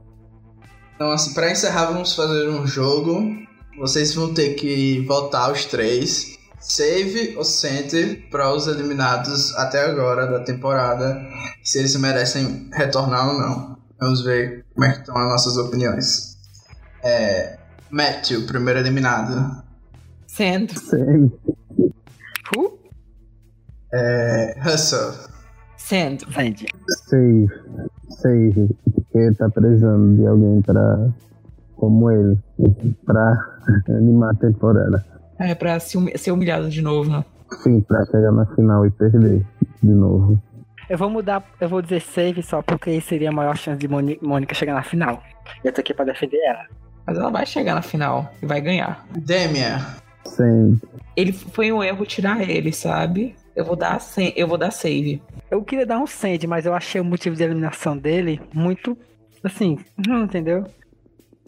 [0.96, 3.22] Então assim, para encerrar vamos fazer um jogo.
[3.80, 6.38] Vocês vão ter que votar os três.
[6.60, 11.22] Save ou center para os eliminados até agora da temporada.
[11.64, 13.78] Se eles merecem retornar ou não.
[14.00, 16.38] Vamos ver como é que estão as nossas opiniões.
[17.04, 17.58] É,
[17.90, 19.64] Matthew, primeiro eliminado.
[20.28, 20.78] Send.
[20.78, 21.32] Send.
[22.56, 22.80] Who?
[23.94, 25.14] É, Russell.
[25.88, 26.26] Send.
[26.34, 26.66] Send.
[27.10, 27.48] Save.
[28.10, 28.70] Save.
[28.94, 31.10] Porque tá precisando de alguém pra.
[31.76, 32.38] como ele.
[33.06, 33.34] pra
[33.90, 35.06] animar a temporada.
[35.40, 37.24] É, pra ser humilhado de novo, né?
[37.64, 39.46] Sim, pra chegar na final e perder
[39.82, 40.38] de novo.
[40.90, 44.18] Eu vou mudar, eu vou dizer save só porque seria a maior chance de Moni-
[44.22, 45.22] Mônica chegar na final.
[45.64, 46.66] Eu tô aqui pra defender ela.
[47.06, 49.06] Mas ela vai chegar na final e vai ganhar.
[49.18, 49.80] Demian.
[50.26, 50.80] Sand.
[51.16, 53.36] Ele foi um erro tirar ele, sabe?
[53.58, 54.00] Eu vou dar,
[54.36, 55.20] eu vou dar save.
[55.50, 58.96] Eu queria dar um send, mas eu achei o motivo de eliminação dele muito,
[59.44, 60.64] assim, não entendeu?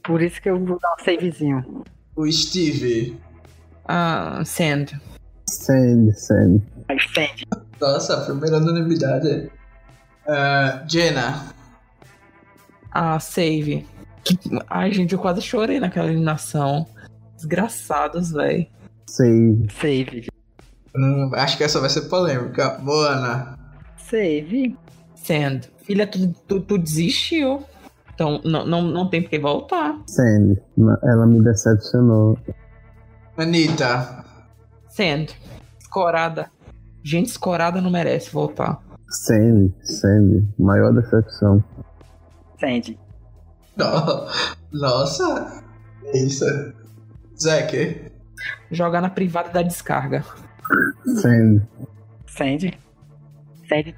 [0.03, 1.83] Por isso que eu vou dar um savezinho.
[2.15, 3.15] O Steve.
[3.87, 4.41] Ah.
[4.43, 4.99] Sand,
[5.47, 6.63] Sand.
[6.87, 7.45] Aí, send.
[7.79, 9.51] Nossa, a primeira unanimidade.
[10.27, 11.53] Ah, Jenna.
[12.91, 13.85] Ah, save.
[14.67, 16.87] Ai, gente, eu quase chorei naquela eliminação.
[17.35, 18.65] Desgraçados, velho.
[19.05, 19.67] Save.
[19.79, 20.38] Save.
[20.95, 22.77] Hum, acho que essa vai ser polêmica.
[22.79, 23.57] Moana.
[23.97, 24.75] Save.
[25.15, 25.61] Sand.
[25.83, 27.63] Filha, tu, tu, tu desistiu.
[28.13, 29.97] Então, não, não, não tem por que voltar.
[30.07, 30.57] Sand.
[30.77, 32.37] Ma- Ela me decepcionou.
[33.37, 34.25] Anitta.
[34.89, 35.27] Sand.
[35.79, 36.51] Escorada.
[37.03, 38.79] Gente escorada não merece voltar.
[39.09, 40.47] Sand, Sand.
[40.59, 41.63] Maior decepção.
[42.59, 42.99] Send.
[43.77, 44.27] No-
[44.73, 45.63] Nossa.
[46.03, 46.45] É isso.
[47.41, 48.11] Zack.
[48.69, 50.23] Jogar na privada da descarga.
[51.05, 51.61] Send.
[52.27, 52.73] Send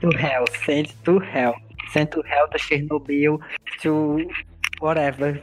[0.01, 0.45] to hell.
[0.65, 1.55] Send to hell.
[1.91, 3.39] Send to hell to Chernobyl.
[3.81, 4.19] To
[4.79, 5.39] whatever.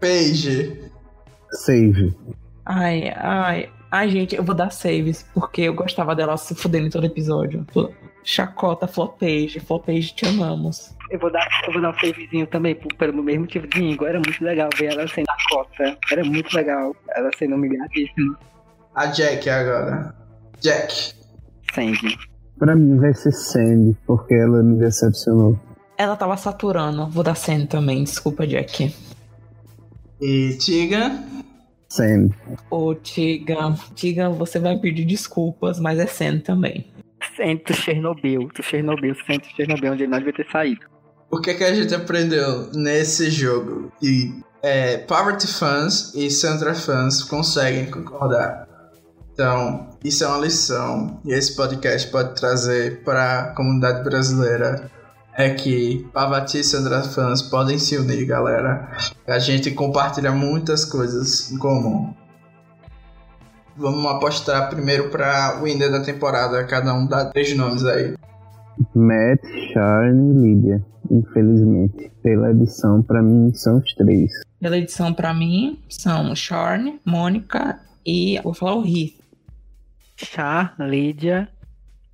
[0.00, 0.90] Paige.
[1.52, 2.14] Save.
[2.66, 3.70] Ai, ai.
[3.90, 7.64] Ai, gente, eu vou dar saves, porque eu gostava dela se fudendo em todo episódio.
[8.24, 9.60] Chacota, Flopage.
[9.60, 10.96] Flopage, te amamos.
[11.10, 14.04] Eu vou dar, eu vou dar um savezinho também, pelo mesmo motivo de Ingo.
[14.04, 15.96] Era muito legal ver ela sendo a cota.
[16.10, 18.36] Era muito legal ela sendo humilhadíssima.
[18.94, 20.23] A Jack agora.
[20.64, 21.12] Jack.
[21.74, 22.18] Send.
[22.58, 25.58] Pra mim vai ser Sand, porque ela me decepcionou.
[25.98, 27.06] Ela tava saturando.
[27.08, 28.94] Vou dar Sand também, desculpa, Jack.
[30.22, 31.22] E Tiga.
[31.90, 32.30] Sand.
[32.70, 33.74] Ô, Tiga.
[33.94, 36.86] Tiga, você vai pedir desculpas, mas é Sand também.
[37.36, 38.48] Send to Chernobyl.
[38.48, 39.14] To Chernobyl.
[39.26, 40.86] Send to Chernobyl, onde ele não devia ter saído.
[41.30, 43.92] O que, que a gente aprendeu nesse jogo?
[44.00, 44.32] Que
[44.62, 48.63] é, Poverty fans e Sandra fans conseguem concordar.
[49.34, 51.20] Então, isso é uma lição.
[51.24, 54.88] E esse podcast pode trazer para a comunidade brasileira.
[55.36, 58.96] É que Pavati e Sandra fans podem se unir, galera.
[59.26, 62.14] A gente compartilha muitas coisas em comum.
[63.76, 66.62] Vamos apostar primeiro para o winner da temporada.
[66.64, 68.14] Cada um dá três nomes aí.
[68.94, 69.42] Matt,
[69.72, 70.86] Charne e Lydia.
[71.10, 72.12] Infelizmente.
[72.22, 74.30] Pela edição, pra mim, são os três.
[74.60, 78.40] Pela edição, pra mim, são Shorn, Mônica e.
[78.44, 79.23] Vou falar o Heath.
[80.16, 81.48] Char, Lídia.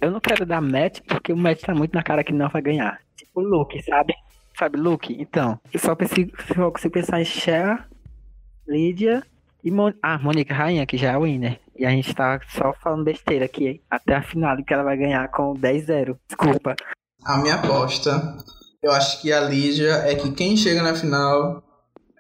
[0.01, 2.63] Eu não quero dar match porque o match tá muito na cara que não vai
[2.63, 2.99] ganhar.
[3.17, 4.15] Tipo Luke, sabe?
[4.59, 5.15] Sabe Luke?
[5.21, 7.89] Então, eu só consigo, só consigo pensar em Char,
[8.67, 9.23] Lídia
[9.63, 11.61] e Mon ah, Mônica Rainha, que já é a winner.
[11.77, 15.29] E a gente tá só falando besteira aqui até a final que ela vai ganhar
[15.29, 16.17] com 10-0.
[16.29, 16.77] Desculpa.
[17.25, 18.37] A minha aposta,
[18.83, 21.63] eu acho que a Lídia é que quem chega na final,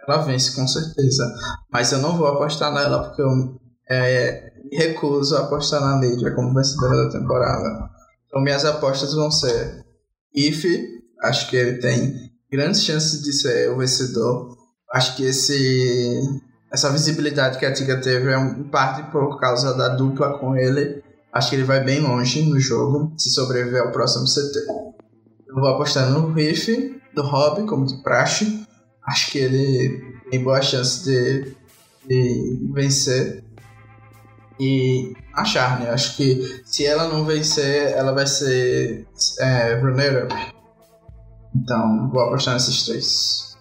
[0.06, 1.24] ela vence com certeza.
[1.72, 6.34] Mas eu não vou apostar nela porque eu é, me recuso a apostar na Lídia
[6.34, 7.90] como vencedora da temporada.
[8.26, 9.84] Então minhas apostas vão ser
[10.34, 10.64] If,
[11.22, 14.56] acho que ele tem grandes chances de ser o vencedor.
[14.92, 16.20] Acho que esse
[16.72, 21.02] essa visibilidade que a Tiga teve é em parte por causa da dupla com ele.
[21.32, 24.58] Acho que ele vai bem longe no jogo, se sobreviver ao próximo CT.
[25.48, 28.64] Eu vou apostar no Riff, do Rob, como de praxe.
[29.04, 31.56] Acho que ele tem boa chance de,
[32.06, 33.44] de vencer.
[34.60, 39.06] E a Charne, acho que se ela não vencer, ela vai ser
[39.40, 40.34] é, runner-up.
[41.56, 43.56] Então, vou apostar nesses três.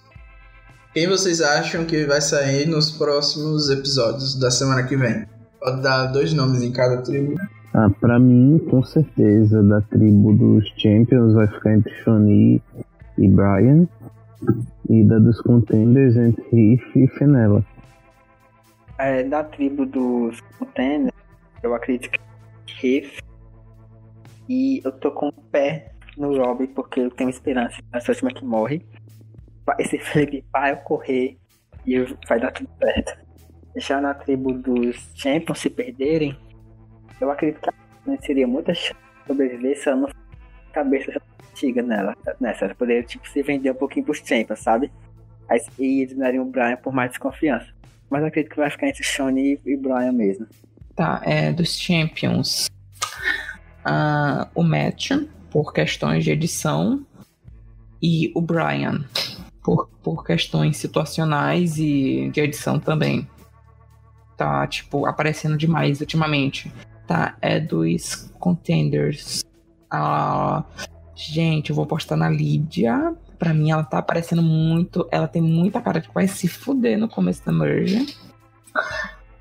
[0.94, 5.26] Quem vocês acham que vai sair nos próximos episódios da semana que vem?
[5.60, 7.36] Pode dar dois nomes em cada tribo.
[7.74, 12.62] Ah, pra mim, com certeza, da tribo dos Champions vai ficar entre Shoni
[13.18, 13.88] e Brian.
[14.90, 17.64] E da dos Contenders entre Riff e Fenella.
[19.00, 21.16] É, da tribo dos contenders,
[21.64, 22.20] eu acredito que
[22.82, 23.22] Riff.
[24.48, 28.44] E eu tô com o pé no Rob porque eu tenho esperança nessa última que
[28.44, 28.86] morre.
[29.80, 31.38] Esse Felipe vai ocorrer
[31.86, 31.98] e
[32.28, 33.18] vai dar tudo certo.
[33.78, 36.38] Já na tribo dos Champions se perderem,
[37.22, 40.10] eu acredito que a seria muita chance de sobreviver se ela não
[40.74, 41.22] cabeça
[41.52, 42.66] antiga nela, nessa.
[42.66, 44.92] Ela poderia tipo, se vender um pouquinho pros Champions, sabe?
[45.48, 47.79] Aí, e eliminariam o Brian por mais desconfiança.
[48.10, 50.48] Mas acredito que vai ficar entre Shone e Brian mesmo.
[50.96, 52.70] Tá, é dos Champions.
[53.86, 55.12] Ah, o Matt,
[55.52, 57.06] por questões de edição.
[58.02, 59.04] E o Brian,
[59.64, 63.28] por, por questões situacionais e de edição também.
[64.38, 66.72] Tá, tipo, aparecendo demais ultimamente.
[67.06, 69.44] Tá, é dos Contenders.
[69.92, 70.64] A
[71.22, 73.14] Gente, eu vou postar na Lídia.
[73.40, 75.08] Pra mim, ela tá aparecendo muito.
[75.10, 78.16] Ela tem muita cara de que vai se fuder no começo da merge.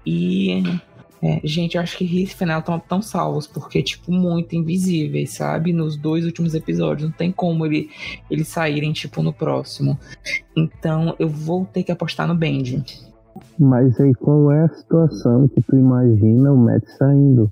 [0.06, 0.62] E.
[1.20, 5.32] É, gente, eu acho que Riff e Final estão tão salvos, porque, tipo, muito invisíveis,
[5.32, 5.72] sabe?
[5.72, 7.10] Nos dois últimos episódios.
[7.10, 7.90] Não tem como ele,
[8.30, 9.98] eles saírem, tipo, no próximo.
[10.56, 12.84] Então, eu vou ter que apostar no Benji.
[13.58, 17.50] Mas aí, qual é a situação que tu imagina o Matt saindo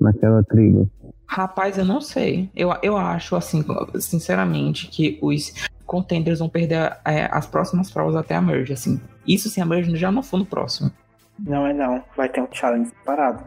[0.00, 0.88] naquela trilha?
[1.26, 2.50] Rapaz, eu não sei.
[2.54, 3.64] Eu, eu acho, assim,
[4.00, 5.52] sinceramente, que os
[5.86, 9.00] contenders vão perder é, as próximas provas até a merge, assim.
[9.26, 10.90] Isso se a merge já não for no próximo.
[11.38, 13.44] Não é não, vai ter um challenge separado.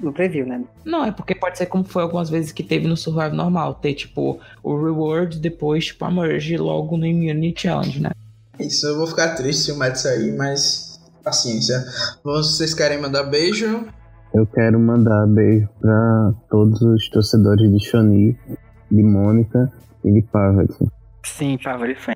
[0.00, 0.64] No preview, né?
[0.84, 3.94] Não, é porque pode ser como foi algumas vezes que teve no Survive normal, ter
[3.94, 8.10] tipo o reward depois, tipo, a merge logo no Immunity Challenge, né?
[8.58, 11.84] Isso, eu vou ficar triste se o Matt sair, mas paciência.
[12.22, 13.86] Vocês querem mandar beijo?
[14.34, 18.36] Eu quero mandar beijo pra todos os torcedores de Shani,
[18.90, 19.72] de Mônica
[20.04, 20.88] e de Pavati.
[21.24, 22.14] Sim, Fan.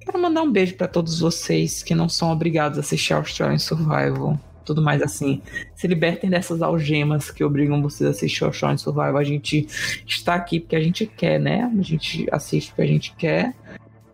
[0.00, 4.38] Quero mandar um beijo para todos vocês que não são obrigados a assistir Australian Survival.
[4.64, 5.40] Tudo mais assim.
[5.74, 9.16] Se libertem dessas algemas que obrigam vocês a assistir Australian Survival.
[9.16, 9.66] A gente
[10.06, 11.62] está aqui porque a gente quer, né?
[11.62, 13.54] A gente assiste porque a gente quer.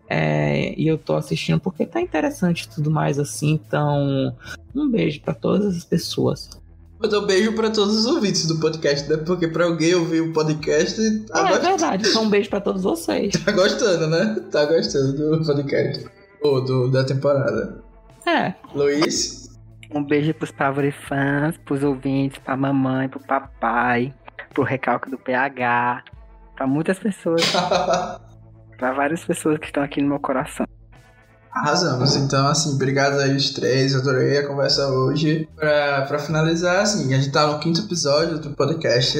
[0.07, 3.53] É, e eu tô assistindo porque tá interessante tudo mais assim.
[3.53, 4.35] Então,
[4.73, 6.49] um beijo para todas as pessoas.
[7.05, 9.17] Mandar um beijo para todos os ouvintes do podcast, né?
[9.17, 11.19] Porque para alguém ouvir o podcast.
[11.27, 13.35] Tá é, é verdade, então um beijo para todos vocês.
[13.45, 14.35] Tá gostando, né?
[14.51, 16.03] Tá gostando do podcast.
[16.41, 17.83] Ou do, da temporada.
[18.25, 18.55] É.
[18.73, 19.55] Luiz?
[19.91, 24.11] Um beijo pros Pavori fãs, pros ouvintes, pra mamãe, pro papai,
[24.51, 26.03] pro recalque do PH,
[26.55, 27.43] pra muitas pessoas.
[28.77, 30.65] pra várias pessoas que estão aqui no meu coração.
[31.55, 32.17] Arrasamos.
[32.17, 33.95] Então, assim, obrigado aí os três.
[33.95, 35.47] Adorei a conversa hoje.
[35.55, 39.17] Pra, pra finalizar, assim, a gente tá no quinto episódio do podcast.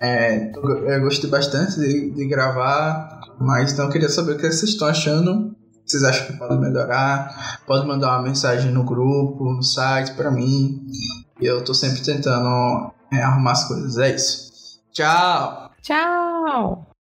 [0.00, 4.86] É, eu gostei bastante de, de gravar, mas então queria saber o que vocês estão
[4.86, 5.54] achando.
[5.84, 7.60] Vocês acham que pode melhorar?
[7.66, 10.86] Pode mandar uma mensagem no grupo, no site pra mim.
[11.40, 13.98] Eu tô sempre tentando é, arrumar as coisas.
[13.98, 14.80] É isso.
[14.92, 15.70] Tchau!
[15.82, 16.93] Tchau!